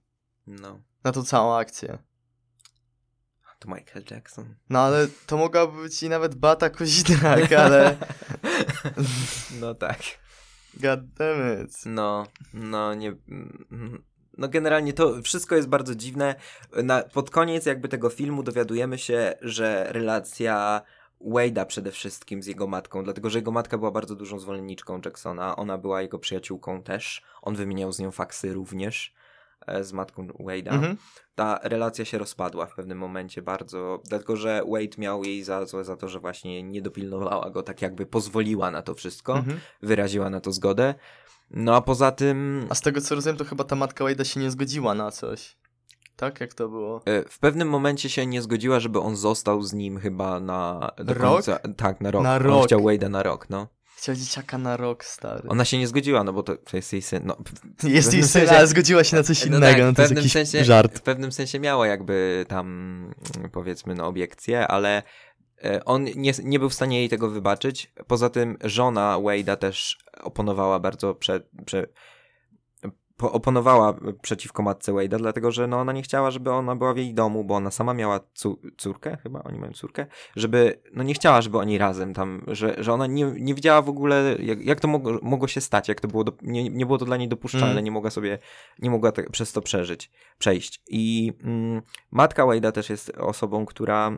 No, 0.48 0.80
Na 1.04 1.12
tą 1.12 1.24
całą 1.24 1.56
akcję. 1.56 1.98
To 3.62 3.70
Michael 3.70 4.04
Jackson. 4.12 4.56
No 4.70 4.80
ale 4.80 5.08
to 5.26 5.38
mogłaby 5.38 5.82
być 5.82 6.04
i 6.04 6.10
nawet 6.10 6.36
Bata 6.36 6.70
Kozirak, 6.70 7.52
ale... 7.52 7.98
no 9.62 9.76
tak. 9.76 10.00
God 10.74 11.00
damn 11.14 11.64
it. 11.64 11.72
No, 11.86 12.28
no 12.54 12.94
nie. 12.94 13.10
mm, 13.10 14.04
No 14.38 14.48
generalnie 14.48 14.94
to 14.94 15.22
wszystko 15.22 15.56
jest 15.56 15.68
bardzo 15.68 15.96
dziwne. 15.96 16.36
Na, 16.84 17.04
pod 17.04 17.30
koniec 17.30 17.66
jakby 17.66 17.88
tego 17.88 18.10
filmu 18.10 18.44
dowiadujemy 18.44 18.98
się, 18.98 19.34
że 19.42 19.88
relacja 19.90 20.82
Wade'a 21.22 21.66
przede 21.66 21.92
wszystkim 21.92 22.44
z 22.44 22.46
jego 22.46 22.68
matką, 22.68 23.04
dlatego 23.04 23.30
że 23.30 23.40
jego 23.40 23.52
matka 23.52 23.78
była 23.78 23.92
bardzo 23.92 24.16
dużą 24.16 24.40
zwolenniczką 24.40 25.02
Jacksona, 25.06 25.56
ona 25.56 25.78
była 25.78 26.02
jego 26.02 26.20
przyjaciółką 26.20 26.84
też, 26.84 27.22
on 27.42 27.56
wymieniał 27.56 27.92
z 27.92 28.00
nią 28.00 28.12
faksy 28.12 28.54
również 28.54 29.14
z 29.82 29.94
matką 29.94 30.28
Wade'a. 30.28 30.74
Mhm. 30.74 30.98
Ta 31.36 31.60
relacja 31.64 32.06
się 32.06 32.18
rozpadła 32.18 32.66
w 32.66 32.76
pewnym 32.76 32.98
momencie 32.98 33.42
bardzo, 33.42 34.02
dlatego 34.10 34.36
że 34.36 34.62
Wade 34.72 34.98
miał 34.98 35.24
jej 35.24 35.44
za 35.44 35.66
złe 35.66 35.84
za 35.84 35.98
to, 35.98 36.08
że 36.08 36.20
właśnie 36.20 36.64
nie 36.64 36.82
dopilnowała 36.82 37.50
go, 37.50 37.64
tak 37.64 37.82
jakby 37.82 38.06
pozwoliła 38.06 38.72
na 38.72 38.82
to 38.82 38.94
wszystko 38.96 39.38
Mhm. 39.38 39.60
wyraziła 39.82 40.30
na 40.30 40.40
to 40.42 40.52
zgodę. 40.52 40.96
No 41.52 41.76
a 41.76 41.82
poza 41.82 42.12
tym 42.12 42.66
A 42.70 42.76
z 42.76 42.82
tego 42.82 43.02
co 43.02 43.16
rozumiem, 43.16 43.38
to 43.38 43.46
chyba 43.46 43.64
ta 43.64 43.76
matka 43.76 44.06
Wade'a 44.06 44.24
się 44.24 44.40
nie 44.40 44.52
zgodziła 44.52 44.94
na 44.94 45.12
coś. 45.12 45.58
Tak? 46.16 46.42
Jak 46.42 46.54
to 46.54 46.70
było? 46.70 47.02
e, 47.06 47.24
w 47.30 47.40
pewnym 47.40 47.70
momencie 47.70 48.10
się 48.10 48.26
nie 48.26 48.42
zgodziła, 48.42 48.80
żeby 48.80 49.00
on 49.00 49.16
został 49.16 49.62
z 49.62 49.74
nim 49.74 50.00
chyba 50.00 50.40
na 50.40 50.92
do 50.98 51.14
Rok? 51.14 51.34
końca. 51.34 51.60
Tak, 51.78 52.02
na 52.02 52.12
rok. 52.12 52.24
Na 52.24 52.36
On 52.36 52.42
rok. 52.42 52.66
chciał 52.66 52.80
Wade'a 52.80 53.10
na 53.10 53.24
rok, 53.24 53.50
no. 53.50 53.68
Chciał 54.02 54.16
dzieciaka 54.16 54.58
na 54.58 54.78
rok, 54.78 55.06
stary. 55.06 55.50
Ona 55.50 55.66
się 55.66 55.78
nie 55.78 55.88
zgodziła, 55.88 56.24
no 56.24 56.34
bo 56.34 56.44
to, 56.44 56.58
to 56.58 56.78
jest 56.78 56.94
jej 56.94 57.02
syn. 57.02 57.24
No, 57.26 57.38
Jest 57.84 58.14
jej 58.14 58.24
syn, 58.24 58.42
sensie- 58.42 58.56
ale 58.56 58.68
zgodziła 58.68 59.04
się 59.04 59.18
na 59.18 59.24
coś 59.24 59.46
no 59.46 59.58
innego, 59.58 59.66
tak, 59.66 59.78
no 59.86 59.92
w 59.92 59.96
to 59.96 60.02
jest 60.02 60.10
pewnym 60.10 60.18
jakiś 60.18 60.32
sensie, 60.32 60.66
żart. 60.66 61.00
W 61.00 61.02
pewnym 61.02 61.32
sensie 61.32 61.60
miała 61.60 61.88
jakby 61.88 62.46
tam 62.48 63.14
powiedzmy 63.52 63.96
no 63.96 64.08
obiekcje, 64.08 64.68
ale 64.68 65.04
e, 65.64 65.86
on 65.86 66.04
nie, 66.04 66.32
nie 66.44 66.60
był 66.60 66.70
w 66.70 66.74
stanie 66.74 67.00
jej 67.00 67.10
tego 67.10 67.30
wybaczyć. 67.30 67.94
Poza 68.08 68.30
tym 68.30 68.58
żona 68.64 69.16
Wade'a 69.18 69.58
też 69.58 69.98
oponowała 70.22 70.80
bardzo 70.80 71.16
prze, 71.16 71.42
prze, 71.66 71.88
po- 71.88 71.94
oponowała 73.22 73.94
przeciwko 74.22 74.64
matce 74.64 74.92
Wade'a, 74.92 75.18
dlatego 75.18 75.52
że 75.52 75.68
no, 75.68 75.80
ona 75.80 75.92
nie 75.94 76.02
chciała, 76.02 76.32
żeby 76.32 76.52
ona 76.52 76.76
była 76.76 76.94
w 76.94 76.98
jej 76.98 77.14
domu, 77.14 77.44
bo 77.44 77.56
ona 77.56 77.72
sama 77.72 77.94
miała 77.94 78.20
córkę, 78.78 79.18
chyba 79.24 79.44
oni 79.44 79.60
mają 79.60 79.74
córkę, 79.74 80.06
żeby, 80.36 80.82
no 80.94 81.04
nie 81.04 81.14
chciała, 81.14 81.42
żeby 81.42 81.58
oni 81.58 81.78
razem 81.78 82.14
tam, 82.14 82.44
że, 82.48 82.76
że 82.78 82.94
ona 82.94 83.08
nie, 83.08 83.26
nie 83.26 83.54
widziała 83.54 83.82
w 83.82 83.90
ogóle, 83.90 84.36
jak, 84.40 84.66
jak 84.66 84.80
to 84.80 84.88
mogło, 84.88 85.20
mogło 85.22 85.48
się 85.48 85.62
stać, 85.62 85.88
jak 85.88 86.02
to 86.02 86.08
było, 86.08 86.24
do, 86.24 86.34
nie, 86.42 86.70
nie 86.70 86.86
było 86.86 86.98
to 86.98 87.06
dla 87.06 87.18
niej 87.18 87.28
dopuszczalne, 87.28 87.72
Mm. 87.72 87.84
nie 87.84 87.92
mogła 87.92 88.10
sobie, 88.10 88.40
nie 88.80 88.90
mogła 88.90 89.12
te, 89.12 89.24
przez 89.24 89.52
to 89.52 89.62
przeżyć, 89.62 90.12
przejść. 90.38 90.82
I 90.90 91.34
mm, 91.44 91.82
matka 92.12 92.44
Wade'a 92.44 92.72
też 92.72 92.90
jest 92.90 93.10
osobą, 93.10 93.66
która 93.66 94.18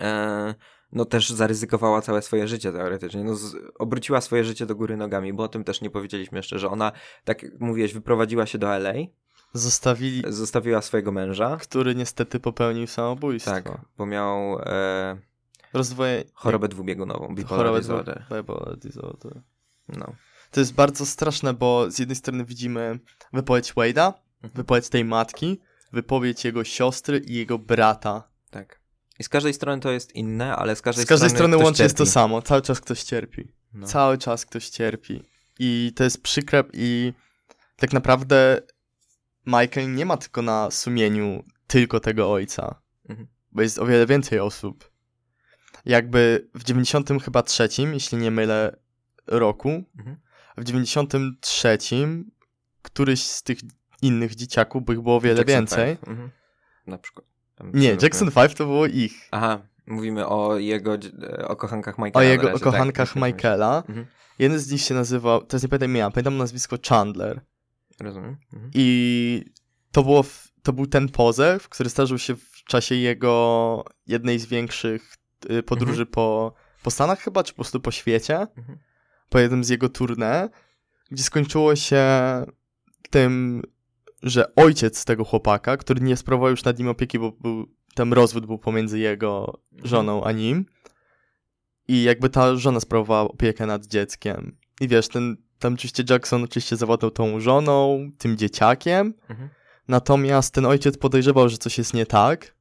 e, 0.00 0.54
no 0.92 1.04
też 1.04 1.30
zaryzykowała 1.30 2.02
całe 2.02 2.22
swoje 2.22 2.48
życie 2.48 2.72
teoretycznie, 2.72 3.24
no 3.24 3.34
z, 3.36 3.56
obróciła 3.78 4.20
swoje 4.20 4.44
życie 4.44 4.66
do 4.66 4.74
góry 4.76 4.96
nogami, 4.96 5.32
bo 5.32 5.42
o 5.42 5.48
tym 5.48 5.64
też 5.64 5.80
nie 5.80 5.90
powiedzieliśmy 5.90 6.38
jeszcze, 6.38 6.58
że 6.58 6.68
ona, 6.68 6.92
tak 7.24 7.42
jak 7.42 7.60
mówiłeś, 7.60 7.92
wyprowadziła 7.94 8.46
się 8.46 8.58
do 8.58 8.66
LA, 8.76 8.92
Zostawili, 9.52 10.22
zostawiła 10.28 10.82
swojego 10.82 11.12
męża, 11.12 11.56
który 11.56 11.94
niestety 11.94 12.40
popełnił 12.40 12.86
samobójstwo. 12.86 13.50
tak, 13.50 13.64
bo 13.98 14.06
miał 14.06 14.58
e, 14.60 15.16
Rozwoje... 15.72 16.24
chorobę 16.34 16.68
dwubiegunową, 16.68 17.34
bipolar 17.34 17.58
chorobę 17.58 17.78
disorder. 17.80 18.24
bipolar 18.36 18.76
disorder. 18.76 19.40
No. 19.88 20.12
To 20.50 20.60
jest 20.60 20.74
bardzo 20.74 21.06
straszne, 21.06 21.54
bo 21.54 21.90
z 21.90 21.98
jednej 21.98 22.16
strony 22.16 22.44
widzimy 22.44 22.98
wypowiedź 23.32 23.72
Wade'a, 23.74 24.12
Mhm. 24.42 24.52
wypowiedź 24.54 24.88
tej 24.88 25.04
matki, 25.04 25.60
wypowiedź 25.92 26.44
jego 26.44 26.64
siostry 26.64 27.18
i 27.18 27.34
jego 27.34 27.58
brata. 27.58 28.28
Tak. 28.50 28.80
I 29.18 29.24
z 29.24 29.28
każdej 29.28 29.54
strony 29.54 29.82
to 29.82 29.90
jest 29.90 30.12
inne, 30.14 30.56
ale 30.56 30.76
z 30.76 30.82
każdej, 30.82 31.04
Z 31.04 31.08
każdej 31.08 31.30
strony 31.30 31.54
ktoś 31.56 31.64
łącznie 31.64 31.82
jest 31.82 31.96
to 31.96 32.06
samo. 32.06 32.42
Cały 32.42 32.62
czas 32.62 32.80
ktoś 32.80 33.02
cierpi. 33.02 33.48
No. 33.72 33.86
Cały 33.86 34.18
czas 34.18 34.46
ktoś 34.46 34.68
cierpi. 34.68 35.22
I 35.58 35.92
to 35.96 36.04
jest 36.04 36.22
przykre 36.22 36.64
i 36.72 37.12
tak 37.76 37.92
naprawdę 37.92 38.62
Michael 39.46 39.94
nie 39.94 40.06
ma 40.06 40.16
tylko 40.16 40.42
na 40.42 40.70
sumieniu 40.70 41.44
tylko 41.66 42.00
tego 42.00 42.32
ojca. 42.32 42.82
Mhm. 43.08 43.28
Bo 43.52 43.62
jest 43.62 43.78
o 43.78 43.86
wiele 43.86 44.06
więcej 44.06 44.40
osób. 44.40 44.90
Jakby 45.84 46.48
w 46.54 46.64
90 46.64 47.22
chyba 47.24 47.42
trzecim, 47.42 47.94
jeśli 47.94 48.18
nie 48.18 48.30
mylę, 48.30 48.76
roku, 49.26 49.84
Mhm. 49.98 50.16
w 50.56 50.64
93 50.64 52.24
któryś 52.82 53.22
z 53.22 53.42
tych 53.42 53.58
innych 54.02 54.34
dzieciaków, 54.34 54.84
bo 54.84 54.92
ich 54.92 55.00
było 55.00 55.16
o 55.16 55.20
wiele 55.20 55.38
Jackson 55.38 55.54
więcej. 55.56 55.96
Five. 55.96 56.08
Mhm. 56.08 56.30
Na 56.86 56.98
przykład. 56.98 57.26
Nie, 57.64 57.96
Jackson 58.02 58.30
5 58.30 58.54
to 58.54 58.64
było 58.64 58.86
ich. 58.86 59.28
Aha, 59.30 59.58
mówimy 59.86 60.26
o 60.26 60.58
jego, 60.58 60.98
o 61.46 61.56
kochankach 61.56 61.98
Michaela. 61.98 62.18
O 62.18 62.22
jego 62.22 62.42
razie, 62.48 62.56
o 62.56 62.60
kochankach 62.60 63.12
tak, 63.12 63.22
Michaela. 63.22 63.82
Mhm. 63.88 64.06
Jeden 64.38 64.58
z 64.58 64.70
nich 64.70 64.80
się 64.80 64.94
nazywał, 64.94 65.42
teraz 65.42 65.62
nie 65.62 65.68
pamiętam 65.68 65.90
imienia, 65.90 66.10
pamiętam 66.10 66.36
nazwisko 66.36 66.76
Chandler. 66.88 67.40
Rozumiem. 68.00 68.36
Mhm. 68.52 68.70
I 68.74 69.44
to, 69.92 70.02
było 70.02 70.22
w, 70.22 70.48
to 70.62 70.72
był 70.72 70.86
ten 70.86 71.08
pozew, 71.08 71.68
który 71.68 71.90
zdarzył 71.90 72.18
się 72.18 72.34
w 72.34 72.64
czasie 72.64 72.94
jego 72.94 73.84
jednej 74.06 74.38
z 74.38 74.46
większych 74.46 75.14
y, 75.50 75.62
podróży 75.62 76.06
po, 76.06 76.54
po 76.82 76.90
Stanach 76.90 77.20
chyba, 77.20 77.44
czy 77.44 77.52
po 77.52 77.56
prostu 77.56 77.80
po 77.80 77.90
świecie. 77.90 78.46
Mhm. 78.56 78.78
Po 79.28 79.38
jednym 79.38 79.64
z 79.64 79.68
jego 79.68 79.86
tournée, 79.86 80.48
gdzie 81.10 81.22
skończyło 81.22 81.76
się 81.76 82.04
tym, 83.10 83.62
że 84.22 84.54
ojciec 84.54 85.04
tego 85.04 85.24
chłopaka, 85.24 85.76
który 85.76 86.00
nie 86.00 86.16
sprawował 86.16 86.50
już 86.50 86.64
nad 86.64 86.78
nim 86.78 86.88
opieki, 86.88 87.18
bo 87.18 87.32
był, 87.32 87.66
ten 87.94 88.12
rozwód 88.12 88.46
był 88.46 88.58
pomiędzy 88.58 88.98
jego 88.98 89.60
żoną 89.84 90.24
a 90.24 90.32
nim. 90.32 90.66
I 91.88 92.02
jakby 92.02 92.30
ta 92.30 92.56
żona 92.56 92.80
sprawowała 92.80 93.20
opiekę 93.30 93.66
nad 93.66 93.86
dzieckiem. 93.86 94.56
I 94.80 94.88
wiesz, 94.88 95.08
ten, 95.08 95.36
tam 95.58 95.74
oczywiście 95.74 96.04
Jackson 96.10 96.44
oczywiście 96.44 96.76
zawładał 96.76 97.10
tą 97.10 97.40
żoną, 97.40 98.10
tym 98.18 98.36
dzieciakiem, 98.36 99.14
Mhm. 99.28 99.48
natomiast 99.88 100.54
ten 100.54 100.66
ojciec 100.66 100.98
podejrzewał, 100.98 101.48
że 101.48 101.58
coś 101.58 101.78
jest 101.78 101.94
nie 101.94 102.06
tak. 102.06 102.56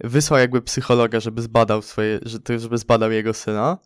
Wysłał 0.00 0.40
jakby 0.40 0.62
psychologa, 0.62 1.20
żeby 1.20 1.42
zbadał 1.42 1.82
swoje, 1.82 2.20
żeby 2.58 2.78
zbadał 2.78 3.12
jego 3.12 3.34
syna. 3.34 3.78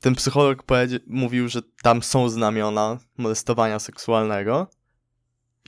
Ten 0.00 0.14
psycholog 0.14 0.62
mówił, 1.06 1.48
że 1.48 1.60
tam 1.82 2.02
są 2.02 2.28
znamiona 2.28 2.98
molestowania 3.18 3.78
seksualnego 3.78 4.66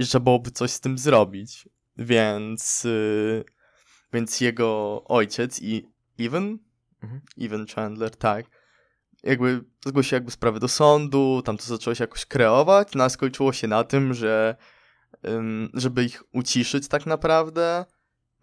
że 0.05 0.09
trzeba 0.09 0.25
byłoby 0.25 0.51
coś 0.51 0.71
z 0.71 0.81
tym 0.81 0.99
zrobić. 0.99 1.69
Więc, 1.97 2.85
yy, 2.85 3.45
więc 4.13 4.41
jego 4.41 5.05
ojciec 5.05 5.63
i 5.63 5.89
Even, 6.19 6.59
Mhm. 7.03 7.21
Even 7.41 7.67
Chandler, 7.67 8.17
tak, 8.17 8.47
jakby 9.23 9.65
zgłosił 9.87 10.17
jakby 10.17 10.31
sprawę 10.31 10.61
do 10.61 10.69
sądu, 10.69 11.43
tam 11.45 11.57
to 11.57 11.65
zaczęło 11.65 11.95
się 11.95 12.05
jakoś 12.05 12.27
kreować, 12.27 12.95
no 12.95 13.05
a 13.05 13.09
skończyło 13.09 13.53
się 13.53 13.69
na 13.69 13.85
tym, 13.85 14.15
że 14.15 14.57
ym, 15.29 15.71
żeby 15.75 16.05
ich 16.05 16.23
uciszyć 16.33 16.89
tak 16.89 17.07
naprawdę, 17.07 17.85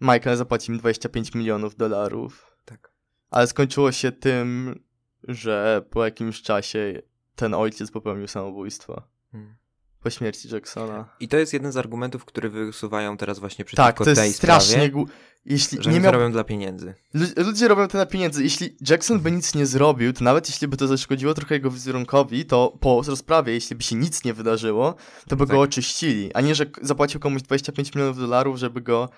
Michael 0.00 0.36
zapłaci 0.36 0.72
im 0.72 0.78
25 0.78 1.34
milionów 1.34 1.76
dolarów. 1.76 2.56
Tak. 2.64 2.92
Ale 3.30 3.46
skończyło 3.46 3.92
się 3.92 4.12
tym, 4.12 4.80
że 5.28 5.84
po 5.90 6.04
jakimś 6.04 6.42
czasie 6.42 7.02
ten 7.36 7.54
ojciec 7.54 7.90
popełnił 7.90 8.28
samobójstwo. 8.28 9.02
Mhm. 9.34 9.56
Po 10.02 10.10
śmierci 10.10 10.48
Jacksona. 10.54 11.08
I 11.20 11.28
to 11.28 11.36
jest 11.36 11.52
jeden 11.52 11.72
z 11.72 11.76
argumentów, 11.76 12.24
które 12.24 12.48
wysuwają 12.48 13.16
teraz 13.16 13.38
właśnie 13.38 13.64
przeciwko 13.64 13.86
Tak, 13.86 13.98
to 13.98 14.04
tej 14.04 14.26
jest 14.26 14.36
strasznie... 14.36 14.70
sprawie, 14.72 14.90
Gu... 14.90 15.06
Jeśli 15.44 15.82
że 15.82 15.90
nie 15.90 16.00
miał... 16.00 16.12
robią 16.12 16.32
dla 16.32 16.44
pieniędzy. 16.44 16.94
Lu- 17.14 17.26
Ludzie 17.46 17.68
robią 17.68 17.88
to 17.88 17.98
na 17.98 18.06
pieniędzy. 18.06 18.42
Jeśli 18.42 18.76
Jackson 18.90 19.20
by 19.20 19.32
nic 19.32 19.54
nie 19.54 19.66
zrobił, 19.66 20.12
to 20.12 20.24
nawet 20.24 20.48
jeśli 20.48 20.68
by 20.68 20.76
to 20.76 20.86
zaszkodziło 20.86 21.34
trochę 21.34 21.54
jego 21.54 21.70
wizerunkowi, 21.70 22.44
to 22.46 22.78
po 22.80 23.02
rozprawie, 23.06 23.52
jeśli 23.52 23.76
by 23.76 23.82
się 23.82 23.96
nic 23.96 24.24
nie 24.24 24.34
wydarzyło, 24.34 24.94
to 25.28 25.36
by 25.36 25.46
Tak. 25.46 25.56
go 25.56 25.60
oczyścili. 25.60 26.34
A 26.34 26.40
nie, 26.40 26.54
że 26.54 26.66
zapłacił 26.82 27.20
komuś 27.20 27.42
25 27.42 27.94
milionów 27.94 28.18
dolarów, 28.18 28.56
żeby 28.56 28.80
go 28.80 29.08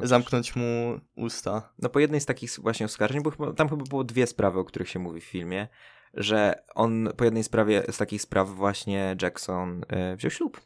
zamknąć 0.00 0.56
mu 0.56 1.00
usta. 1.16 1.72
No 1.78 1.88
po 1.88 1.98
jednej 1.98 2.20
z 2.20 2.26
takich 2.26 2.50
właśnie 2.58 2.86
oskarżeń, 2.86 3.22
bo 3.38 3.52
tam 3.52 3.68
chyba 3.68 3.84
było 3.84 4.04
dwie 4.04 4.26
sprawy, 4.26 4.58
o 4.58 4.64
których 4.64 4.88
się 4.88 4.98
mówi 4.98 5.20
w 5.20 5.24
filmie, 5.24 5.68
że 6.14 6.62
on 6.74 7.08
po 7.16 7.24
jednej 7.24 7.44
sprawie 7.44 7.82
z 7.90 7.96
takich 7.98 8.22
spraw 8.22 8.48
właśnie 8.48 9.16
Jackson 9.22 9.84
e, 9.88 10.16
wziął 10.16 10.30
ślub. 10.30 10.60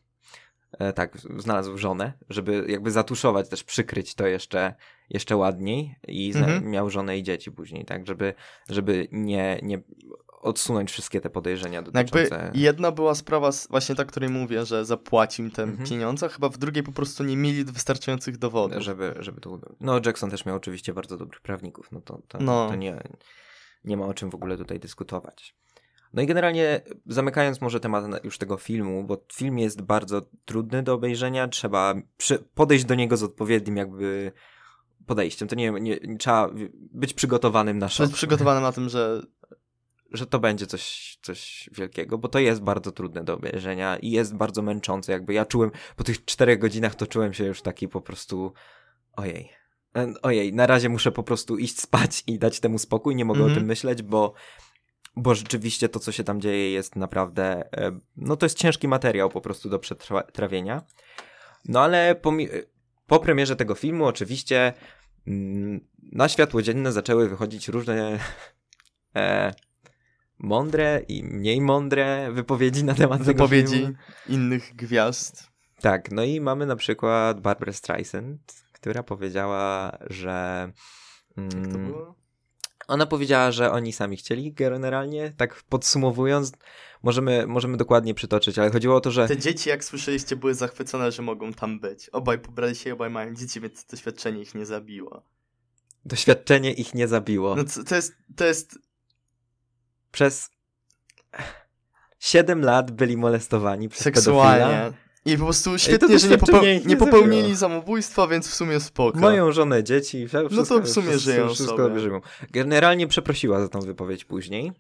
E, 0.78 0.92
tak, 0.92 1.18
znalazł 1.38 1.78
żonę, 1.78 2.12
żeby 2.31 2.64
jakby 2.68 2.90
zatuszować, 2.90 3.48
też 3.48 3.64
przykryć 3.64 4.14
to 4.14 4.26
jeszcze, 4.26 4.74
jeszcze 5.11 5.37
ładniej 5.37 5.94
i 6.09 6.33
Mhm. 6.37 6.70
miał 6.70 6.90
żonę 6.90 7.18
i 7.18 7.22
dzieci 7.22 7.52
później, 7.52 7.85
tak, 7.85 8.07
żeby, 8.07 8.35
żeby 8.70 9.09
nie, 9.12 9.59
nie 9.62 9.83
odsunąć 10.42 10.90
wszystkie 10.92 11.20
te 11.20 11.31
podejrzenia 11.31 11.81
No 11.83 11.87
Jakby 11.94 12.18
dotyczące... 12.22 12.50
jedna 12.55 12.90
była 12.92 13.14
sprawa, 13.14 13.50
właśnie 13.70 13.94
ta, 13.94 14.05
której 14.05 14.31
mówię, 14.31 14.66
że 14.66 14.85
zapłacił 14.85 15.44
im 15.44 15.50
te 15.50 15.62
Mhm. 15.62 15.88
pieniądze, 15.88 16.28
chyba 16.28 16.48
w 16.48 16.59
drugiej 16.59 16.83
po 16.83 16.92
prostu 16.92 17.24
nie 17.24 17.37
mieli 17.37 17.64
wystarczających 17.64 18.37
dowodów. 18.38 18.83
żeby, 18.83 19.14
żeby 19.18 19.40
to. 19.40 19.59
No, 19.81 20.00
Jackson 20.07 20.31
też 20.31 20.44
miał 20.46 20.57
oczywiście 20.57 20.94
bardzo 20.94 21.16
dobrych 21.16 21.40
prawników, 21.40 21.92
no 21.92 22.00
to, 22.00 22.18
to, 22.28 22.38
No. 22.40 22.68
to 22.68 22.74
nie, 22.74 23.02
nie 23.85 23.97
ma 23.97 24.07
o 24.07 24.14
czym 24.14 24.31
w 24.31 24.35
ogóle 24.35 24.57
tutaj 24.57 24.81
dyskutować. 24.81 25.55
No 26.12 26.23
i 26.23 26.27
generalnie 26.27 26.81
zamykając 27.07 27.61
może 27.61 27.81
temat 27.81 28.25
już 28.25 28.38
tego 28.38 28.57
filmu, 28.57 29.05
bo 29.05 29.25
film 29.33 29.59
jest 29.59 29.83
bardzo 29.83 30.23
trudny 30.45 30.83
do 30.83 30.95
obejrzenia, 30.95 31.49
trzeba 31.49 31.95
przy, 32.16 32.38
podejść 32.55 32.85
do 32.85 32.95
niego 32.95 33.16
z 33.16 33.23
odpowiednim 33.23 33.77
jakby 33.77 34.33
podejściem. 35.07 35.49
To 35.49 35.55
nie, 35.55 35.71
nie, 35.71 35.99
nie 36.03 36.18
trzeba 36.18 36.51
być 36.75 37.14
przygotowanym 37.14 37.79
na 37.79 37.88
szok, 37.88 38.05
jest 38.05 38.14
przygotowany 38.14 38.61
na 38.61 38.73
tym, 38.73 38.88
że 38.88 39.23
że 40.12 40.27
to 40.27 40.38
będzie 40.38 40.66
coś, 40.66 41.18
coś 41.23 41.71
wielkiego, 41.73 42.18
bo 42.18 42.29
to 42.29 42.38
jest 42.38 42.62
bardzo 42.62 42.92
trudne 42.92 43.25
do 43.25 43.35
obejrzenia 43.35 43.97
i 43.97 44.11
jest 44.11 44.37
bardzo 44.37 44.62
męczące. 44.62 45.12
Jakby 45.12 45.35
ja 45.35 45.47
czułem, 45.47 45.71
po 45.97 46.05
tych 46.05 46.25
czterech 46.25 46.59
godzinach 46.59 46.95
to 46.95 47.07
czułem 47.07 47.35
się 47.35 47.45
już 47.45 47.62
taki 47.62 47.88
po 47.88 48.01
prostu 48.01 48.53
ojej. 49.12 49.62
E, 49.96 50.12
Ojej, 50.22 50.52
na 50.52 50.66
razie 50.66 50.88
muszę 50.88 51.12
po 51.12 51.22
prostu 51.22 51.59
iść 51.59 51.81
spać 51.81 52.24
i 52.26 52.38
dać 52.38 52.61
temu 52.61 52.78
spokój, 52.78 53.16
nie 53.16 53.24
mogę 53.24 53.40
Mhm. 53.40 53.52
o 53.52 53.61
tym 53.61 53.66
myśleć, 53.68 54.02
bo, 54.02 54.35
bo 55.16 55.35
rzeczywiście 55.35 55.88
to, 55.88 56.00
co 56.00 56.12
się 56.12 56.24
tam 56.24 56.40
dzieje, 56.40 56.70
jest 56.72 56.96
naprawdę. 56.96 57.64
e, 57.78 58.00
No 58.16 58.37
to 58.37 58.46
jest 58.46 58.59
ciężki 58.59 58.88
materiał 58.88 59.28
po 59.28 59.40
prostu 59.40 59.68
do 59.68 59.78
przetrawienia. 59.78 60.83
No 61.64 61.81
ale 61.81 62.14
pomi- 62.14 62.48
po 63.07 63.20
premierze 63.20 63.57
tego 63.57 63.74
filmu, 63.74 64.05
oczywiście 64.05 64.72
mm, 65.26 65.81
na 66.12 66.28
światło 66.28 66.62
dzienne 66.62 66.92
zaczęły 66.92 67.28
wychodzić 67.28 67.68
różne 67.68 68.18
e, 69.16 69.52
mądre 70.38 71.02
i 71.09 71.24
mniej 71.24 71.61
mądre 71.61 72.33
wypowiedzi 72.33 72.85
na 72.85 72.94
temat 72.94 73.22
wypowiedzi 73.22 73.72
tego 73.72 73.78
filmu. 73.87 73.98
innych 74.28 74.74
gwiazd. 74.76 75.46
Tak, 75.81 76.11
no 76.12 76.24
i 76.24 76.40
mamy 76.40 76.66
na 76.66 76.76
przykład 76.76 77.40
Barbara 77.40 77.72
Streisand, 77.72 78.62
która 78.83 79.03
powiedziała, 79.03 79.99
że. 80.11 80.68
Jak 81.37 81.51
to 81.51 81.59
mm, 81.59 81.87
było? 81.87 82.14
Ona 82.88 83.07
powiedziała, 83.07 83.53
że 83.53 83.71
oni 83.71 83.92
sami 83.92 84.16
chcieli 84.16 84.53
generalnie, 84.53 85.33
tak 85.37 85.62
podsumowując, 85.62 86.53
możemy, 87.03 87.47
możemy 87.47 87.77
dokładnie 87.77 88.14
przytoczyć, 88.14 88.59
ale 88.59 88.71
chodziło 88.71 88.97
o 88.97 89.01
to, 89.01 89.11
że 89.11 89.29
Te 89.29 89.37
dzieci, 89.37 89.68
jak 89.68 89.85
słyszeliście, 89.85 90.37
były 90.37 90.55
zachwycone, 90.55 91.12
że 91.12 91.23
mogą 91.23 91.53
tam 91.53 91.81
być. 91.81 92.09
Obaj 92.09 92.38
pobrali 92.38 92.75
się 92.75 92.90
i 92.90 92.92
obaj 92.92 93.11
mają 93.11 93.35
dzieci, 93.35 93.61
więc 93.61 93.85
doświadczenie 93.85 94.42
ich 94.42 94.55
nie 94.55 94.66
zabiło. 94.66 95.23
doświadczenie 96.05 96.73
ich 96.73 96.95
nie 96.95 97.09
zabiło. 97.09 97.57
No 97.57 97.64
to, 97.64 97.85
to 97.85 97.95
jest, 97.95 98.12
to 98.37 98.45
jest, 98.45 98.79
Przez 100.12 100.51
7 102.18 102.64
lat 102.64 102.90
byli 102.90 103.16
molestowani 103.16 103.88
przez 103.88 104.05
pedofila. 104.05 104.92
I 105.24 105.37
po 105.38 105.44
prostu 105.44 105.78
świetnie, 105.78 106.18
że 106.18 106.28
nie, 106.28 106.38
popeł- 106.38 106.62
nie 106.62 106.80
nie 106.80 106.96
popełnili 106.96 107.42
zabiło. 107.42 107.56
samobójstwa, 107.58 108.26
więc 108.26 108.48
w 108.48 108.54
sumie 108.54 108.80
spoko. 108.80 109.18
Mają 109.18 109.52
żonę, 109.52 109.85
dzieci, 109.85 110.28
wszystko, 110.28 110.54
No 110.56 110.66
to 110.66 110.80
w 110.80 110.88
sumie 110.88 111.08
wszystko, 111.08 111.30
żyją 111.32 111.48
wszystko 111.48 111.76
sobie. 111.76 112.00
żyją. 112.00 112.20
Generalnie 112.50 113.06
przeprosiła 113.06 113.61
za 113.61 113.68
tą 113.68 113.80
wypowiedź 113.80 114.24
później. 114.24 114.72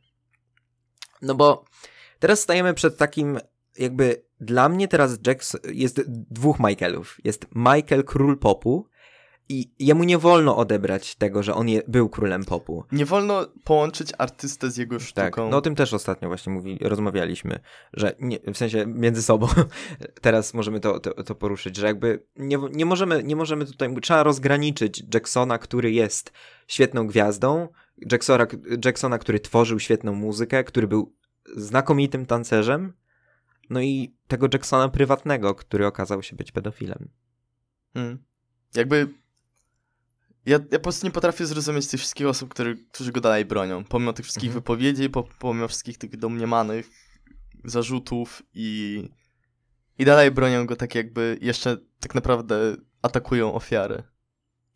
No 1.22 1.34
bo 1.34 1.64
teraz 2.18 2.40
stajemy 2.40 2.74
przed 2.74 2.96
takim, 2.96 3.38
jakby 3.78 4.24
dla 4.40 4.68
mnie 4.68 4.88
teraz 4.88 5.18
Jackson, 5.26 5.60
jest 5.72 6.02
dwóch 6.08 6.56
Michaelów. 6.60 7.16
Jest 7.24 7.46
Michael 7.54 8.04
król 8.04 8.38
popu 8.38 8.88
i 9.48 9.70
jemu 9.78 10.04
nie 10.04 10.18
wolno 10.18 10.56
odebrać 10.56 11.14
tego, 11.14 11.42
że 11.42 11.54
on 11.54 11.68
je, 11.68 11.82
był 11.88 12.08
królem 12.08 12.44
popu. 12.44 12.84
Nie 12.92 13.06
wolno 13.06 13.46
połączyć 13.64 14.12
artystę 14.18 14.70
z 14.70 14.76
jego 14.76 14.98
Tak, 14.98 15.06
sztuką. 15.06 15.50
no 15.50 15.56
o 15.56 15.60
tym 15.60 15.74
też 15.74 15.94
ostatnio 15.94 16.28
właśnie 16.28 16.52
mówi, 16.52 16.78
rozmawialiśmy, 16.80 17.60
że 17.92 18.14
nie, 18.20 18.38
w 18.54 18.56
sensie 18.56 18.86
między 18.86 19.22
sobą, 19.22 19.46
teraz 20.20 20.54
możemy 20.54 20.80
to, 20.80 21.00
to, 21.00 21.24
to 21.24 21.34
poruszyć, 21.34 21.76
że 21.76 21.86
jakby 21.86 22.24
nie, 22.36 22.58
nie, 22.72 22.86
możemy, 22.86 23.22
nie 23.22 23.36
możemy 23.36 23.66
tutaj, 23.66 23.94
trzeba 24.02 24.22
rozgraniczyć 24.22 25.04
Jacksona, 25.14 25.58
który 25.58 25.92
jest 25.92 26.32
świetną 26.66 27.06
gwiazdą, 27.06 27.68
Jacksona, 28.12 28.46
Jacksona, 28.84 29.18
który 29.18 29.40
tworzył 29.40 29.80
świetną 29.80 30.14
muzykę, 30.14 30.64
który 30.64 30.88
był 30.88 31.14
znakomitym 31.56 32.26
tancerzem, 32.26 32.92
no 33.70 33.80
i 33.80 34.16
tego 34.28 34.48
Jacksona 34.52 34.88
prywatnego, 34.88 35.54
który 35.54 35.86
okazał 35.86 36.22
się 36.22 36.36
być 36.36 36.52
pedofilem. 36.52 37.08
Mm. 37.94 38.18
Jakby. 38.74 39.21
Ja, 40.46 40.58
ja 40.70 40.78
po 40.78 40.82
prostu 40.82 41.06
nie 41.06 41.10
potrafię 41.12 41.46
zrozumieć 41.46 41.86
tych 41.86 42.00
wszystkich 42.00 42.26
osób, 42.26 42.50
które, 42.50 42.74
którzy 42.92 43.12
go 43.12 43.20
dalej 43.20 43.44
bronią. 43.44 43.84
Pomimo 43.84 44.12
tych 44.12 44.24
wszystkich 44.24 44.48
Mhm. 44.48 44.60
wypowiedzi, 44.60 45.10
po, 45.10 45.22
pomimo 45.38 45.68
wszystkich 45.68 45.98
tych 45.98 46.16
domniemanych 46.16 46.90
zarzutów 47.64 48.42
i. 48.54 49.08
I 49.98 50.04
dalej 50.04 50.30
bronią 50.30 50.66
go 50.66 50.76
tak, 50.76 50.94
jakby 50.94 51.38
jeszcze 51.40 51.76
tak 52.00 52.14
naprawdę 52.14 52.76
atakują 53.02 53.54
ofiary. 53.54 54.02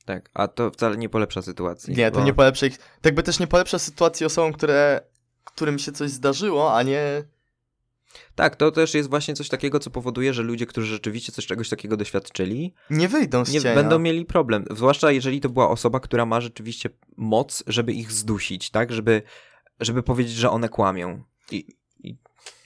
Tak, 0.04 0.30
a 0.34 0.48
to 0.48 0.70
wcale 0.70 0.96
nie 0.96 1.08
polepsza 1.08 1.42
sytuacji. 1.42 1.94
Nie, 1.96 2.10
to 2.10 2.18
bo- 2.18 2.24
nie 2.24 2.34
polepsza 2.34 2.66
ich. 2.66 2.78
Tak 3.00 3.14
by 3.14 3.22
też 3.22 3.38
nie 3.38 3.46
polepsza 3.46 3.78
sytuacji 3.78 4.26
osobom, 4.26 4.52
które, 4.52 5.00
którym 5.44 5.78
się 5.78 5.92
coś 5.92 6.10
zdarzyło, 6.10 6.76
a 6.76 6.82
nie. 6.82 7.24
Tak, 8.34 8.56
to 8.56 8.70
też 8.70 8.94
jest 8.94 9.10
właśnie 9.10 9.34
coś 9.34 9.48
takiego, 9.48 9.78
co 9.78 9.90
powoduje, 9.90 10.34
że 10.34 10.42
ludzie, 10.42 10.66
którzy 10.66 10.86
rzeczywiście 10.86 11.32
coś 11.32 11.46
czegoś 11.46 11.68
takiego 11.68 11.96
doświadczyli, 11.96 12.74
Nie 12.90 13.08
wyjdą 13.08 13.44
z 13.44 13.52
nie 13.52 13.60
cienia. 13.60 13.74
będą 13.74 13.98
mieli 13.98 14.24
problem. 14.24 14.64
Zwłaszcza 14.70 15.10
jeżeli 15.12 15.40
to 15.40 15.48
była 15.48 15.68
osoba, 15.70 16.00
która 16.00 16.26
ma 16.26 16.40
rzeczywiście 16.40 16.90
moc, 17.16 17.64
żeby 17.66 17.92
ich 17.92 18.12
zdusić, 18.12 18.70
tak? 18.70 18.92
Żeby, 18.92 19.22
żeby 19.80 20.02
powiedzieć, 20.02 20.34
że 20.34 20.50
one 20.50 20.68
kłamią. 20.68 21.22
I, 21.52 21.66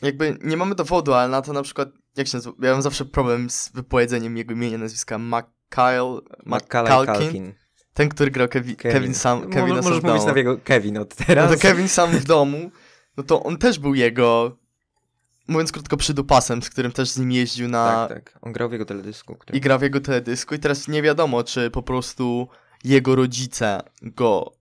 Jakby 0.03 0.39
nie 0.43 0.57
mamy 0.57 0.75
dowodu, 0.75 1.13
ale 1.15 1.29
na 1.29 1.43
to 1.43 1.53
na 1.53 1.63
przykład. 1.63 1.89
Jak 2.17 2.29
się 2.29 2.37
nazywa? 2.37 2.55
Ja 2.63 2.73
mam 2.73 2.83
zawsze 2.83 3.05
problem 3.05 3.51
z 3.51 3.73
wypowiedzeniem 3.73 4.37
jego 4.37 4.55
imienia, 4.55 4.79
nazwiska 4.79 5.19
McKyle. 5.19 6.19
McCalkin. 6.47 7.15
Culkin. 7.15 7.53
Ten, 7.95 8.09
który 8.09 8.31
grał 8.31 8.49
Kevin, 8.49 8.77
Kevin, 8.77 9.15
sam, 9.15 9.51
Kevin 9.51 9.75
Mo- 9.75 9.83
sam 9.83 9.85
Możesz 9.85 10.01
w 10.01 10.05
mówić 10.05 10.21
domu. 10.21 10.27
na 10.27 10.37
niego 10.37 10.59
Kevin 10.65 10.99
od 10.99 11.21
No 11.21 11.27
teraz. 11.27 11.53
to 11.53 11.59
Kevin 11.59 11.89
sam 11.89 12.11
w 12.11 12.25
domu, 12.25 12.71
no 13.17 13.23
to 13.23 13.43
on 13.43 13.57
też 13.59 13.79
był 13.79 13.95
jego, 13.95 14.57
mówiąc 15.51 15.73
krótko, 15.73 15.97
przydupasem, 15.97 16.63
z 16.63 16.71
którym 16.71 16.93
też 16.93 17.11
z 17.11 17.19
nim 17.19 17.33
jeździł 17.33 17.69
na... 17.69 18.07
Tak, 18.09 18.19
tak. 18.25 18.39
On 18.43 18.53
grał 18.53 18.69
w 18.69 18.73
jego 18.73 18.85
teledysku. 18.85 19.35
Który... 19.37 19.59
I 19.59 19.61
grał 19.61 19.79
w 19.79 19.83
jego 19.83 20.01
teledysku 20.01 20.55
i 20.55 20.59
teraz 20.59 20.89
nie 20.89 21.03
wiadomo, 21.03 21.45
czy 21.45 21.71
po 21.71 21.83
prostu 21.83 22.49
jego 22.85 23.15
rodzice 23.17 23.81
go, 24.03 24.53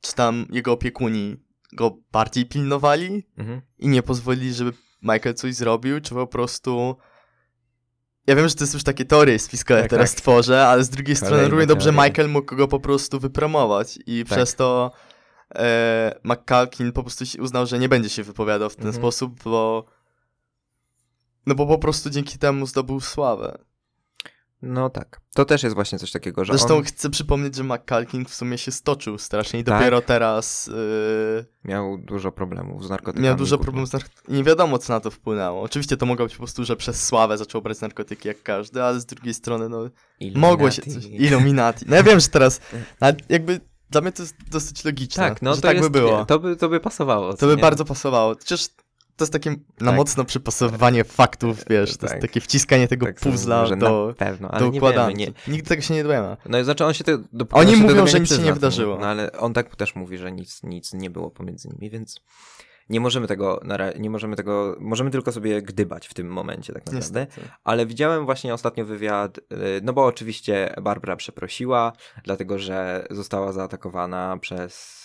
czy 0.00 0.14
tam 0.14 0.46
jego 0.50 0.72
opiekuni 0.72 1.36
go 1.72 1.96
bardziej 2.12 2.46
pilnowali 2.46 3.26
Mhm. 3.38 3.60
i 3.78 3.88
nie 3.88 4.02
pozwolili, 4.02 4.54
żeby 4.54 4.72
Michael 5.02 5.34
coś 5.34 5.54
zrobił, 5.54 6.00
czy 6.00 6.14
po 6.14 6.26
prostu... 6.26 6.96
Ja 8.26 8.36
wiem, 8.36 8.48
że 8.48 8.54
to 8.54 8.64
jest 8.64 8.74
już 8.74 8.82
takie 8.84 9.04
teorie 9.04 9.38
spiskowe 9.38 9.80
Tak, 9.80 9.90
teraz 9.90 10.10
tak. 10.14 10.20
tworzę, 10.20 10.66
ale 10.66 10.84
z 10.84 10.88
drugiej 10.90 11.16
strony 11.16 11.48
równie 11.48 11.66
dobrze 11.66 11.92
teorie. 11.92 12.08
Michael 12.10 12.28
mógł 12.28 12.56
go 12.56 12.68
po 12.68 12.80
prostu 12.80 13.20
wypromować 13.20 13.98
i 14.06 14.24
Tak. 14.24 14.38
przez 14.38 14.54
to 14.54 14.90
e, 15.54 16.14
McCalkin 16.24 16.92
po 16.92 17.02
prostu 17.02 17.24
uznał, 17.40 17.66
że 17.66 17.78
nie 17.78 17.88
będzie 17.88 18.08
się 18.08 18.22
wypowiadał 18.22 18.70
w 18.70 18.76
ten 18.76 18.86
Mhm. 18.86 19.02
sposób, 19.02 19.42
bo 19.44 19.84
no 21.46 21.54
bo 21.54 21.66
po 21.66 21.78
prostu 21.78 22.10
dzięki 22.10 22.38
temu 22.38 22.66
zdobył 22.66 23.00
sławę. 23.00 23.58
No 24.62 24.90
tak. 24.90 25.20
To 25.34 25.44
też 25.44 25.62
jest 25.62 25.74
właśnie 25.74 25.98
coś 25.98 26.10
takiego, 26.12 26.44
że 26.44 26.52
Zresztą 26.52 26.76
on 26.76 26.84
chcę 26.84 27.10
przypomnieć, 27.10 27.56
że 27.56 27.64
McCalkin 27.64 28.24
w 28.24 28.34
sumie 28.34 28.58
się 28.58 28.72
stoczył 28.72 29.18
strasznie 29.18 29.60
i 29.60 29.64
Tak. 29.64 29.78
dopiero 29.78 30.00
teraz 30.00 30.68
y, 30.68 31.46
miał 31.64 31.98
dużo 31.98 32.32
problemów 32.32 32.84
z 32.86 32.90
narkotykami. 32.90 33.24
miał 33.24 33.36
dużo 33.36 33.58
problemów 33.58 33.88
z 33.90 33.92
narkotykami. 33.92 34.38
Nie 34.38 34.44
wiadomo, 34.44 34.78
co 34.78 34.92
na 34.92 35.00
to 35.00 35.10
wpłynęło. 35.10 35.62
Oczywiście 35.62 35.96
to 35.96 36.06
mogło 36.06 36.26
być 36.26 36.34
po 36.34 36.38
prostu, 36.38 36.64
że 36.64 36.76
przez 36.76 37.04
sławę 37.04 37.38
zaczął 37.38 37.62
brać 37.62 37.80
narkotyki 37.80 38.28
jak 38.28 38.42
każdy, 38.42 38.82
ale 38.82 39.00
z 39.00 39.06
drugiej 39.06 39.34
strony, 39.34 39.68
no, 39.68 39.78
Illuminati. 40.20 40.38
mogło 40.50 40.70
się 40.70 40.82
coś... 40.82 41.04
Illuminati. 41.04 41.84
No 41.88 41.96
ja 41.96 42.02
wiem, 42.02 42.20
że 42.20 42.28
teraz... 42.28 42.60
Jakby 43.28 43.60
dla 43.90 44.00
mnie 44.00 44.12
to 44.12 44.22
jest 44.22 44.34
dosyć 44.50 44.84
logiczne, 44.84 45.28
Tak, 45.28 45.42
no 45.42 45.54
że 45.54 45.60
to 45.60 45.68
tak 45.68 45.76
jest, 45.76 45.88
by 45.90 45.98
było. 46.00 46.24
To 46.24 46.38
by, 46.38 46.56
to 46.56 46.68
by 46.68 46.80
pasowało. 46.80 47.34
To 47.34 47.46
by 47.46 47.56
nie? 47.56 47.62
bardzo 47.62 47.84
pasowało. 47.84 48.36
Przecież 48.36 48.68
to 49.16 49.24
jest 49.24 49.32
takie 49.32 49.50
na 49.80 49.86
Tak. 49.90 49.96
mocno 49.96 50.24
przypasowywanie 50.24 51.04
faktów, 51.04 51.64
wiesz, 51.70 51.92
to 51.92 51.98
Tak. 51.98 52.10
jest 52.10 52.22
takie 52.22 52.40
wciskanie 52.40 52.88
tego 52.88 53.06
Tak 53.06 53.20
puzzla 53.20 53.76
do, 53.76 54.14
pewno, 54.18 54.50
ale 54.50 54.60
do 54.60 54.68
nie 54.70 54.78
układanki. 54.78 55.18
nie, 55.18 55.32
Nigdy 55.48 55.68
tego 55.68 55.82
się 55.82 55.94
nie 55.94 56.02
dowiemy. 56.02 56.36
No 56.46 56.58
i 56.58 56.64
znaczy 56.64 56.84
on 56.84 56.94
się 56.94 57.04
te, 57.04 57.18
dopóki 57.32 57.60
Oni 57.60 57.72
on 57.72 57.76
się 57.80 57.82
mówią, 57.82 58.06
że 58.06 58.20
nic 58.20 58.36
się 58.36 58.42
nie 58.42 58.52
wydarzyło. 58.54 58.98
No 58.98 59.06
ale 59.06 59.32
on 59.32 59.52
tak 59.54 59.76
też 59.76 59.94
mówi, 59.94 60.18
że 60.18 60.32
nic, 60.32 60.62
nic 60.62 60.92
nie 60.92 61.10
było 61.10 61.30
pomiędzy 61.30 61.68
nimi, 61.68 61.90
więc 61.90 62.20
nie 62.88 63.00
możemy 63.00 63.26
tego, 63.26 63.60
nie 63.98 64.10
możemy 64.10 64.36
tego, 64.36 64.76
możemy 64.80 65.10
tylko 65.10 65.32
sobie 65.32 65.62
gdybać 65.62 66.08
w 66.08 66.14
tym 66.14 66.28
momencie 66.28 66.72
tak 66.72 66.86
naprawdę. 66.86 67.20
Niestety. 67.20 67.48
Ale 67.64 67.86
widziałem 67.86 68.24
właśnie 68.24 68.54
ostatnio 68.54 68.84
wywiad, 68.84 69.38
y, 69.38 69.42
no 69.82 69.92
bo 69.92 70.04
oczywiście 70.04 70.74
Barbara 70.82 71.16
przeprosiła, 71.16 71.92
dlatego 72.24 72.58
że 72.58 73.06
została 73.10 73.52
zaatakowana 73.52 74.38
przez, 74.40 74.96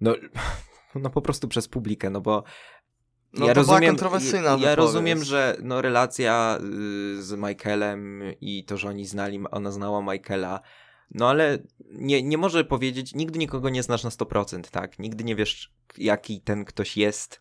no, 0.00 0.14
no 0.94 1.10
po 1.10 1.22
prostu 1.22 1.48
przez 1.48 1.68
publikę, 1.68 2.10
no 2.10 2.20
bo 2.20 2.44
No 3.32 3.46
ja 3.46 3.54
to 3.54 3.60
była 3.62 3.74
rozumiem, 3.74 3.90
kontrowersyjna 3.90 4.50
ja, 4.50 4.56
ja 4.68 4.74
rozumiem, 4.74 5.24
że 5.24 5.56
no 5.62 5.82
relacja 5.82 6.58
y, 7.18 7.22
z 7.22 7.32
Michaelem 7.32 8.22
i 8.40 8.64
to, 8.64 8.76
że 8.76 8.88
oni 8.88 9.06
znali, 9.06 9.40
ona 9.50 9.70
znała 9.70 10.02
Michaela, 10.02 10.60
no 11.10 11.28
ale 11.28 11.58
nie, 11.90 12.22
nie 12.22 12.38
może 12.38 12.64
powiedzieć, 12.64 13.14
nigdy 13.14 13.38
nikogo 13.38 13.68
nie 13.70 13.82
znasz 13.82 14.04
na 14.04 14.10
100%, 14.10 14.62
tak? 14.70 14.98
Nigdy 14.98 15.24
nie 15.24 15.36
wiesz, 15.36 15.72
jaki 15.98 16.40
ten 16.40 16.64
ktoś 16.64 16.96
jest, 16.96 17.40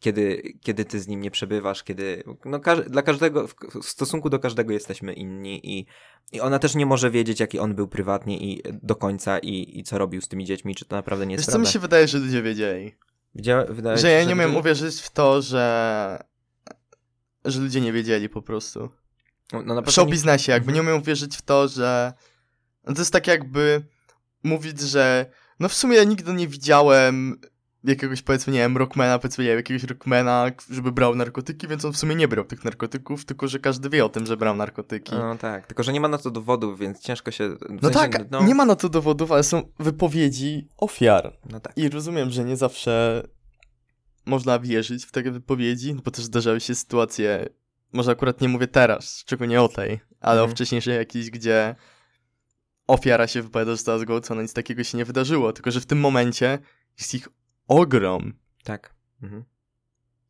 kiedy, 0.00 0.42
kiedy 0.60 0.84
ty 0.84 1.00
z 1.00 1.08
nim 1.08 1.20
nie 1.20 1.30
przebywasz, 1.30 1.82
kiedy, 1.82 2.22
no 2.44 2.58
każ- 2.60 2.90
dla 2.90 3.02
każdego, 3.02 3.48
w 3.48 3.54
w 3.82 3.84
stosunku 3.88 4.30
do 4.30 4.38
każdego 4.38 4.72
jesteśmy 4.72 5.12
inni 5.12 5.78
i, 5.78 5.86
i 6.32 6.40
ona 6.40 6.58
też 6.58 6.74
nie 6.74 6.86
może 6.86 7.10
wiedzieć, 7.10 7.40
jaki 7.40 7.58
on 7.58 7.74
był 7.74 7.88
prywatnie 7.88 8.38
i 8.38 8.62
do 8.82 8.96
końca 8.96 9.38
i, 9.38 9.78
i 9.78 9.82
co 9.84 9.98
robił 9.98 10.20
z 10.20 10.28
tymi 10.28 10.44
dziećmi, 10.44 10.74
czy 10.74 10.84
to 10.84 10.96
naprawdę 10.96 11.26
nie 11.26 11.34
jest 11.34 11.46
Wiesz 11.46 11.52
co 11.52 11.58
mi 11.58 11.66
się 11.66 11.78
wydaje, 11.78 12.08
że 12.08 12.18
ludzie 12.18 12.42
wiedzieli? 12.42 12.94
Widziała, 13.34 13.64
wydaje 13.64 13.98
Że 13.98 14.10
ja 14.10 14.24
nie 14.24 14.32
umiem 14.34 14.46
ludzie- 14.48 14.60
uwierzyć 14.60 15.00
w 15.00 15.10
to, 15.10 15.42
że 15.42 16.24
że 17.44 17.60
ludzie 17.60 17.80
nie 17.80 17.92
wiedzieli 17.92 18.28
po 18.28 18.42
prostu. 18.42 18.80
No, 19.52 19.58
na 19.58 19.64
W 19.64 19.66
pewno 19.66 19.80
nie- 19.82 19.92
show 19.92 20.08
biznesie 20.08 20.52
jakby 20.52 20.72
nie 20.72 20.80
umiem 20.80 20.96
uwierzyć 21.00 21.36
w 21.36 21.42
to, 21.42 21.68
że 21.68 22.12
no 22.86 22.94
to 22.94 23.00
jest 23.00 23.12
tak 23.12 23.26
jakby 23.26 23.82
mówić, 24.42 24.80
że 24.80 25.26
no 25.60 25.68
w 25.68 25.74
sumie 25.74 25.96
ja 25.96 26.04
nigdy 26.04 26.32
nie 26.32 26.48
widziałem 26.48 27.40
jakiegoś 27.84 28.22
powiedzmy, 28.22 28.52
nie 28.52 28.58
wiem, 28.58 28.76
rockmana, 28.76 29.18
powiedzmy, 29.18 29.44
nie 29.44 29.50
wiem, 29.50 29.56
jakiegoś 29.56 29.84
rockmana, 29.84 30.50
żeby 30.70 30.92
brał 30.92 31.14
narkotyki, 31.14 31.68
więc 31.68 31.84
on 31.84 31.92
w 31.92 31.96
sumie 31.96 32.14
nie 32.14 32.28
brał 32.28 32.44
tych 32.44 32.64
narkotyków, 32.64 33.24
tylko 33.24 33.48
że 33.48 33.58
każdy 33.58 33.90
wie 33.90 34.04
o 34.04 34.08
tym, 34.08 34.26
że 34.26 34.36
brał 34.36 34.56
narkotyki. 34.56 35.12
No 35.14 35.36
tak, 35.36 35.66
tylko 35.66 35.82
że 35.82 35.92
nie 35.92 36.00
ma 36.00 36.08
na 36.08 36.18
to 36.18 36.30
dowodów, 36.30 36.78
więc 36.78 37.00
ciężko 37.00 37.30
się. 37.30 37.48
w 37.48 37.58
No 37.82 37.92
sensie, 37.92 38.10
tak, 38.10 38.30
no, 38.30 38.42
nie 38.42 38.54
ma 38.54 38.64
na 38.64 38.76
to 38.76 38.88
dowodów, 38.88 39.32
ale 39.32 39.42
są 39.42 39.62
wypowiedzi 39.78 40.68
ofiar. 40.76 41.36
No 41.50 41.60
tak. 41.60 41.78
I 41.78 41.88
rozumiem, 41.88 42.30
że 42.30 42.44
nie 42.44 42.56
zawsze 42.56 43.22
można 44.26 44.58
wierzyć 44.58 45.04
w 45.04 45.12
takie 45.12 45.30
wypowiedzi, 45.30 45.94
bo 45.94 46.10
też 46.10 46.24
zdarzały 46.24 46.60
się 46.60 46.74
sytuacje, 46.74 47.48
może 47.92 48.10
akurat 48.10 48.40
nie 48.40 48.48
mówię 48.48 48.66
teraz, 48.68 49.18
szczególnie 49.18 49.62
o 49.62 49.68
tej, 49.68 50.00
ale 50.20 50.32
Mhm. 50.40 50.50
o 50.50 50.54
wcześniejszej 50.54 50.96
jakiejś, 50.96 51.30
gdzie 51.30 51.74
ofiara 52.86 53.26
się 53.26 53.42
wypowiada, 53.42 53.70
że 53.70 53.76
została 53.76 53.98
zgwałcona, 53.98 54.42
nic 54.42 54.52
takiego 54.52 54.84
się 54.84 54.98
nie 54.98 55.04
wydarzyło, 55.04 55.52
tylko 55.52 55.70
że 55.70 55.80
w 55.80 55.86
tym 55.86 56.00
momencie 56.00 56.58
jest 56.98 57.14
ich 57.14 57.28
ogrom. 57.68 58.32
Tak. 58.64 58.94
Mhm. 59.22 59.44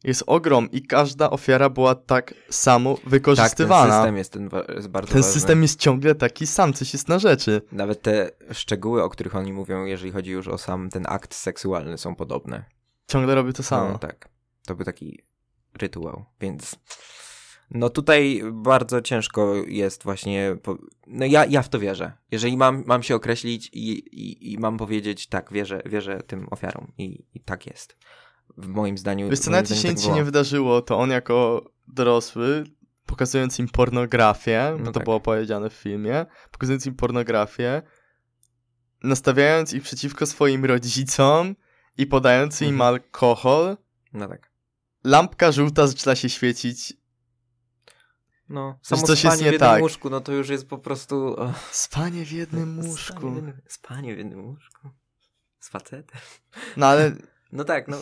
Jest 0.04 0.22
ogrom 0.26 0.70
i 0.70 0.82
każda 0.86 1.30
ofiara 1.30 1.70
była 1.70 1.94
tak 1.94 2.34
samo 2.50 2.94
Tak, 2.94 3.02
ten 3.02 3.10
wykorzystywana. 3.10 3.94
system 3.94 4.16
jest, 4.16 4.32
ten, 4.32 4.50
jest 4.76 4.88
bardzo 4.88 5.12
ten 5.12 5.22
ważny. 5.22 5.32
system 5.32 5.62
jest 5.62 5.80
ciągle 5.80 6.14
taki 6.14 6.46
sam, 6.46 6.72
coś 6.72 6.92
jest 6.92 7.08
na 7.08 7.18
rzeczy. 7.18 7.62
Nawet 7.72 8.02
te 8.02 8.30
szczegóły, 8.52 9.02
o 9.02 9.08
których 9.10 9.36
oni 9.36 9.52
mówią, 9.52 9.84
jeżeli 9.84 10.12
chodzi 10.12 10.30
już 10.30 10.48
o 10.48 10.58
sam 10.58 10.90
ten 10.90 11.04
akt 11.08 11.34
seksualny, 11.34 11.98
są 11.98 12.14
podobne. 12.14 12.64
Ciągle 13.06 13.34
robi 13.34 13.52
to 13.52 13.62
samo. 13.62 13.88
No 13.92 13.98
tak. 13.98 14.28
To 14.66 14.74
był 14.74 14.84
taki 14.84 15.22
rytuał, 15.74 16.24
więc. 16.40 16.76
No 17.74 17.90
tutaj 17.90 18.42
bardzo 18.52 19.00
ciężko 19.02 19.54
jest 19.66 20.02
właśnie. 20.04 20.56
Po... 20.62 20.78
No 21.06 21.26
ja, 21.26 21.44
ja 21.44 21.62
w 21.62 21.68
to 21.68 21.78
wierzę. 21.78 22.12
Jeżeli 22.30 22.56
mam, 22.56 22.84
mam 22.86 23.02
się 23.02 23.14
określić 23.14 23.70
i, 23.72 23.90
i, 23.90 24.52
i 24.52 24.58
mam 24.58 24.76
powiedzieć, 24.78 25.26
tak, 25.26 25.52
wierzę, 25.52 25.82
wierzę 25.86 26.20
tym 26.26 26.46
ofiarom. 26.50 26.92
I, 26.98 27.24
i 27.34 27.40
tak 27.40 27.66
jest. 27.66 27.96
W 28.56 28.66
moim 28.68 28.98
zdaniu. 28.98 29.30
Wiesz 29.30 29.38
co, 29.38 29.50
nawet 29.50 29.70
jeśli 29.70 29.88
tak 29.90 29.98
się 29.98 30.12
nie 30.12 30.24
wydarzyło, 30.24 30.82
to 30.82 30.98
on 30.98 31.10
jako 31.10 31.70
dorosły, 31.88 32.64
pokazując 33.06 33.58
im 33.58 33.68
pornografię, 33.68 34.72
bo 34.72 34.78
No 34.78 34.84
to 34.84 34.92
tak. 34.92 35.04
było 35.04 35.20
powiedziane 35.20 35.70
w 35.70 35.74
filmie, 35.74 36.26
pokazując 36.50 36.86
im 36.86 36.94
pornografię, 36.94 37.82
nastawiając 39.02 39.72
ich 39.72 39.82
przeciwko 39.82 40.26
swoim 40.26 40.64
rodzicom 40.64 41.54
i 41.98 42.06
podając 42.06 42.62
im 42.62 42.68
Mhm. 42.68 42.82
alkohol, 42.88 43.76
No 44.12 44.28
tak. 44.28 44.50
lampka 45.04 45.52
żółta 45.52 45.86
zaczyna 45.86 46.14
się 46.14 46.28
świecić. 46.28 47.01
No, 48.48 48.78
samo 48.82 49.02
coś 49.02 49.18
spanie 49.18 49.32
jest 49.32 49.42
nie 49.44 49.50
w 49.50 49.52
jednym 49.52 49.70
tak. 49.70 49.82
łóżku, 49.82 50.10
no 50.10 50.20
to 50.20 50.32
już 50.32 50.48
jest 50.48 50.68
po 50.68 50.78
prostu... 50.78 51.40
och, 51.40 51.50
Spanie 51.70 52.24
w 52.24 52.32
jednym 52.32 52.74
Spanie 52.74 52.88
łóżku. 52.88 53.30
w 53.30 53.34
jednym, 53.34 53.60
spanie 53.68 54.14
w 54.14 54.18
jednym 54.18 54.46
łóżku. 54.46 54.90
Z 55.60 55.68
facetem. 55.68 56.20
No 56.76 56.86
ale 56.86 57.12
No 57.52 57.64
tak, 57.64 57.88
no. 57.88 57.96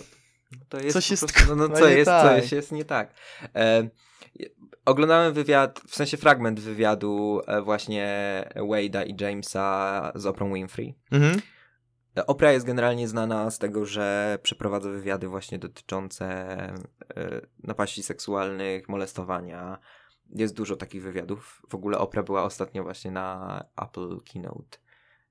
To 0.69 0.81
jest 0.81 0.93
Coś 0.93 1.11
jest 1.11 1.33
prostu, 1.33 1.57
no, 1.57 1.69
no 1.69 1.77
co 1.77 1.89
nie 1.89 1.95
jest, 1.97 2.11
tak. 2.11 2.41
coś 2.41 2.53
jest 2.53 2.73
nie 2.73 2.85
tak. 2.85 3.15
E, 3.55 3.89
oglądałem 4.85 5.33
wywiad, 5.35 5.81
w 5.89 5.95
sensie 5.95 6.17
fragment 6.17 6.61
wywiadu 6.61 7.41
e, 7.47 7.63
właśnie 7.63 8.09
Wade'a 8.57 9.07
i 9.07 9.25
Jamesa 9.25 10.13
z 10.15 10.27
Oprah 10.27 10.53
Winfrey. 10.53 10.99
mhm. 11.11 11.41
E, 12.19 12.27
Oprah 12.27 12.53
jest 12.53 12.67
generalnie 12.67 13.09
znana 13.09 13.51
z 13.51 13.59
tego, 13.59 13.85
że 13.85 14.39
przeprowadza 14.43 14.91
wywiady 14.91 15.29
właśnie 15.29 15.59
dotyczące 15.59 16.27
e, 16.27 16.73
napaści 17.65 18.03
seksualnych, 18.03 18.89
molestowania 18.89 19.79
jest 20.35 20.55
dużo 20.55 20.77
takich 20.77 21.03
wywiadów. 21.03 21.63
W 21.69 21.75
ogóle 21.75 21.99
Oprah 21.99 22.25
była 22.25 22.43
ostatnio 22.43 22.83
właśnie 22.83 23.11
na 23.11 23.65
Apple 23.83 24.21
Keynote. 24.33 24.79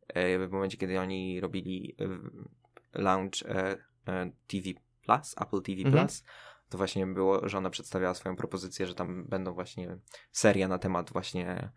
E, 0.08 0.47
w 0.47 0.52
momencie, 0.52 0.78
kiedy 0.78 1.00
oni 1.00 1.41
robili 1.41 1.95
e, 2.00 3.02
launch 3.02 3.43
e, 3.45 3.78
TV 4.47 4.70
Plus, 5.02 5.36
Apple 5.41 5.62
TV 5.62 5.82
mhm. 5.82 5.91
Plus, 5.91 6.24
to 6.70 6.78
właśnie 6.78 7.08
było, 7.08 7.50
że 7.50 7.58
ona 7.58 7.70
przedstawiała 7.70 8.14
swoją 8.14 8.36
propozycję, 8.36 8.88
że 8.88 8.95
tam 8.95 9.26
będą 9.26 9.54
właśnie 9.54 9.97
seria 10.32 10.68
na 10.68 10.80
temat 10.80 11.12
właśnie 11.12 11.72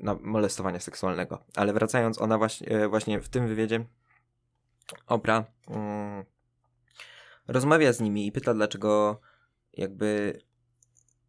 na 0.00 0.14
molestowania 0.20 0.80
seksualnego. 0.80 1.44
Ale 1.56 1.72
wracając, 1.72 2.20
ona 2.20 2.38
właśnie, 2.38 2.88
właśnie 2.88 3.20
w 3.20 3.28
tym 3.28 3.48
wywiadzie 3.48 3.84
Oprah 5.06 5.44
um, 5.68 6.24
rozmawia 7.48 7.92
z 7.92 8.00
nimi 8.00 8.26
i 8.26 8.32
pyta, 8.32 8.54
dlaczego 8.54 9.20
jakby 9.72 10.40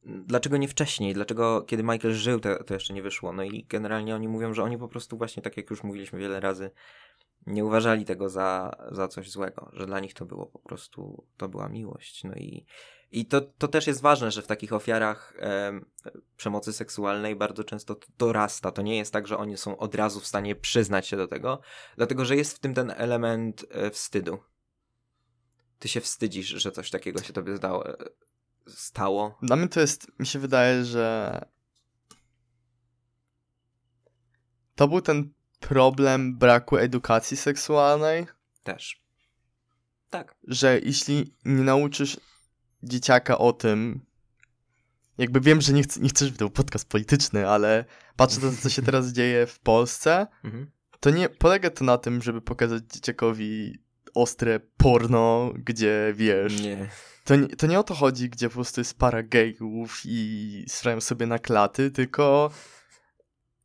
dlaczego 0.06 0.58
nie 0.58 0.68
wcześniej, 0.68 1.14
dlaczego 1.14 1.62
kiedy 1.62 1.84
Michael 1.84 2.14
żył, 2.14 2.39
to, 2.39 2.64
to 2.64 2.74
jeszcze 2.74 2.93
nie 2.93 3.04
wyszło. 3.04 3.34
No 3.34 3.43
i 3.43 3.66
generalnie 3.70 4.16
oni 4.16 4.28
mówią, 4.28 4.54
że 4.54 4.64
oni 4.64 4.78
po 4.78 4.88
prostu 4.88 5.18
właśnie, 5.18 5.43
tak 5.43 5.58
jak 5.58 5.70
już 5.70 5.84
mówiliśmy 5.84 6.20
wiele 6.20 6.39
razy, 6.39 6.72
nie 7.47 7.66
uważali 7.66 8.06
tego 8.06 8.30
za, 8.30 8.72
za 8.91 9.08
coś 9.08 9.32
złego, 9.32 9.70
że 9.74 9.86
dla 9.86 9.99
nich 9.99 10.14
to 10.14 10.26
było 10.26 10.45
po 10.45 10.60
prostu, 10.60 11.28
to 11.38 11.49
była 11.49 11.70
miłość. 11.70 12.24
No 12.24 12.34
i, 12.36 12.66
i 13.12 13.26
to, 13.26 13.41
to 13.41 13.68
też 13.68 13.88
jest 13.88 14.01
ważne, 14.01 14.32
że 14.32 14.41
w 14.41 14.47
takich 14.47 14.74
ofiarach 14.74 15.34
e, 15.39 15.80
przemocy 16.38 16.74
seksualnej 16.74 17.36
bardzo 17.36 17.64
często 17.64 17.95
to 17.95 18.08
dorasta. 18.18 18.72
To 18.72 18.82
nie 18.82 18.97
jest 18.97 19.14
tak, 19.14 19.28
że 19.28 19.38
oni 19.38 19.58
są 19.58 19.78
od 19.78 19.95
razu 19.95 20.20
w 20.20 20.28
stanie 20.28 20.56
przyznać 20.56 21.08
się 21.08 21.18
do 21.18 21.28
tego, 21.28 21.62
dlatego 21.97 22.26
że 22.26 22.36
jest 22.36 22.56
w 22.56 22.60
tym 22.60 22.74
ten 22.74 22.93
element 22.97 23.66
e, 23.70 23.89
wstydu. 23.91 24.39
Ty 25.80 25.88
się 25.88 26.01
wstydzisz, 26.01 26.47
że 26.47 26.72
coś 26.72 26.89
takiego 26.89 27.22
się 27.22 27.34
tobie 27.34 27.56
zdało, 27.56 27.84
stało. 28.68 29.38
Dla 29.41 29.55
mnie 29.55 29.68
to 29.68 29.80
jest, 29.80 30.20
mi 30.20 30.26
się 30.26 30.39
wydaje, 30.39 30.86
że 30.86 31.39
to 34.76 34.88
był 34.88 35.01
ten 35.01 35.34
problem 35.59 36.38
braku 36.38 36.78
edukacji 36.78 37.38
seksualnej. 37.38 38.28
Też. 38.64 39.03
Tak. 40.09 40.36
Że 40.47 40.80
jeśli 40.80 41.36
nie 41.45 41.64
nauczysz 41.64 42.20
dzieciaka 42.84 43.38
o 43.38 43.53
tym, 43.53 44.05
jakby 45.18 45.41
wiem, 45.41 45.61
że 45.61 45.74
nie, 45.74 45.84
nie 46.01 46.09
chcesz, 46.09 46.28
żeby 46.28 46.38
to 46.38 46.45
był 46.45 46.49
podcast 46.49 46.89
polityczny, 46.89 47.49
ale 47.49 47.86
patrzę 48.16 48.41
na 48.41 48.51
to, 48.51 48.57
co 48.57 48.70
się 48.70 48.82
teraz 48.91 49.07
dzieje 49.07 49.47
w 49.47 49.59
Polsce, 49.59 50.28
mhm. 50.43 50.72
to 50.99 51.09
nie 51.09 51.30
polega 51.30 51.70
to 51.70 51.86
na 51.86 51.97
tym, 51.97 52.22
żeby 52.22 52.41
pokazać 52.41 52.84
dzieciakowi 52.93 53.83
ostre 54.14 54.59
porno, 54.78 55.53
gdzie 55.55 56.14
wiesz. 56.16 56.61
Nie. 56.61 56.89
To 57.24 57.36
nie, 57.36 57.47
to 57.47 57.68
nie 57.68 57.80
o 57.80 57.84
to 57.84 57.93
chodzi, 57.93 58.30
gdzie 58.30 58.49
po 58.49 58.53
prostu 58.53 58.82
jest 58.82 58.97
para 58.97 59.24
gejów 59.24 60.01
i 60.05 60.66
strają 60.68 61.01
sobie 61.01 61.26
na 61.26 61.39
klaty, 61.39 61.91
tylko 61.91 62.51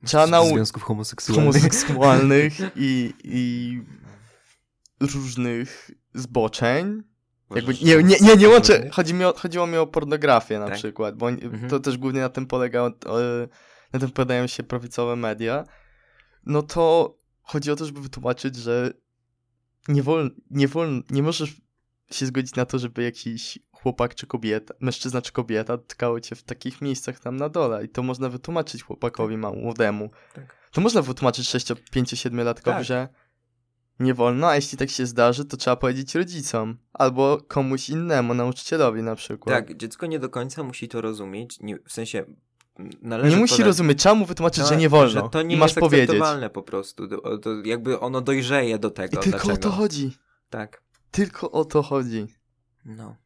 trzeba 0.05 0.27
nauczyć. 0.27 0.55
Związków 0.55 0.83
homoseksualnych. 0.83 1.63
Homoseksualnych 1.63 2.53
i, 2.77 3.15
i 3.25 3.83
różnych 5.01 5.91
zboczeń. 6.15 7.03
Jakby, 7.55 7.75
nie, 7.83 8.03
nie, 8.03 8.17
nie, 8.21 8.37
nie 8.37 8.49
łączę. 8.49 8.91
Chodzi 8.93 9.15
mi 9.15 9.25
o, 9.25 9.35
chodziło 9.37 9.67
mi 9.67 9.77
o 9.77 9.87
pornografię 9.87 10.59
na 10.59 10.67
tak? 10.67 10.75
przykład, 10.75 11.17
bo 11.17 11.29
mhm. 11.29 11.71
to 11.71 11.81
też 11.81 11.99
głównie 11.99 12.21
na 12.21 12.29
tym 12.29 12.47
polega, 12.47 12.91
na 13.93 14.01
tym 14.01 14.11
polegają 14.11 14.47
się 14.47 14.63
prawicowe 14.63 15.17
media. 15.17 15.65
No 16.47 16.63
to 16.63 17.17
chodzi 17.43 17.71
o 17.71 17.77
to, 17.77 17.85
żeby 17.85 18.01
wytłumaczyć, 18.01 18.57
że 18.57 18.93
nie 19.89 20.03
wolno, 20.03 20.31
nie 20.51 20.69
wolno, 20.69 21.03
nie 21.11 21.23
możesz 21.23 21.57
się 22.11 22.27
zgodzić 22.27 22.55
na 22.55 22.67
to, 22.67 22.79
żeby 22.79 23.03
jakiś 23.03 23.59
chłopak 23.73 24.15
czy 24.15 24.27
kobieta, 24.27 24.75
mężczyzna 24.81 25.23
czy 25.23 25.33
kobieta 25.33 25.77
dotkały 25.77 26.21
cię 26.21 26.37
w 26.37 26.43
takich 26.43 26.81
miejscach 26.81 27.21
tam 27.21 27.37
na 27.37 27.49
dole 27.49 27.85
i 27.85 27.89
to 27.89 28.03
można 28.03 28.29
wytłumaczyć 28.29 28.83
chłopakowi 28.83 29.43
tak. 29.43 29.55
młodemu. 29.55 30.11
Tak. 30.35 30.59
To 30.73 30.81
można 30.81 31.03
wytłumaczyć 31.03 31.49
6, 31.49 31.73
5, 31.91 32.11
7 32.11 32.41
latkowi, 32.41 32.77
tak. 32.77 32.85
że 32.85 33.09
nie 34.01 34.15
wolno, 34.15 34.49
a 34.49 34.55
jeśli 34.55 34.79
tak 34.79 34.91
się 34.91 35.07
zdarzy, 35.07 35.45
to 35.45 35.57
trzeba 35.57 35.77
powiedzieć 35.77 36.15
rodzicom 36.15 36.79
albo 36.93 37.39
komuś 37.49 37.91
innemu, 37.91 38.35
nauczycielowi 38.35 39.03
na 39.03 39.15
przykład. 39.15 39.57
Tak, 39.57 39.77
dziecko 39.77 40.07
nie 40.07 40.19
do 40.19 40.29
końca 40.29 40.63
musi 40.63 40.89
to 40.89 41.01
rozumieć, 41.01 41.61
nie, 41.61 41.79
w 41.87 41.93
sensie 41.93 42.25
Należy 43.03 43.37
nie 43.37 43.41
musi 43.41 43.53
podać... 43.53 43.67
rozumieć, 43.67 43.99
trzeba 43.99 44.15
mu 44.15 44.27
wytłumaczyć, 44.27 44.69
że 44.69 44.77
nie 44.77 44.89
wolno. 44.89 45.25
Że 45.25 45.29
to 45.31 45.43
nie 45.43 45.57
I 45.57 45.59
masz 45.59 45.71
jest 45.71 45.81
powiedzieć. 45.81 46.23
po 46.53 46.63
prostu. 46.63 47.09
To, 47.09 47.39
to 47.39 47.51
jakby 47.65 48.01
ono 48.01 48.21
dojrzeje 48.21 48.79
do 48.79 48.91
tego. 48.91 49.21
I 49.21 49.23
tylko 49.23 49.39
dlaczego. 49.39 49.55
o 49.55 49.57
to 49.57 49.71
chodzi. 49.71 50.13
Tak. 50.51 50.83
Tylko 51.11 51.51
o 51.51 51.65
to 51.65 51.83
chodzi. 51.83 52.27
No. 52.85 53.17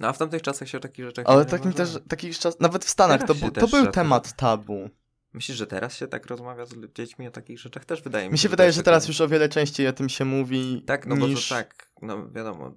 No 0.00 0.08
a 0.08 0.12
w 0.12 0.18
tamtych 0.18 0.42
czasach 0.42 0.68
się 0.68 0.78
o 0.78 0.80
takich 0.80 1.04
rzeczach 1.04 1.24
Ale 1.28 1.44
takim 1.44 1.72
też, 1.72 1.98
takich 2.08 2.38
czas, 2.38 2.60
nawet 2.60 2.84
w 2.84 2.88
Stanach, 2.88 3.26
to, 3.26 3.34
to 3.50 3.68
był 3.68 3.86
temat 3.86 4.36
tabu. 4.36 4.90
Myślisz, 5.32 5.58
że 5.58 5.66
teraz 5.66 5.96
się 5.96 6.06
tak 6.06 6.26
rozmawia 6.26 6.66
z 6.66 6.74
dziećmi 6.94 7.28
o 7.28 7.30
takich 7.30 7.58
rzeczach? 7.58 7.84
Też 7.84 8.02
wydaje 8.02 8.24
mi 8.24 8.30
się. 8.30 8.32
Mi 8.32 8.38
się 8.38 8.48
wydaje, 8.48 8.72
że 8.72 8.82
teraz 8.82 9.08
już 9.08 9.20
o 9.20 9.28
wiele 9.28 9.48
częściej 9.48 9.88
o 9.88 9.92
tym 9.92 10.08
się 10.08 10.24
mówi. 10.24 10.82
Tak, 10.86 11.06
no 11.06 11.14
niż... 11.16 11.34
bo 11.34 11.40
to 11.40 11.62
tak, 11.62 11.92
no 12.02 12.30
wiadomo. 12.30 12.74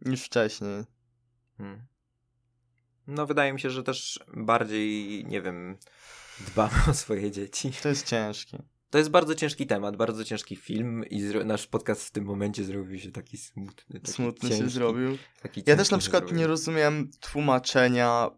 Niż 0.00 0.24
wcześniej. 0.24 0.84
Hmm. 1.58 1.86
No 3.06 3.26
wydaje 3.26 3.52
mi 3.52 3.60
się, 3.60 3.70
że 3.70 3.82
też 3.82 4.20
bardziej, 4.36 5.24
nie 5.26 5.42
wiem, 5.42 5.78
dbamy 6.46 6.72
o 6.90 6.94
swoje 6.94 7.30
dzieci. 7.30 7.72
To 7.82 7.88
jest 7.88 8.06
ciężkie. 8.06 8.62
To 8.90 8.98
jest 8.98 9.10
bardzo 9.10 9.34
ciężki 9.34 9.66
temat, 9.66 9.96
bardzo 9.96 10.24
ciężki 10.24 10.56
film 10.56 11.04
i 11.10 11.22
nasz 11.44 11.66
podcast 11.66 12.04
w 12.04 12.10
tym 12.10 12.24
momencie 12.24 12.64
zrobił 12.64 12.98
się 12.98 13.12
taki 13.12 13.36
smutny. 13.36 14.00
Taki 14.00 14.12
smutny 14.12 14.48
ciężki, 14.48 14.64
się 14.64 14.70
zrobił. 14.70 15.18
ja 15.66 15.76
też 15.76 15.90
na 15.90 15.98
przykład 15.98 16.32
nie 16.32 16.46
rozumiem 16.46 17.10
tłumaczenia, 17.20 18.30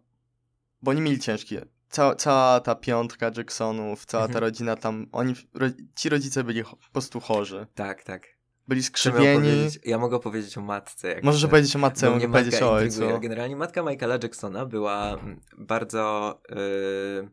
bo 0.81 0.91
oni 0.91 1.01
mieli 1.01 1.19
ciężkie. 1.19 1.65
Cała, 1.89 2.15
cała 2.15 2.59
ta 2.59 2.75
piątka 2.75 3.31
Jacksonów, 3.37 4.05
cała 4.05 4.23
ta 4.23 4.27
mhm. 4.27 4.43
rodzina 4.43 4.75
tam, 4.75 5.07
oni, 5.11 5.33
ro, 5.53 5.67
ci 5.95 6.09
rodzice 6.09 6.43
byli 6.43 6.63
po 6.63 6.91
prostu 6.91 7.19
chorzy. 7.19 7.67
Tak, 7.75 8.03
tak. 8.03 8.34
Byli 8.67 8.83
skrzywieni. 8.83 9.67
Ja 9.85 9.97
mogę 9.97 10.19
powiedzieć 10.19 10.57
o 10.57 10.61
matce. 10.61 11.07
Jak 11.07 11.23
Możesz 11.23 11.49
powiedzieć 11.49 11.75
o 11.75 11.79
matce, 11.79 12.09
mogę 12.09 12.27
powiedzieć 12.27 12.61
o 12.61 12.71
ojcu. 12.71 13.19
Generalnie 13.21 13.55
matka 13.55 13.83
Michaela 13.83 14.17
Jacksona 14.23 14.65
była 14.65 15.13
mm, 15.13 15.41
bardzo 15.57 16.41
yy, 16.49 17.29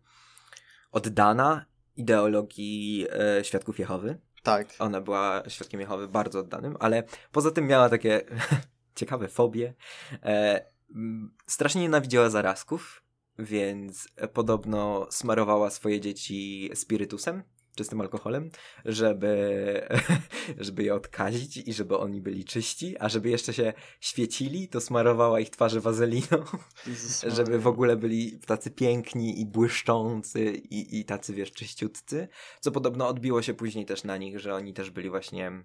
oddana 0.92 1.66
ideologii 1.96 2.98
yy, 2.98 3.44
Świadków 3.44 3.78
Jehowy. 3.78 4.18
Tak. 4.42 4.68
Ona 4.78 5.00
była 5.00 5.42
Świadkiem 5.48 5.80
Jehowy 5.80 6.08
bardzo 6.08 6.40
oddanym, 6.40 6.76
ale 6.80 7.02
poza 7.32 7.50
tym 7.50 7.66
miała 7.66 7.88
takie 7.88 8.20
ciekawe 8.94 9.28
fobie. 9.28 9.74
E, 10.22 10.64
strasznie 11.46 11.80
nienawidziała 11.82 12.30
zarazków, 12.30 13.02
więc 13.38 14.08
podobno 14.32 15.06
smarowała 15.10 15.70
swoje 15.70 16.00
dzieci 16.00 16.70
spirytusem 16.74 17.42
czystym 17.74 18.00
alkoholem, 18.00 18.50
żeby, 18.84 19.88
żeby 20.58 20.82
je 20.82 20.94
odkazić 20.94 21.56
i 21.56 21.72
żeby 21.72 21.98
oni 21.98 22.20
byli 22.20 22.44
czyści, 22.44 22.96
a 22.98 23.08
żeby 23.08 23.30
jeszcze 23.30 23.52
się 23.52 23.72
świecili, 24.00 24.68
to 24.68 24.80
smarowała 24.80 25.40
ich 25.40 25.50
twarze 25.50 25.80
wazeliną, 25.80 26.44
żeby 27.36 27.58
w 27.58 27.66
ogóle 27.66 27.96
byli 27.96 28.38
tacy 28.38 28.70
piękni 28.70 29.40
i 29.40 29.46
błyszczący 29.46 30.44
i, 30.52 31.00
i 31.00 31.04
tacy, 31.04 31.34
wiesz, 31.34 31.52
czyściutcy, 31.52 32.28
co 32.60 32.70
podobno 32.70 33.08
odbiło 33.08 33.42
się 33.42 33.54
później 33.54 33.86
też 33.86 34.04
na 34.04 34.16
nich, 34.16 34.40
że 34.40 34.54
oni 34.54 34.74
też 34.74 34.90
byli 34.90 35.10
właśnie 35.10 35.64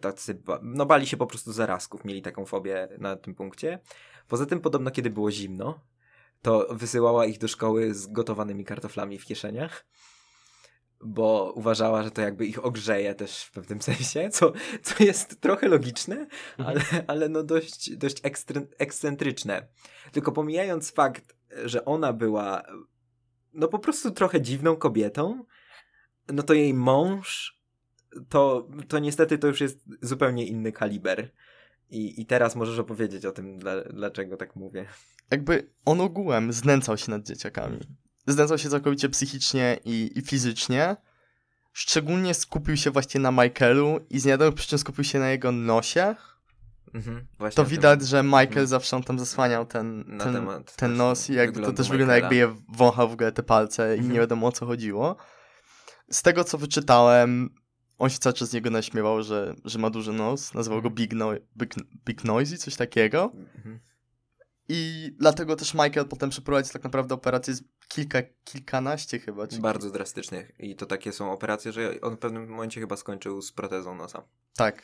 tacy, 0.00 0.42
no 0.62 0.86
bali 0.86 1.06
się 1.06 1.16
po 1.16 1.26
prostu 1.26 1.52
zarazków, 1.52 2.04
mieli 2.04 2.22
taką 2.22 2.44
fobię 2.44 2.88
na 2.98 3.16
tym 3.16 3.34
punkcie. 3.34 3.78
Poza 4.28 4.46
tym 4.46 4.60
podobno, 4.60 4.90
kiedy 4.90 5.10
było 5.10 5.30
zimno, 5.30 5.80
to 6.42 6.66
wysyłała 6.70 7.26
ich 7.26 7.38
do 7.38 7.48
szkoły 7.48 7.94
z 7.94 8.06
gotowanymi 8.06 8.64
kartoflami 8.64 9.18
w 9.18 9.24
kieszeniach 9.24 9.86
bo 11.02 11.52
uważała, 11.56 12.02
że 12.02 12.10
to 12.10 12.22
jakby 12.22 12.46
ich 12.46 12.64
ogrzeje 12.64 13.14
też 13.14 13.42
w 13.42 13.50
pewnym 13.50 13.82
sensie, 13.82 14.30
co, 14.30 14.52
co 14.82 15.04
jest 15.04 15.40
trochę 15.40 15.68
logiczne, 15.68 16.16
mhm. 16.16 16.28
ale, 16.58 17.04
ale 17.06 17.28
no 17.28 17.42
dość, 17.42 17.96
dość 17.96 18.16
ekscentryczne. 18.78 19.66
Tylko 20.12 20.32
pomijając 20.32 20.90
fakt, 20.90 21.36
że 21.64 21.84
ona 21.84 22.12
była 22.12 22.62
no 23.54 23.68
po 23.68 23.78
prostu 23.78 24.10
trochę 24.10 24.40
dziwną 24.40 24.76
kobietą, 24.76 25.44
no 26.32 26.42
to 26.42 26.54
jej 26.54 26.74
mąż 26.74 27.58
to, 28.28 28.68
to 28.88 28.98
niestety 28.98 29.38
to 29.38 29.46
już 29.46 29.60
jest 29.60 29.84
zupełnie 30.02 30.46
inny 30.46 30.72
kaliber. 30.72 31.32
I, 31.90 32.20
I 32.20 32.26
teraz 32.26 32.56
możesz 32.56 32.78
opowiedzieć 32.78 33.26
o 33.26 33.32
tym, 33.32 33.58
dla, 33.58 33.80
dlaczego 33.80 34.36
tak 34.36 34.56
mówię. 34.56 34.86
Jakby 35.30 35.70
on 35.84 36.00
ogółem 36.00 36.52
znęcał 36.52 36.96
się 36.96 37.10
nad 37.10 37.26
dzieciakami 37.26 37.80
znęcał 38.26 38.58
się 38.58 38.68
całkowicie 38.68 39.08
psychicznie 39.08 39.78
i, 39.84 40.10
i 40.14 40.22
fizycznie. 40.22 40.96
Szczególnie 41.72 42.34
skupił 42.34 42.76
się 42.76 42.90
właśnie 42.90 43.20
na 43.20 43.30
Michaelu 43.30 44.00
i 44.10 44.20
z 44.20 44.24
niewiadomych 44.24 44.54
przyczyn 44.54 44.78
skupił 44.78 45.04
się 45.04 45.18
na 45.18 45.30
jego 45.30 45.52
nosie. 45.52 46.14
Mhm, 46.94 47.26
to 47.54 47.64
widać, 47.64 48.08
że 48.08 48.22
Michael 48.22 48.48
mhm. 48.48 48.66
zawsze 48.66 48.96
on 48.96 49.02
tam 49.02 49.18
zasłaniał 49.18 49.66
ten, 49.66 50.04
ten, 50.18 50.34
temat, 50.34 50.76
ten 50.76 50.96
nos 50.96 51.30
i 51.30 51.34
jakby 51.34 51.60
to 51.60 51.72
też 51.72 51.88
wygląda 51.88 52.16
jakby 52.16 52.34
je 52.34 52.56
wąchał 52.68 53.08
w 53.08 53.12
ogóle 53.12 53.32
te 53.32 53.42
palce 53.42 53.82
mhm. 53.82 53.98
i 53.98 54.02
nie 54.02 54.06
mhm. 54.06 54.20
wiadomo 54.20 54.46
o 54.46 54.52
co 54.52 54.66
chodziło. 54.66 55.16
Z 56.10 56.22
tego 56.22 56.44
co 56.44 56.58
wyczytałem, 56.58 57.50
on 57.98 58.10
się 58.10 58.18
cały 58.18 58.32
czas 58.32 58.50
z 58.50 58.52
niego 58.52 58.70
naśmiewał, 58.70 59.22
że, 59.22 59.54
że 59.64 59.78
ma 59.78 59.90
duży 59.90 60.12
nos, 60.12 60.54
nazywał 60.54 60.82
go 60.82 60.88
mhm. 60.88 60.94
Big, 60.94 61.12
no, 61.12 61.30
Big, 61.56 61.74
Big 62.04 62.24
Noisy, 62.24 62.58
coś 62.58 62.76
takiego. 62.76 63.32
Mhm. 63.56 63.80
I 64.68 65.10
dlatego 65.18 65.56
też 65.56 65.74
Michael 65.74 66.08
potem 66.08 66.30
przeprowadził 66.30 66.72
tak 66.72 66.84
naprawdę 66.84 67.14
operację 67.14 67.54
kilka, 67.92 68.22
kilkanaście 68.44 69.18
chyba. 69.18 69.46
Czy... 69.46 69.58
Bardzo 69.58 69.90
drastycznych. 69.90 70.52
I 70.58 70.76
to 70.76 70.86
takie 70.86 71.12
są 71.12 71.32
operacje, 71.32 71.72
że 71.72 72.00
on 72.00 72.16
w 72.16 72.18
pewnym 72.18 72.48
momencie 72.48 72.80
chyba 72.80 72.96
skończył 72.96 73.42
z 73.42 73.52
protezą 73.52 73.94
nosa. 73.94 74.22
Tak. 74.56 74.82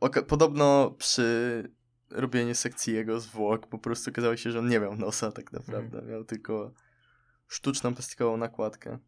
Oka- 0.00 0.22
podobno 0.22 0.90
przy 0.98 1.70
robieniu 2.10 2.54
sekcji 2.54 2.94
jego 2.94 3.20
zwłok 3.20 3.66
po 3.66 3.78
prostu 3.78 4.10
okazało 4.10 4.36
się, 4.36 4.50
że 4.50 4.58
on 4.58 4.68
nie 4.68 4.80
miał 4.80 4.96
nosa 4.96 5.32
tak 5.32 5.52
naprawdę. 5.52 6.02
Miał 6.02 6.24
tylko 6.24 6.72
sztuczną 7.48 7.94
plastikową 7.94 8.36
nakładkę. 8.36 8.98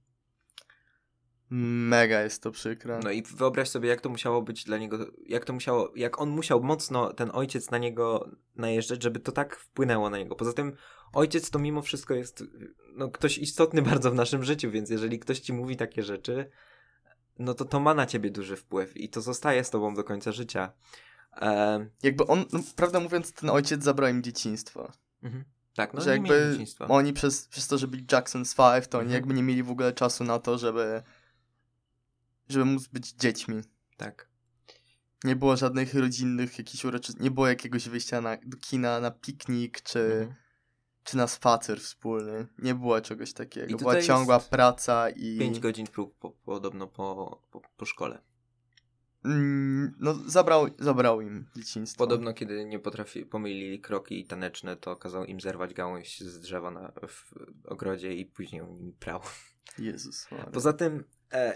Mega 1.51 2.23
jest 2.23 2.43
to 2.43 2.51
przykre. 2.51 3.01
No 3.05 3.11
i 3.11 3.23
wyobraź 3.23 3.69
sobie, 3.69 3.89
jak 3.89 4.01
to 4.01 4.09
musiało 4.09 4.43
być 4.43 4.65
dla 4.65 4.79
niego, 4.79 4.99
jak 5.27 5.45
to 5.45 5.53
musiało, 5.53 5.93
jak 5.97 6.21
on 6.21 6.31
musiał 6.31 6.63
mocno, 6.63 7.13
ten 7.13 7.31
ojciec 7.35 7.71
na 7.71 7.79
niego 7.79 8.31
najeżdżać, 8.57 9.03
żeby 9.03 9.21
to 9.21 9.33
tak 9.33 9.57
wpłynęło 9.57 10.11
na 10.11 10.19
niego. 10.19 10.35
Poza 10.37 10.53
tym 10.53 10.73
ojciec 11.13 11.51
to 11.51 11.59
mimo 11.59 11.83
wszystko 11.83 12.15
jest, 12.15 12.45
no 12.97 13.09
ktoś 13.09 13.39
istotny 13.39 13.83
bardzo 13.93 14.11
w 14.11 14.15
naszym 14.15 14.45
życiu, 14.45 14.71
więc 14.71 14.91
jeżeli 14.91 15.19
ktoś 15.19 15.41
ci 15.41 15.53
mówi 15.53 15.77
takie 15.77 16.03
rzeczy, 16.03 16.51
no 17.39 17.55
to 17.55 17.65
to 17.65 17.81
ma 17.81 17.95
na 17.95 18.07
ciebie 18.07 18.31
duży 18.31 18.57
wpływ 18.57 18.97
i 18.97 19.09
to 19.09 19.21
zostaje 19.21 19.65
z 19.65 19.71
tobą 19.71 19.95
do 19.95 20.05
końca 20.05 20.33
życia. 20.33 20.73
E, 21.37 21.87
Jakby 22.03 22.27
on, 22.27 22.45
no, 22.53 22.61
prawdę 22.77 23.01
mówiąc, 23.01 23.33
ten 23.33 23.51
ojciec 23.51 23.85
zabrał 23.85 24.11
im 24.11 24.23
dzieciństwo. 24.23 24.93
mhm. 25.23 25.45
Tak, 25.75 25.95
no 25.95 26.01
że 26.01 26.11
jakby 26.11 26.59
oni 26.89 27.13
przez, 27.13 27.49
przez 27.49 27.69
to, 27.69 27.79
że 27.79 27.89
byli 27.89 28.05
Jackson's 28.07 28.55
Five, 28.55 28.89
to 28.89 28.99
oni 28.99 29.05
Mhm. 29.07 29.15
jakby 29.15 29.35
nie 29.35 29.43
mieli 29.43 29.63
w 29.63 29.71
ogóle 29.71 29.93
czasu 29.93 30.25
na 30.25 30.39
to, 30.39 30.59
żeby 30.59 31.03
żeby 32.49 32.65
móc 32.65 32.87
być 32.87 33.13
dziećmi. 33.13 33.63
Tak. 33.97 34.29
Nie 35.25 35.37
było 35.37 35.57
żadnych 35.57 35.95
rodzinnych 35.95 36.59
jakichś 36.59 36.85
uroczystości, 36.85 37.23
nie 37.23 37.31
było 37.31 37.49
jakiegoś 37.49 37.89
wyjścia 37.89 38.21
na, 38.21 38.37
do 38.47 38.57
kina, 38.57 39.01
na 39.01 39.11
piknik, 39.11 39.81
czy, 39.81 40.01
Mhm. 40.01 40.35
czy 41.05 41.17
na 41.17 41.27
spacer 41.27 41.81
wspólny. 41.81 42.47
Nie 42.59 42.75
było 42.75 43.01
czegoś 43.01 43.33
takiego. 43.33 43.77
Była 43.77 44.03
ciągła 44.03 44.41
praca 44.41 45.11
i... 45.11 45.39
5 45.39 45.61
godzin 45.61 45.87
prób 45.87 46.19
po, 46.19 46.31
podobno 46.31 46.87
po, 46.87 47.41
po, 47.51 47.61
po 47.77 47.87
szkole. 47.87 48.23
Mm, 49.25 49.95
no, 49.99 50.15
zabrał, 50.15 50.67
zabrał 50.79 51.21
im 51.21 51.47
dzieciństwo. 51.57 51.99
Podobno, 51.99 52.35
kiedy 52.35 52.65
nie 52.65 52.79
potrafi, 52.79 53.27
pomylili 53.27 53.81
kroki 53.81 54.25
taneczne, 54.25 54.77
to 54.77 54.97
kazał 54.97 55.25
im 55.25 55.41
zerwać 55.41 55.75
gałąź 55.75 56.21
z 56.21 56.41
drzewa 56.41 56.71
na, 56.71 56.93
w 57.09 57.33
ogrodzie 57.65 58.13
i 58.15 58.27
później 58.27 58.61
on 58.63 58.75
nimi 58.75 58.93
prał. 58.93 59.21
Jezus 59.79 60.31
Maria. 60.31 60.47
Poza 60.47 60.73
tym 60.73 61.05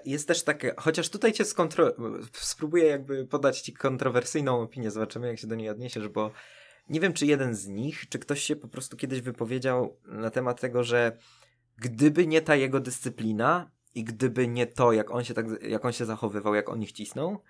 jest 0.04 0.28
też 0.28 0.42
takie, 0.42 0.74
chociaż 0.76 1.08
tutaj 1.08 1.32
cię 1.32 1.44
skontro... 1.44 1.92
spróbuję 2.32 2.86
jakby 2.86 3.26
podać 3.26 3.60
ci 3.60 3.72
kontrowersyjną 3.72 4.60
opinię, 4.60 4.90
zobaczymy 4.90 5.26
jak 5.26 5.38
się 5.38 5.46
do 5.46 5.54
niej 5.54 5.68
odniesiesz, 5.68 6.08
bo 6.08 6.30
nie 6.88 7.00
wiem 7.00 7.12
czy 7.12 7.26
jeden 7.26 7.54
z 7.54 7.66
nich, 7.66 8.08
czy 8.08 8.18
ktoś 8.18 8.42
się 8.42 8.56
po 8.56 8.68
prostu 8.68 8.96
kiedyś 8.96 9.20
wypowiedział 9.20 9.96
na 10.04 10.30
temat 10.30 10.60
tego, 10.60 10.84
że 10.84 11.18
gdyby 11.76 12.26
nie 12.26 12.42
ta 12.42 12.56
jego 12.56 12.80
dyscyplina 12.80 13.70
i 13.94 14.04
gdyby 14.04 14.48
nie 14.48 14.66
to, 14.66 14.92
jak 14.92 15.10
on 15.10 15.24
się, 15.24 15.34
tak, 15.34 15.46
jak 15.62 15.84
on 15.84 15.92
się 15.92 16.04
zachowywał, 16.04 16.54
jak 16.54 16.68
on 16.68 16.82
ich 16.82 16.92
cisnął, 16.92 17.42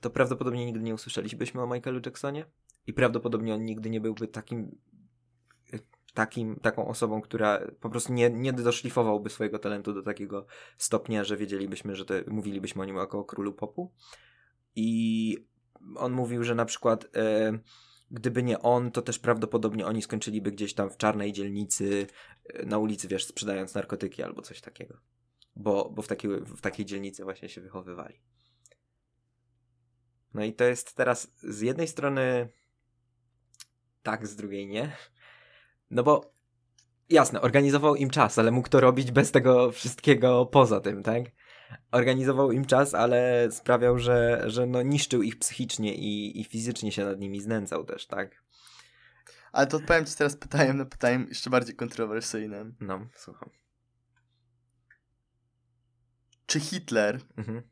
to 0.00 0.10
prawdopodobnie 0.10 0.66
nigdy 0.66 0.80
nie 0.80 0.94
usłyszelibyśmy 0.94 1.62
o 1.62 1.66
Michaelu 1.66 2.00
Jacksonie 2.06 2.44
i 2.86 2.92
prawdopodobnie 2.92 3.54
on 3.54 3.64
nigdy 3.64 3.90
nie 3.90 4.00
byłby 4.00 4.28
takim 4.28 4.78
takim, 6.16 6.56
taką 6.56 6.88
osobą, 6.88 7.20
która 7.20 7.60
po 7.80 7.90
prostu 7.90 8.12
nie, 8.12 8.30
nie 8.30 8.52
doszlifowałby 8.52 9.30
swojego 9.30 9.58
talentu 9.58 9.92
do 9.92 10.02
takiego 10.02 10.46
stopnia, 10.78 11.24
że 11.24 11.36
wiedzielibyśmy, 11.36 11.96
że 11.96 12.04
to, 12.04 12.14
mówilibyśmy 12.26 12.82
o 12.82 12.84
nim 12.84 12.96
jako 12.96 13.18
o 13.18 13.24
królu 13.24 13.52
popu. 13.52 13.92
I 14.76 15.36
on 15.96 16.12
mówił, 16.12 16.44
że 16.44 16.54
na 16.54 16.64
przykład 16.64 17.16
e, 17.16 17.58
gdyby 18.10 18.42
nie 18.42 18.58
on, 18.58 18.90
to 18.90 19.02
też 19.02 19.18
prawdopodobnie 19.18 19.86
oni 19.86 20.02
skończyliby 20.02 20.52
gdzieś 20.52 20.74
tam 20.74 20.90
w 20.90 20.96
czarnej 20.96 21.32
dzielnicy, 21.32 22.06
e, 22.44 22.66
na 22.66 22.78
ulicy, 22.78 23.08
wiesz, 23.08 23.24
sprzedając 23.24 23.74
narkotyki 23.74 24.22
albo 24.22 24.42
coś 24.42 24.60
takiego. 24.60 24.98
Bo, 25.56 25.90
bo 25.90 26.02
w, 26.02 26.08
takiej, 26.08 26.30
w 26.30 26.60
takiej 26.60 26.86
dzielnicy 26.86 27.24
właśnie 27.24 27.48
się 27.48 27.60
wychowywali. 27.60 28.20
No 30.34 30.44
i 30.44 30.52
to 30.52 30.64
jest 30.64 30.94
teraz 30.94 31.32
z 31.36 31.60
jednej 31.60 31.88
strony 31.88 32.48
tak, 34.02 34.26
z 34.26 34.36
drugiej 34.36 34.66
nie. 34.66 34.96
No 35.90 36.02
bo 36.02 36.34
jasne, 37.08 37.40
organizował 37.40 37.96
im 37.96 38.10
czas, 38.10 38.38
ale 38.38 38.50
mógł 38.50 38.68
to 38.68 38.80
robić 38.80 39.12
bez 39.12 39.30
tego 39.32 39.72
wszystkiego 39.72 40.46
poza 40.46 40.80
tym, 40.80 41.02
tak? 41.02 41.22
Organizował 41.92 42.52
im 42.52 42.64
czas, 42.64 42.94
ale 42.94 43.48
sprawiał, 43.50 43.98
że, 43.98 44.44
że 44.46 44.66
no 44.66 44.82
niszczył 44.82 45.22
ich 45.22 45.38
psychicznie 45.38 45.94
i, 45.94 46.40
i 46.40 46.44
fizycznie 46.44 46.92
się 46.92 47.04
nad 47.04 47.20
nimi 47.20 47.40
znęcał 47.40 47.84
też, 47.84 48.06
tak? 48.06 48.42
Ale 49.52 49.66
to 49.66 49.76
odpowiem 49.76 50.06
ci 50.06 50.16
teraz 50.16 50.36
pytaniem 50.36 50.76
na 50.76 50.84
pytanie 50.84 51.24
jeszcze 51.28 51.50
bardziej 51.50 51.76
kontrowersyjnym. 51.76 52.76
No, 52.80 53.06
słucham. 53.14 53.50
Czy 56.46 56.60
Hitler, 56.60 57.20
Mhm. 57.36 57.62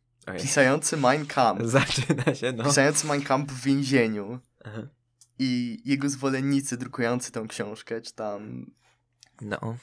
Pisający 0.41 0.97
Mein 0.97 1.27
Kampf, 1.27 1.65
Zaczyna 1.79 2.35
się, 2.35 2.53
no. 2.53 2.65
pisający 2.65 3.07
Mein 3.07 3.23
Kampf 3.23 3.53
w 3.53 3.65
więzieniu 3.65 4.39
Aha. 4.65 4.83
I 5.39 5.81
jego 5.85 6.09
zwolennicy 6.09 6.77
drukujący 6.77 7.33
tą 7.33 7.49
książkę, 7.49 8.01
czy 8.01 8.15
tam 8.15 8.67
No. 9.41 9.77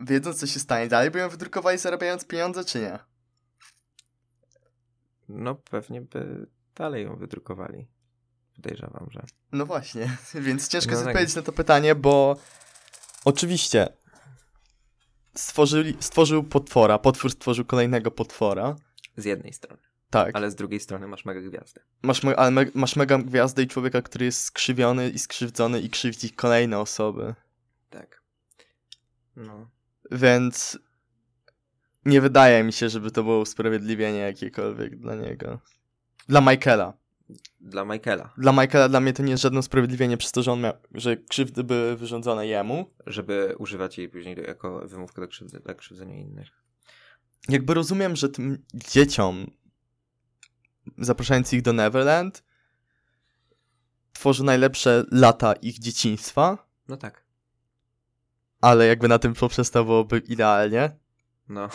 wiedząc 0.00 0.40
co 0.40 0.46
się 0.46 0.60
stanie 0.60 0.88
dalej, 0.88 1.10
by 1.10 1.18
ją 1.18 1.28
wydrukowali 1.28 1.78
zarabiając 1.78 2.24
pieniądze, 2.24 2.64
czy 2.64 2.80
nie? 2.80 2.98
No 5.28 5.54
pewnie 5.54 6.00
by 6.00 6.46
dalej 6.74 7.04
ją 7.04 7.16
wydrukowali. 7.16 7.86
Podejrzewam, 8.56 9.06
że. 9.10 9.22
No 9.52 9.66
właśnie, 9.66 10.16
więc 10.34 10.68
ciężko 10.68 10.92
No 10.92 10.98
tak. 10.98 11.06
odpowiedzieć 11.06 11.36
na 11.36 11.42
to 11.42 11.52
pytanie, 11.52 11.94
bo 11.94 12.36
oczywiście 13.24 13.88
stworzyli, 15.36 15.96
stworzył 16.00 16.44
potwora, 16.44 16.98
potwór 16.98 17.30
stworzył 17.30 17.64
kolejnego 17.64 18.10
potwora. 18.10 18.76
Z 19.16 19.24
jednej 19.24 19.52
strony. 19.52 19.82
Tak, 20.10 20.36
Ale 20.36 20.50
z 20.50 20.54
drugiej 20.54 20.80
strony 20.80 21.06
masz 21.06 21.24
mega 21.24 21.40
gwiazdę. 21.40 21.80
masz, 22.02 22.22
me- 22.22 22.36
ale 22.36 22.50
me- 22.50 22.70
masz 22.74 22.96
mega 22.96 23.18
gwiazdę 23.18 23.62
i 23.62 23.66
człowieka, 23.66 24.02
który 24.02 24.24
jest 24.24 24.42
skrzywiony 24.42 25.10
i 25.10 25.18
skrzywdzony 25.18 25.80
i 25.80 25.90
krzywdzi 25.90 26.30
kolejne 26.30 26.78
osoby. 26.78 27.34
Tak. 27.90 28.22
No. 29.36 29.70
Więc 30.10 30.78
nie 32.04 32.20
wydaje 32.20 32.64
mi 32.64 32.72
się, 32.72 32.88
żeby 32.88 33.10
to 33.10 33.22
było 33.22 33.40
usprawiedliwienie 33.40 34.18
jakiekolwiek 34.18 34.96
dla 34.96 35.14
niego. 35.14 35.58
Dla 36.28 36.40
Michaela. 36.40 36.92
Dla 37.60 37.84
Michaela. 37.84 38.32
Dla 38.38 38.52
Michaela 38.52 38.88
dla 38.88 39.00
mnie 39.00 39.12
to 39.12 39.22
nie 39.22 39.30
jest 39.30 39.42
żadne 39.42 39.58
usprawiedliwienie 39.58 40.16
przez 40.16 40.32
to, 40.32 40.42
że 40.42 40.52
on 40.52 40.60
miał, 40.60 40.72
że 40.94 41.16
krzywdy 41.16 41.64
były 41.64 41.96
wyrządzone 41.96 42.46
jemu. 42.46 42.90
Żeby 43.06 43.54
używać 43.58 43.98
jej 43.98 44.08
później 44.08 44.36
jako 44.46 44.88
wymówkę 44.88 45.20
do, 45.22 45.28
krzywdy, 45.28 45.60
do 45.60 45.74
krzywdzenia 45.74 46.16
innych. 46.16 46.48
Jakby 47.48 47.74
rozumiem, 47.74 48.16
że 48.16 48.28
tym 48.28 48.64
dzieciom 48.74 49.50
zapraszając 50.98 51.52
ich 51.52 51.62
do 51.62 51.72
Neverland 51.72 52.42
tworzy 54.12 54.44
najlepsze 54.44 55.04
lata 55.10 55.52
ich 55.52 55.78
dzieciństwa, 55.78 56.58
No 56.88 56.96
tak. 56.96 57.24
ale 58.60 58.86
jakby 58.86 59.08
na 59.08 59.18
tym 59.18 59.34
poprzestałoby 59.34 60.18
idealnie. 60.28 60.90
No. 61.48 61.68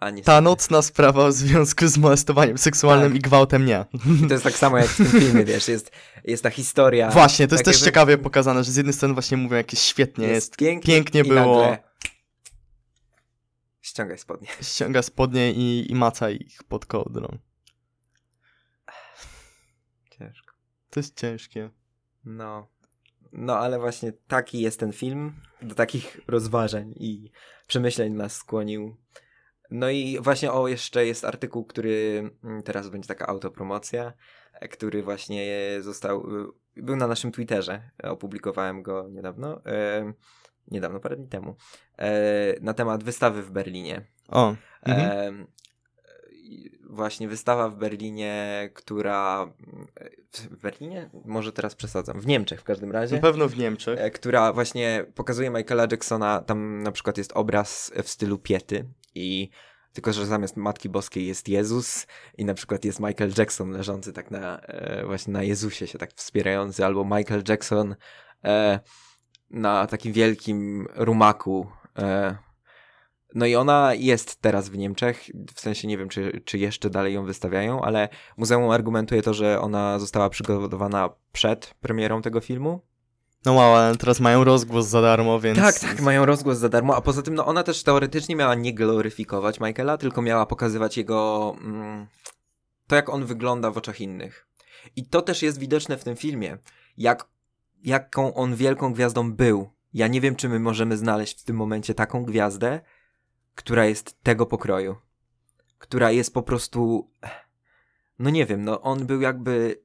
A. 0.00 0.12
Ta 0.24 0.40
nocna 0.40 0.82
sprawa 0.82 1.28
w 1.28 1.32
związku 1.32 1.86
z 1.88 1.98
molestowaniem 1.98 2.58
seksualnym 2.58 3.08
Tak. 3.12 3.16
i 3.18 3.20
gwałtem 3.20 3.66
nie. 3.66 3.84
To 4.28 4.34
jest 4.34 4.44
tak 4.44 4.54
samo 4.54 4.78
jak 4.78 4.86
w 4.86 4.96
tym 4.96 5.06
filmie, 5.06 5.44
wiesz, 5.54 5.68
jest, 5.68 5.90
jest 6.24 6.42
ta 6.42 6.50
historia. 6.50 7.10
Właśnie, 7.10 7.48
to 7.48 7.54
jest 7.54 7.64
tak 7.64 7.72
też 7.74 7.80
jakby- 7.80 7.84
ciekawie 7.86 8.18
pokazane, 8.18 8.64
że 8.64 8.70
z 8.72 8.76
jednej 8.76 8.92
strony 8.92 9.14
właśnie 9.14 9.36
mówią, 9.36 9.56
jak 9.56 9.72
jest 9.72 9.84
świetnie 9.84 10.26
jest, 10.26 10.56
pięknie, 10.56 10.94
pięknie 10.94 11.20
i 11.20 11.24
było. 11.28 11.60
Nagle... 11.62 11.78
Ściągaj 13.86 14.18
spodnie. 14.18 14.48
ściąga 14.74 15.02
spodnie 15.02 15.52
i, 15.52 15.92
i 15.92 15.94
maca 15.94 16.30
ich 16.30 16.64
pod 16.64 16.86
kołdrą. 16.86 17.38
Ciężko. 20.18 20.54
To 20.90 21.00
jest 21.00 21.20
ciężkie. 21.20 21.70
No. 22.24 22.68
No, 23.32 23.58
ale 23.58 23.78
właśnie 23.78 24.12
taki 24.12 24.60
jest 24.60 24.80
ten 24.80 24.92
film. 24.92 25.32
Do 25.62 25.74
takich 25.74 26.20
rozważań 26.28 26.94
i 26.96 27.30
przemyśleń 27.66 28.12
nas 28.12 28.36
skłonił. 28.36 28.96
No 29.70 29.90
i 29.90 30.18
właśnie 30.20 30.52
o, 30.52 30.68
jeszcze 30.68 31.06
jest 31.06 31.24
artykuł, 31.24 31.64
który 31.64 32.30
mm, 32.44 32.62
teraz 32.62 32.88
będzie 32.88 33.08
taka 33.08 33.26
autopromocja, 33.26 34.12
e, 34.52 34.68
który 34.68 35.02
właśnie 35.02 35.56
został, 35.80 36.30
y, 36.76 36.82
był 36.82 36.96
na 36.96 37.06
naszym 37.06 37.32
Twitterze. 37.32 37.90
Opublikowałem 38.02 38.82
go 38.82 39.08
niedawno. 39.08 39.60
E, 40.66 40.74
niedawno, 40.74 41.00
parę 41.00 41.16
dni 41.16 41.28
temu. 41.28 41.56
E, 41.98 42.12
na 42.60 42.74
temat 42.74 43.04
wystawy 43.04 43.42
w 43.42 43.50
Berlinie. 43.50 44.04
O, 44.28 44.54
mhm. 44.82 45.10
Em, 45.18 45.46
i 46.32 46.78
właśnie 46.90 47.28
wystawa 47.28 47.68
w 47.68 47.76
Berlinie, 47.76 48.70
która. 48.74 49.52
W 50.50 50.56
Berlinie? 50.56 51.10
Może 51.24 51.52
teraz 51.52 51.74
przesadzam. 51.74 52.20
W 52.20 52.26
Niemczech 52.26 52.60
w 52.60 52.64
każdym 52.64 52.92
razie. 52.92 53.16
na 53.16 53.22
pewno 53.22 53.48
w 53.48 53.58
Niemczech. 53.58 54.00
e, 54.00 54.10
Która 54.10 54.52
właśnie 54.52 55.06
pokazuje 55.14 55.50
Michaela 55.50 55.86
Jacksona. 55.90 56.40
Tam 56.40 56.82
na 56.82 56.92
przykład 56.92 57.18
jest 57.18 57.32
obraz 57.32 57.92
w 58.02 58.08
stylu 58.08 58.38
Piety 58.38 58.84
i 59.14 59.50
tylko 59.92 60.12
że 60.12 60.26
zamiast 60.26 60.56
Matki 60.56 60.88
Boskiej 60.88 61.26
jest 61.26 61.48
Jezus 61.48 62.06
i 62.38 62.44
na 62.44 62.54
przykład 62.54 62.84
jest 62.84 63.00
Michael 63.00 63.32
Jackson 63.38 63.70
leżący 63.70 64.12
tak 64.12 64.30
na, 64.30 64.60
e, 64.60 65.06
właśnie 65.06 65.32
na 65.32 65.42
Jezusie 65.42 65.86
się 65.86 65.98
tak 65.98 66.12
wspierający, 66.14 66.84
albo 66.84 67.04
Michael 67.04 67.42
Jackson 67.48 67.96
e, 68.44 68.80
na 69.50 69.86
takim 69.86 70.12
wielkim 70.12 70.88
rumaku. 70.94 71.66
E, 71.98 72.36
no 73.34 73.46
i 73.46 73.56
ona 73.56 73.94
jest 73.94 74.40
teraz 74.40 74.68
w 74.68 74.78
Niemczech, 74.78 75.26
w 75.54 75.60
sensie 75.60 75.88
nie 75.88 75.98
wiem, 75.98 76.08
czy, 76.08 76.40
czy 76.44 76.58
jeszcze 76.58 76.90
dalej 76.90 77.14
ją 77.14 77.24
wystawiają, 77.24 77.82
ale 77.82 78.08
muzeum 78.36 78.70
argumentuje 78.70 79.22
to, 79.22 79.34
że 79.34 79.60
ona 79.60 79.98
została 79.98 80.30
przygotowana 80.30 81.10
przed 81.32 81.74
premierą 81.80 82.22
tego 82.22 82.40
filmu, 82.40 82.80
No 83.46 83.52
wow, 83.52 83.74
ale 83.74 83.96
teraz 83.96 84.20
mają 84.20 84.44
rozgłos 84.44 84.86
za 84.86 85.02
darmo, 85.02 85.40
więc... 85.40 85.58
tak, 85.58 85.78
tak, 85.78 86.00
mają 86.00 86.26
rozgłos 86.26 86.58
za 86.58 86.68
darmo, 86.68 86.96
a 86.96 87.00
poza 87.00 87.22
tym 87.22 87.34
no 87.34 87.46
ona 87.46 87.62
też 87.62 87.82
teoretycznie 87.82 88.36
miała 88.36 88.54
nie 88.54 88.74
gloryfikować 88.74 89.60
Michaela, 89.60 89.98
tylko 89.98 90.22
miała 90.22 90.46
pokazywać 90.46 90.96
jego 90.96 91.54
mm, 91.60 92.06
to 92.86 92.96
jak 92.96 93.08
on 93.08 93.24
wygląda 93.24 93.70
w 93.70 93.78
oczach 93.78 94.00
innych. 94.00 94.48
I 94.96 95.06
to 95.06 95.22
też 95.22 95.42
jest 95.42 95.58
widoczne 95.58 95.96
w 95.96 96.04
tym 96.04 96.16
filmie, 96.16 96.58
jak, 96.96 97.28
jaką 97.86 98.34
on 98.34 98.56
wielką 98.56 98.92
gwiazdą 98.92 99.32
był. 99.32 99.70
Ja 99.92 100.08
nie 100.08 100.20
wiem, 100.20 100.36
czy 100.36 100.48
my 100.48 100.60
możemy 100.60 100.96
znaleźć 100.96 101.40
w 101.40 101.44
tym 101.44 101.56
momencie 101.56 101.94
taką 101.94 102.24
gwiazdę, 102.24 102.80
która 103.54 103.86
jest 103.86 104.22
tego 104.22 104.46
pokroju. 104.46 104.96
Która 105.78 106.10
jest 106.10 106.34
po 106.34 106.42
prostu 106.42 107.10
no 108.18 108.30
nie 108.30 108.46
wiem, 108.46 108.64
no 108.64 108.80
on 108.80 109.06
był 109.06 109.20
jakby 109.20 109.82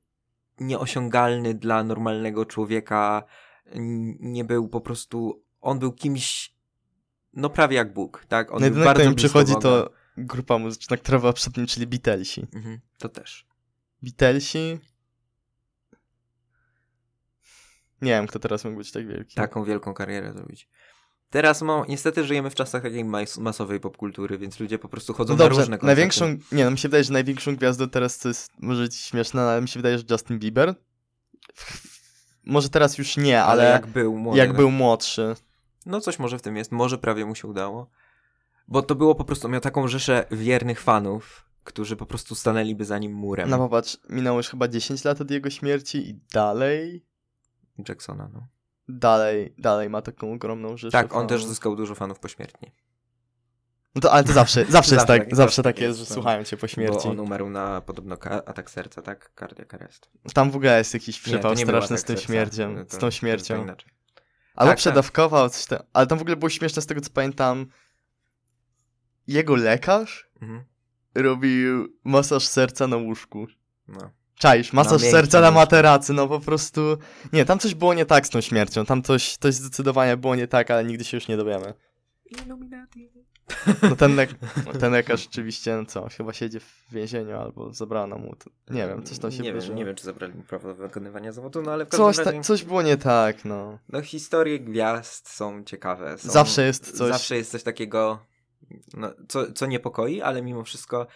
nieosiągalny 0.60 1.54
dla 1.54 1.84
normalnego 1.84 2.46
człowieka, 2.46 3.24
nie 4.20 4.44
był 4.44 4.70
po 4.70 4.82
prostu, 4.82 5.44
on 5.62 5.80
był 5.80 5.92
kimś, 5.92 6.56
no 7.34 7.50
prawie 7.50 7.76
jak 7.76 7.94
Bóg, 7.94 8.26
tak? 8.28 8.52
On 8.52 8.62
No 8.62 8.70
był 8.72 8.84
bardzo 8.84 9.10
mi 9.10 9.16
przychodzi, 9.16 9.54
Boga. 9.54 9.62
to 9.62 9.92
grupa 10.18 10.58
muzyczna, 10.58 10.98
która 10.98 11.20
była 11.20 11.34
przed 11.34 11.58
nim, 11.58 11.68
czyli 11.68 11.88
Beatlesi. 11.88 12.48
Mhm, 12.54 12.80
to 12.98 13.10
też. 13.10 13.48
Beatlesi... 14.02 14.80
Nie 18.02 18.12
wiem, 18.12 18.28
kto 18.28 18.40
teraz 18.40 18.66
mógł 18.66 18.78
być 18.78 18.92
tak 18.92 19.08
wielki. 19.08 19.36
Taką 19.36 19.64
wielką 19.64 19.94
karierę 19.94 20.34
zrobić. 20.34 20.70
Teraz 21.30 21.62
no, 21.62 21.86
niestety 21.90 22.24
żyjemy 22.24 22.50
w 22.50 22.56
czasach 22.56 22.84
takiej 22.84 23.06
mas- 23.06 23.38
masowej 23.38 23.80
popkultury, 23.80 24.38
więc 24.38 24.60
ludzie 24.60 24.80
po 24.80 24.90
prostu 24.90 25.14
chodzą 25.14 25.34
No 25.34 25.38
na 25.38 25.44
dobrze, 25.44 25.60
różne 25.60 25.78
koncerty. 25.78 25.86
największą, 25.86 26.38
nie 26.52 26.66
no 26.66 26.72
mi 26.72 26.78
się 26.78 26.88
wydaje, 26.88 27.04
że 27.04 27.14
największą 27.14 27.56
gwiazdą 27.56 27.90
teraz, 27.90 28.18
to 28.18 28.28
jest 28.28 28.52
może 28.60 28.92
śmieszne, 28.92 29.42
ale 29.42 29.62
mi 29.62 29.68
się 29.68 29.80
wydaje, 29.80 29.98
że 29.98 30.04
Justin 30.12 30.40
Bieber. 30.40 30.76
Może 32.46 32.70
teraz 32.70 32.98
już 32.98 33.18
nie, 33.18 33.44
ale, 33.44 33.62
ale 33.62 33.72
jak, 33.72 33.82
jak 33.82 33.92
był 33.92 34.18
młody. 34.18 34.48
no. 34.48 34.54
był 34.54 34.72
młodszy. 34.72 35.36
No 35.86 36.02
coś 36.02 36.20
może 36.20 36.38
w 36.40 36.42
tym 36.42 36.56
jest, 36.58 36.72
może 36.72 36.98
prawie 36.98 37.26
mu 37.26 37.36
się 37.36 37.48
udało. 37.48 37.90
Bo 38.68 38.82
to 38.82 38.96
było 38.96 39.16
po 39.16 39.26
prostu, 39.26 39.50
miał 39.50 39.62
taką 39.62 39.88
rzeszę 39.88 40.26
wiernych 40.32 40.82
fanów, 40.82 41.46
którzy 41.64 41.96
po 41.96 42.06
prostu 42.06 42.36
stanęliby 42.36 42.86
za 42.86 42.98
nim 42.98 43.14
murem. 43.14 43.50
No 43.50 43.58
popatrz, 43.58 43.98
minęło 44.10 44.40
już 44.40 44.48
chyba 44.48 44.68
10 44.68 45.04
lat 45.04 45.22
od 45.22 45.32
jego 45.32 45.50
śmierci 45.50 46.10
i 46.10 46.20
dalej, 46.34 47.06
Jacksona, 47.90 48.30
no. 48.34 48.48
dalej, 48.88 49.56
dalej 49.58 49.90
ma 49.90 50.02
taką 50.02 50.34
ogromną 50.34 50.78
rzeszę 50.78 50.92
Tak, 50.92 51.16
on 51.16 51.28
też 51.28 51.46
zyskał 51.46 51.76
dużo 51.76 51.96
fanów 51.96 52.20
pośmiertnie. 52.20 52.72
No 53.96 54.02
to, 54.02 54.12
ale 54.12 54.24
to 54.24 54.34
zawsze, 54.34 54.66
zawsze 54.70 54.96
jest 54.96 55.08
tak, 55.08 55.24
tak- 55.26 55.36
zawsze 55.36 55.64
tak 55.64 55.76
tak 55.76 55.82
jest, 55.82 56.00
że 56.00 56.06
no. 56.10 56.14
słuchają 56.14 56.44
cię 56.44 56.58
po 56.58 56.68
śmierci. 56.68 57.04
Bo 57.06 57.12
on 57.12 57.20
umarł 57.20 57.50
na 57.50 57.82
podobno 57.82 58.18
atak 58.46 58.70
serca, 58.72 59.02
tak? 59.02 59.32
Cardiac 59.40 59.74
arrest. 59.74 60.10
Tam 60.34 60.52
w 60.52 60.56
ogóle 60.56 60.78
jest 60.78 60.94
jakiś 60.94 61.20
przypał 61.22 61.54
nie 61.54 61.64
straszny 61.64 61.98
z 61.98 62.04
tym 62.04 62.16
to- 62.16 62.96
z 62.96 62.98
tą 62.98 63.12
śmiercią. 63.12 63.62
Inaczej. 63.64 63.92
Albo 64.56 64.72
Tak, 64.72 64.78
przedawkował 64.78 65.50
coś 65.50 65.66
tam, 65.66 65.80
ale 65.94 66.08
tam 66.08 66.18
w 66.18 66.22
ogóle 66.22 66.36
było 66.36 66.50
śmieszne 66.50 66.82
z 66.82 66.86
tego 66.86 67.02
co 67.02 67.10
pamiętam. 67.10 67.66
Jego 69.28 69.56
lekarz 69.56 70.30
Mhm. 70.42 70.64
robił 71.16 71.98
masaż 72.04 72.48
serca 72.48 72.88
na 72.88 72.98
łóżku. 72.98 73.48
No. 73.88 74.12
Czaisz, 74.42 74.74
masaż 74.74 74.92
miękkim 74.92 75.12
serca 75.12 75.42
na 75.42 75.52
materacy, 75.52 76.14
no 76.14 76.28
po 76.28 76.40
prostu... 76.40 76.98
Nie, 77.34 77.46
tam 77.46 77.60
coś 77.60 77.76
było 77.76 77.94
nie 77.94 78.06
tak 78.06 78.28
z 78.28 78.30
tą 78.30 78.42
śmiercią, 78.42 78.86
tam 78.86 79.04
coś, 79.04 79.38
coś 79.38 79.54
zdecydowanie 79.54 80.18
było 80.18 80.36
nie 80.36 80.48
tak, 80.48 80.72
ale 80.72 80.84
nigdy 80.84 81.04
się 81.04 81.18
już 81.18 81.28
nie 81.28 81.38
dowiemy. 81.38 81.74
Illuminati. 82.26 83.12
No 83.82 83.96
ten, 83.96 84.16
lek 84.16 84.30
ten 84.80 84.92
lekarz 84.92 85.22
rzeczywiście, 85.22 85.76
no 85.76 85.86
co, 85.86 86.08
chyba 86.18 86.34
siedzi 86.34 86.60
w 86.60 86.84
więzieniu 86.92 87.38
albo 87.40 87.74
zabrano 87.74 88.18
mu, 88.18 88.36
to, 88.36 88.74
nie 88.74 88.88
wiem, 88.88 89.04
coś 89.04 89.20
tam 89.20 89.32
się 89.32 89.44
nie 89.44 89.52
wydarzyło. 89.54 89.70
wiem, 89.70 89.78
nie 89.78 89.86
wiem, 89.86 89.96
czy 89.96 90.04
zabrali 90.04 90.34
mu 90.34 90.44
prawo 90.44 90.68
do 90.68 90.76
wykonywania 90.76 91.32
zawodu, 91.32 91.62
no 91.62 91.72
ale 91.72 91.86
w 91.86 91.90
Coś, 91.90 92.00
każdym 92.00 92.26
ta, 92.26 92.32
razie... 92.32 92.44
coś 92.44 92.64
było 92.64 92.82
nie 92.82 92.98
tak, 92.98 93.46
no. 93.46 93.80
No 93.90 94.02
historie 94.02 94.60
gwiazd 94.60 95.30
są 95.30 95.64
ciekawe. 95.64 96.18
Są, 96.18 96.32
Zawsze 96.32 96.66
jest 96.66 96.98
coś- 96.98 97.12
Zawsze 97.12 97.36
jest 97.38 97.52
coś 97.52 97.64
takiego, 97.64 98.26
no, 98.94 99.14
co, 99.28 99.52
co 99.54 99.66
niepokoi, 99.66 100.22
ale 100.22 100.42
mimo 100.42 100.64
wszystko 100.64 101.08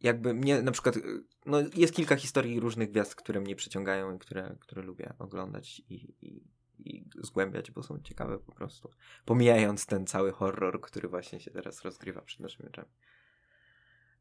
jakby 0.00 0.34
mnie 0.34 0.62
na 0.62 0.72
przykład, 0.72 0.96
y, 0.96 1.24
no 1.46 1.58
jest 1.74 1.94
kilka 1.94 2.16
historii 2.16 2.60
różnych 2.60 2.90
gwiazd, 2.90 3.14
które 3.14 3.40
mnie 3.40 3.56
przyciągają 3.56 4.14
i 4.14 4.18
które, 4.18 4.56
które 4.60 4.82
lubię 4.82 5.14
oglądać 5.18 5.82
i, 5.88 6.14
i, 6.22 6.42
i 6.78 7.04
zgłębiać, 7.16 7.70
bo 7.70 7.82
są 7.82 8.00
ciekawe 8.00 8.38
po 8.38 8.52
prostu. 8.52 8.90
Pomijając 9.24 9.86
ten 9.86 10.06
cały 10.06 10.32
horror, 10.32 10.80
który 10.80 11.08
właśnie 11.08 11.40
się 11.40 11.50
teraz 11.50 11.82
rozgrywa 11.82 12.20
przed 12.20 12.40
naszymi 12.40 12.68
oczami. 12.68 12.88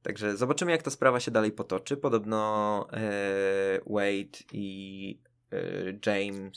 Także 0.01 0.37
zobaczymy, 0.37 0.71
jak 0.71 0.83
ta 0.83 0.91
sprawa 0.91 1.19
się 1.19 1.31
dalej 1.31 1.51
potoczy. 1.51 1.97
Podobno 1.97 2.87
e, 2.93 3.79
Wade 3.85 4.37
i 4.51 5.19
e, 5.51 5.57
James, 6.05 6.53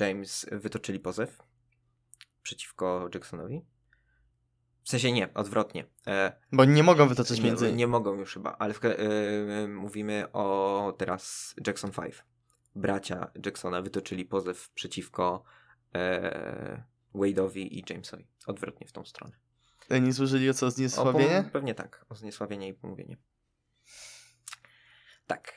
James 0.00 0.46
wytoczyli 0.52 1.00
pozew 1.00 1.42
przeciwko 2.42 3.08
Jacksonowi. 3.14 3.62
W 4.86 4.90
sensie 4.90 5.12
nie, 5.12 5.34
odwrotnie. 5.34 5.84
E, 6.06 6.32
Bo 6.52 6.64
nie 6.64 6.82
mogą 6.82 7.08
wytoczyć 7.08 7.38
nie, 7.38 7.44
między... 7.44 7.72
nie 7.72 7.86
mogą 7.86 8.14
już 8.14 8.34
chyba, 8.34 8.56
ale 8.58 8.74
w, 8.74 8.84
e, 8.84 9.68
mówimy 9.68 10.32
o 10.32 10.94
teraz 10.98 11.54
Jackson 11.66 11.90
5. 11.90 12.24
Bracia 12.74 13.30
Jacksona 13.46 13.82
wytoczyli 13.82 14.24
pozew 14.24 14.70
przeciwko 14.70 15.42
e, 15.94 16.82
Wade'owi 17.14 17.58
i 17.70 17.84
Jamesowi. 17.90 18.26
Odwrotnie 18.46 18.86
w 18.86 18.92
tą 18.92 19.04
stronę. 19.04 19.36
Nie 19.90 20.12
złożyli 20.12 20.50
o 20.50 20.54
co, 20.54 20.66
O 20.66 20.70
zniesławienie? 20.70 21.42
pom- 21.42 21.50
pewnie 21.50 21.74
tak, 21.74 22.06
o 22.08 22.14
zniesławienie 22.14 22.68
i 22.68 22.74
pomówienie. 22.74 23.16
Tak. 25.26 25.54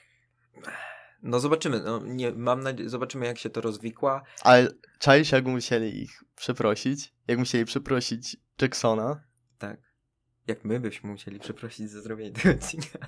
No 1.22 1.40
zobaczymy, 1.40 1.80
no 1.80 2.02
nie, 2.06 2.32
mam 2.32 2.64
nadzieję, 2.64 2.90
zobaczymy 2.90 3.26
jak 3.26 3.38
się 3.38 3.50
to 3.50 3.62
rozwikła. 3.62 4.24
Ale 4.42 4.68
czaisz, 5.00 5.32
jak 5.32 5.46
musieli 5.46 6.02
ich 6.04 6.24
przeprosić? 6.36 7.14
Jak 7.28 7.40
musieli 7.40 7.66
przeprosić 7.66 8.38
Jacksona? 8.62 9.24
Tak. 9.58 9.80
Jak 10.48 10.66
my 10.66 10.80
byśmy 10.80 11.10
musieli 11.10 11.40
przeprosić 11.40 11.90
za 11.90 12.02
zrobienie 12.02 12.32
tego 12.32 12.56
odcinka. 12.56 13.00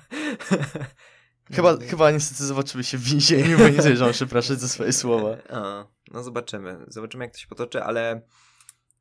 Chyba, 1.52 1.72
No, 1.72 1.78
chyba 1.88 2.10
niestety 2.10 2.44
zobaczymy 2.44 2.84
się 2.84 2.98
w 2.98 3.02
więzieniu, 3.02 3.58
bo 3.58 3.68
nie 3.68 3.82
zejrzą 3.82 4.12
przepraszać 4.12 4.60
za 4.60 4.68
swoje 4.68 4.92
słowa. 4.92 5.36
A, 5.58 5.86
no 6.10 6.22
zobaczymy. 6.22 6.84
Zobaczymy 6.88 7.24
jak 7.24 7.32
to 7.32 7.38
się 7.38 7.46
potoczy, 7.46 7.82
ale 7.82 8.22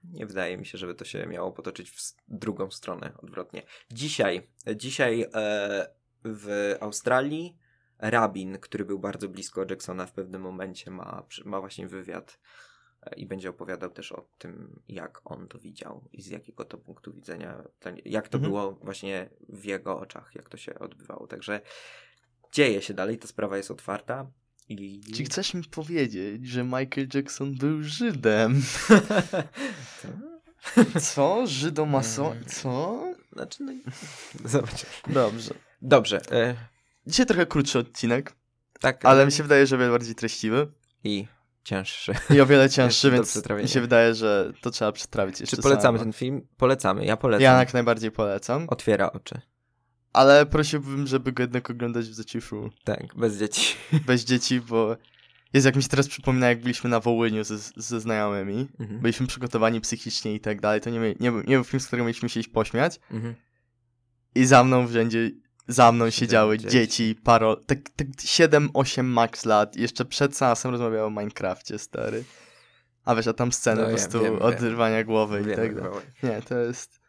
nie 0.04 0.26
wydaje 0.26 0.58
mi 0.58 0.66
się, 0.66 0.78
żeby 0.78 0.96
to 0.96 1.06
się 1.06 1.26
miało 1.26 1.52
potoczyć 1.52 1.92
w 1.92 2.14
drugą 2.28 2.72
stronę, 2.72 3.14
odwrotnie. 3.18 3.64
Dzisiaj, 3.92 4.48
dzisiaj 4.76 5.26
e, 5.34 5.88
w 6.24 6.76
Australii 6.80 7.58
rabin, 8.02 8.58
który 8.58 8.86
był 8.86 9.00
bardzo 9.00 9.30
blisko 9.30 9.66
Jacksona 9.70 10.06
w 10.06 10.14
pewnym 10.14 10.42
momencie 10.42 10.92
ma, 10.92 11.24
ma 11.46 11.60
właśnie 11.60 11.88
wywiad 11.88 12.40
e, 13.04 13.16
i 13.16 13.26
będzie 13.26 13.50
opowiadał 13.50 13.90
też 13.90 14.12
o 14.12 14.26
tym, 14.38 14.82
jak 14.88 15.22
on 15.26 15.48
to 15.48 15.60
widział 15.60 16.10
i 16.14 16.22
z 16.22 16.28
jakiego 16.28 16.66
to 16.66 16.78
punktu 16.78 17.14
widzenia, 17.14 17.64
jak 18.06 18.30
to 18.30 18.38
Mhm. 18.38 18.52
było 18.52 18.72
właśnie 18.72 19.30
w 19.50 19.66
jego 19.66 20.00
oczach, 20.00 20.36
jak 20.36 20.50
to 20.50 20.58
się 20.58 20.80
odbywało. 20.80 21.28
Także 21.28 21.62
dzieje 22.52 22.82
się 22.82 22.94
dalej, 22.94 23.18
ta 23.18 23.28
sprawa 23.28 23.58
jest 23.58 23.72
otwarta. 23.72 24.28
I... 24.70 25.02
Czy 25.16 25.24
chcesz 25.24 25.54
mi 25.54 25.64
powiedzieć, 25.64 26.48
że 26.48 26.64
Michael 26.64 27.08
Jackson 27.14 27.56
był 27.56 27.84
Żydem? 27.84 28.62
Co? 31.14 31.48
Żydomaso... 31.48 32.32
Mm. 32.32 32.46
Co? 32.46 33.04
Znaczy, 33.34 33.64
no... 33.64 33.74
Zobacz. 34.46 34.86
Dobrze. 35.14 35.54
Dobrze. 35.82 36.22
E, 36.32 36.56
Dzisiaj 37.08 37.26
trochę 37.26 37.46
krótszy 37.46 37.80
odcinek, 37.80 38.34
tak. 38.80 39.06
ale 39.06 39.24
e, 39.24 39.26
mi 39.26 39.32
się 39.32 39.44
wydaje, 39.44 39.68
że 39.68 39.78
wiele 39.78 39.92
bardziej 39.92 40.16
treściwy 40.16 40.72
I 41.04 41.28
cięższy. 41.64 42.14
i 42.30 42.42
o 42.42 42.46
wiele 42.46 42.70
cięższy, 42.76 43.12
więc 43.12 43.42
mi 43.62 43.68
się 43.68 43.82
wydaje, 43.82 44.16
że 44.16 44.54
to 44.62 44.72
trzeba 44.72 44.92
przetrawić 44.92 45.40
jeszcze 45.40 45.56
Czy 45.56 45.62
polecamy 45.62 45.84
samemu. 45.98 46.04
ten 46.04 46.14
film? 46.14 46.48
Polecamy, 46.58 47.06
ja 47.06 47.18
polecam. 47.18 47.44
Ja 47.44 47.60
jak 47.60 47.74
najbardziej 47.74 48.12
polecam, 48.12 48.66
Otwiera 48.70 49.12
oczy. 49.12 49.42
ale 50.14 50.46
prosiłbym, 50.46 51.08
żeby 51.08 51.32
go 51.32 51.44
jednak 51.44 51.70
oglądać 51.70 52.06
w 52.06 52.14
zaciszu. 52.14 52.70
Tak, 52.84 53.16
bez 53.16 53.38
dzieci. 53.38 53.76
bez 54.08 54.24
dzieci, 54.26 54.62
bo 54.62 54.98
jest 55.54 55.66
jak 55.66 55.76
mi 55.76 55.84
się 55.84 55.90
teraz 55.90 56.08
przypomina, 56.08 56.50
jak 56.50 56.62
byliśmy 56.62 56.90
na 56.90 57.00
Wołyniu 57.00 57.44
ze, 57.44 57.58
ze 57.58 58.00
znajomymi. 58.02 58.68
Mhm. 58.80 59.00
Byliśmy 59.00 59.28
przygotowani 59.28 59.82
psychicznie 59.82 60.34
i 60.36 60.40
tak 60.40 60.62
dalej. 60.62 60.82
To 60.82 60.90
nie, 60.90 61.00
nie, 61.20 61.32
był- 61.32 61.44
nie 61.48 61.56
był 61.56 61.64
film, 61.64 61.80
z 61.80 61.88
którego 61.88 62.04
mieliśmy 62.06 62.30
się 62.30 62.40
iść 62.40 62.50
pośmiać. 62.50 63.00
Mhm. 63.12 63.36
I 64.36 64.46
za 64.46 64.64
mną 64.64 64.88
w 64.88 64.92
rzędzie, 64.92 65.32
za 65.68 65.92
mną 65.92 66.10
siedziały 66.10 66.58
dzieci. 66.58 66.72
dzieci, 66.72 67.16
paro, 67.24 67.56
tak, 67.56 67.78
tak 67.96 68.08
7-8 68.08 69.04
max 69.04 69.46
lat. 69.46 69.76
Jeszcze 69.76 70.06
przed 70.06 70.38
seansem 70.38 70.72
rozmawiały 70.72 71.04
o 71.06 71.10
Minecrafcie, 71.10 71.80
stary. 71.80 72.24
A 73.06 73.16
wiesz, 73.16 73.28
a 73.28 73.34
tam 73.34 73.52
sceny 73.52 73.82
No 73.82 73.88
po 73.88 73.90
wiem, 73.90 73.98
prostu 74.00 74.20
wiem, 74.22 74.34
wiem. 74.34 74.42
odrywania 74.42 75.04
głowy 75.04 75.42
i 75.42 75.44
Wiem, 75.46 75.56
tak 75.56 75.76
dalej. 75.76 75.92
Nie, 76.24 76.42
to 76.42 76.58
jest... 76.58 77.02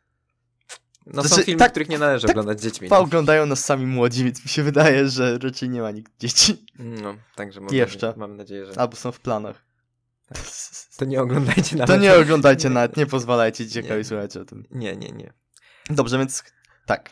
No 1.06 1.22
są 1.22 1.28
Znaczy, 1.28 1.44
filmy, 1.44 1.58
tak- 1.58 1.70
których 1.70 1.88
nie 1.88 1.98
należy 1.98 2.26
tak- 2.26 2.30
oglądać 2.36 2.60
z 2.60 2.62
dziećmi. 2.64 2.88
No. 2.90 2.98
oglądają 2.98 3.46
nas 3.46 3.64
sami 3.64 3.86
młodzi, 3.86 4.24
więc 4.24 4.44
mi 4.44 4.48
się 4.50 4.62
wydaje, 4.62 5.08
że 5.08 5.38
raczej 5.38 5.68
nie 5.68 5.80
ma 5.82 5.90
nikt 5.90 6.12
dzieci. 6.20 6.64
no, 6.78 7.14
także 7.34 7.60
mam 7.60 7.74
Jeszcze. 7.74 8.14
Mam 8.16 8.36
nadzieję, 8.36 8.66
że 8.66 8.80
Albo 8.80 8.96
są 8.96 9.12
w 9.12 9.20
planach. 9.20 9.64
to 10.96 11.04
nie 11.04 11.22
oglądajcie 11.22 11.76
nawet. 11.76 11.96
To 11.96 12.02
nie 12.02 12.14
oglądajcie 12.14 12.70
nawet, 12.70 12.96
nie 12.96 13.06
pozwalajcie 13.06 13.66
dzieciakowi 13.66 13.98
Nie. 13.98 14.04
słuchać 14.04 14.36
o 14.36 14.44
tym. 14.44 14.64
Nie, 14.70 14.96
nie, 14.96 15.08
nie. 15.08 15.32
Dobrze, 15.90 16.18
więc 16.18 16.44
tak. 16.86 17.10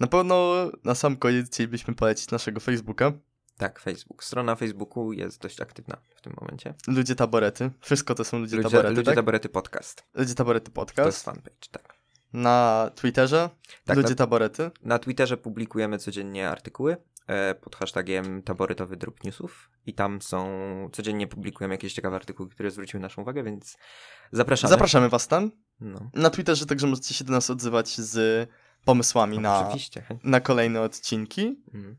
Na 0.00 0.06
pewno 0.06 0.54
na 0.84 0.94
sam 0.94 1.16
koniec 1.16 1.46
chcielibyśmy 1.46 1.94
polecić 1.94 2.30
naszego 2.30 2.60
Facebooka. 2.60 3.12
Tak, 3.58 3.80
Facebook. 3.80 4.24
Strona 4.24 4.56
Facebooku 4.56 5.12
jest 5.12 5.40
dość 5.42 5.60
aktywna 5.60 5.96
w 6.16 6.20
tym 6.20 6.32
momencie. 6.40 6.74
Ludzie 6.86 7.14
Taborety. 7.14 7.70
Wszystko 7.80 8.14
to 8.14 8.24
są 8.24 8.38
Ludzie, 8.38 8.56
Ludzie, 8.56 8.68
Taborety, 8.68 8.94
ludzie 8.94 9.04
tak? 9.06 9.14
Taborety 9.14 9.48
Podcast. 9.48 10.04
Ludzie 10.14 10.34
Taborety 10.34 10.70
To 10.70 10.80
jest 10.82 10.94
Podcast. 10.96 11.24
fanpage, 11.24 11.68
tak. 11.70 11.94
Na 12.32 12.90
Twitterze 12.94 13.50
Tak, 13.84 13.96
Ludzie 13.96 14.08
na, 14.08 14.14
Taborety. 14.14 14.70
na 14.82 14.98
Twitterze 14.98 15.36
publikujemy 15.36 15.98
codziennie 15.98 16.50
artykuły 16.50 16.96
e, 17.26 17.54
pod 17.54 17.76
hashtagiem 17.76 18.42
taboretowy 18.42 18.96
drób 18.96 19.24
newsów 19.24 19.70
i 19.86 19.94
tam 19.94 20.22
są, 20.22 20.48
codziennie 20.92 21.26
publikujemy 21.26 21.74
jakieś 21.74 21.92
ciekawe 21.92 22.16
artykuły, 22.16 22.48
które 22.48 22.70
zwróciły 22.70 23.00
naszą 23.00 23.22
uwagę, 23.22 23.42
więc 23.42 23.76
zapraszamy. 24.32 24.70
Zapraszamy 24.70 25.08
was 25.08 25.28
tam. 25.28 25.50
No, 25.80 26.10
Na 26.14 26.30
Twitterze 26.30 26.66
także 26.66 26.86
możecie 26.86 27.14
się 27.14 27.24
do 27.24 27.32
nas 27.32 27.50
odzywać 27.50 27.88
z 27.88 28.48
pomysłami 28.84 29.36
no 29.36 29.42
na, 29.42 29.70
na 30.24 30.40
kolejne 30.40 30.80
odcinki, 30.80 31.62
Mm. 31.74 31.96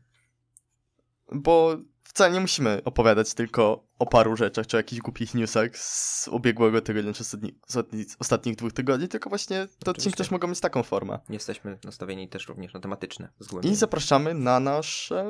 bo 1.32 1.76
wcale 2.04 2.34
nie 2.34 2.40
musimy 2.40 2.80
opowiadać 2.84 3.34
tylko 3.34 3.86
o 3.98 4.06
paru 4.06 4.36
rzeczach, 4.36 4.66
czy 4.66 4.76
o 4.76 4.80
jakichś 4.80 5.02
głupich 5.02 5.34
newsach 5.34 5.78
z 5.78 6.28
ubiegłego 6.28 6.80
tygodnia, 6.80 7.12
czy 7.12 7.22
ostatni, 7.68 8.04
ostatnich 8.18 8.56
dwóch 8.56 8.72
tygodni, 8.72 9.08
tylko 9.08 9.28
właśnie 9.28 9.68
te 9.84 9.90
odcinki 9.90 10.18
też 10.18 10.30
mogą 10.30 10.48
mieć 10.48 10.60
taką 10.60 10.82
formę. 10.82 11.18
Jesteśmy 11.28 11.78
nastawieni 11.84 12.28
też 12.28 12.48
również 12.48 12.74
na 12.74 12.80
tematyczne 12.80 13.28
I 13.40 13.44
zgłębienie. 13.44 13.76
zapraszamy 13.76 14.34
na 14.34 14.60
nasze, 14.60 15.24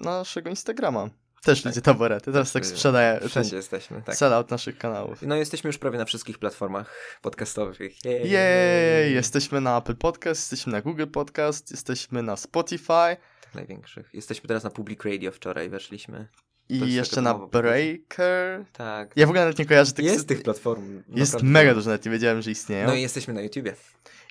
na 0.00 0.10
naszego 0.18 0.50
Instagrama. 0.50 1.10
Też 1.44 1.62
Tak. 1.62 1.66
ludzie 1.70 1.80
taborety. 1.80 2.32
Teraz 2.32 2.52
tak 2.52 2.66
sprzedaję. 2.66 3.20
Wszędzie 3.28 3.56
jesteśmy, 3.56 4.02
tak. 4.02 4.16
Sellout 4.16 4.50
naszych 4.50 4.78
kanałów. 4.78 5.22
No 5.22 5.36
jesteśmy 5.36 5.68
już 5.68 5.78
prawie 5.78 5.98
na 5.98 6.04
wszystkich 6.04 6.38
platformach 6.38 7.18
podcastowych. 7.22 7.80
Jej. 7.80 8.30
Jej! 8.30 9.14
Jesteśmy 9.14 9.60
na 9.60 9.78
Apple 9.78 9.96
Podcast, 9.96 10.40
jesteśmy 10.40 10.72
na 10.72 10.82
Google 10.82 11.06
Podcast, 11.06 11.70
jesteśmy 11.70 12.22
na 12.22 12.36
Spotify 12.36 13.16
Tych 13.40 13.54
największych. 13.54 14.10
Jesteśmy 14.12 14.48
teraz 14.48 14.64
na 14.64 14.70
Public 14.70 15.04
Radio, 15.04 15.32
wczoraj 15.32 15.68
weszliśmy. 15.70 16.28
I 16.68 16.94
jeszcze 16.94 17.22
na. 17.22 17.34
Breaker. 17.34 18.64
Tak. 18.72 19.12
Ja 19.16 19.26
w 19.26 19.28
ogóle 19.28 19.40
nawet 19.40 19.58
nie 19.58 19.66
kojarzę 19.66 19.92
tych... 19.92 20.04
Jest 20.04 20.28
tych 20.28 20.42
platform. 20.42 21.02
Jest 21.08 21.32
naprawdę 21.32 21.52
mega 21.52 21.70
dużo. 21.70 21.80
dużo, 21.80 21.90
nawet 21.90 22.04
nie 22.04 22.12
wiedziałem, 22.12 22.42
że 22.42 22.50
istnieją. 22.50 22.86
No 22.86 22.94
i 22.94 23.02
jesteśmy 23.02 23.34
na 23.34 23.40
YouTubie. 23.42 23.74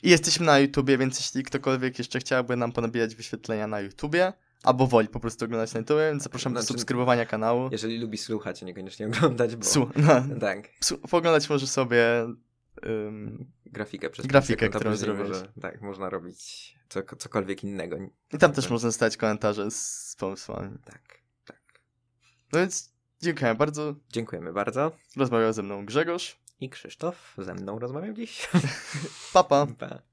I 0.03 0.09
jesteśmy 0.09 0.45
na 0.45 0.59
YouTubie, 0.59 0.97
więc 0.97 1.19
jeśli 1.19 1.43
ktokolwiek 1.43 1.97
jeszcze 1.99 2.19
chciałby 2.19 2.55
nam 2.55 2.71
ponabijać 2.71 3.15
wyświetlenia 3.15 3.67
na 3.67 3.79
YouTubie, 3.79 4.33
albo 4.63 4.87
woli 4.87 5.07
po 5.07 5.19
prostu 5.19 5.45
oglądać 5.45 5.73
na 5.73 5.79
YouTubie, 5.79 6.09
więc 6.11 6.23
zapraszam 6.23 6.53
do 6.53 6.59
Znaczy- 6.61 6.73
subskrybowania 6.73 7.25
kanału. 7.25 7.69
Jeżeli 7.71 7.97
lubi 7.99 8.17
słuchać, 8.17 8.63
a 8.63 8.65
niekoniecznie 8.65 9.07
oglądać, 9.07 9.55
bo... 9.55 9.65
Słu- 9.65 9.89
no, 9.95 10.39
Tak. 10.39 10.69
Su- 10.81 10.97
Poglądać 10.97 11.49
może 11.49 11.67
sobie. 11.67 12.27
ym, 12.85 13.51
Grafikę 13.65 14.09
przez 14.09 14.27
Grafikę, 14.27 14.69
którą 14.69 14.95
zrobiłeś. 14.95 15.29
Może, 15.29 15.51
tak, 15.61 15.81
można 15.81 16.09
robić 16.09 16.75
co, 16.89 17.01
cokolwiek 17.17 17.63
innego. 17.63 17.97
I 18.33 18.37
tam 18.37 18.53
też 18.53 18.69
można 18.69 18.89
zostawić 18.89 19.17
komentarze 19.17 19.71
z 19.71 20.15
pomysłami. 20.19 20.77
Tak, 20.85 21.01
tak. 21.45 21.61
No 22.53 22.59
więc 22.59 22.93
dziękuję 23.21 23.55
bardzo. 23.55 23.95
Dziękujemy 24.09 24.53
bardzo. 24.53 24.91
Rozmawiał 25.17 25.53
ze 25.53 25.63
mną 25.63 25.85
Grzegorz. 25.85 26.39
I 26.59 26.69
Krzysztof 26.69 27.33
ze 27.37 27.53
mną 27.53 27.79
rozmawiał 27.79 28.13
dziś. 28.13 28.49
Papa. 29.33 29.67
Pa. 29.79 29.99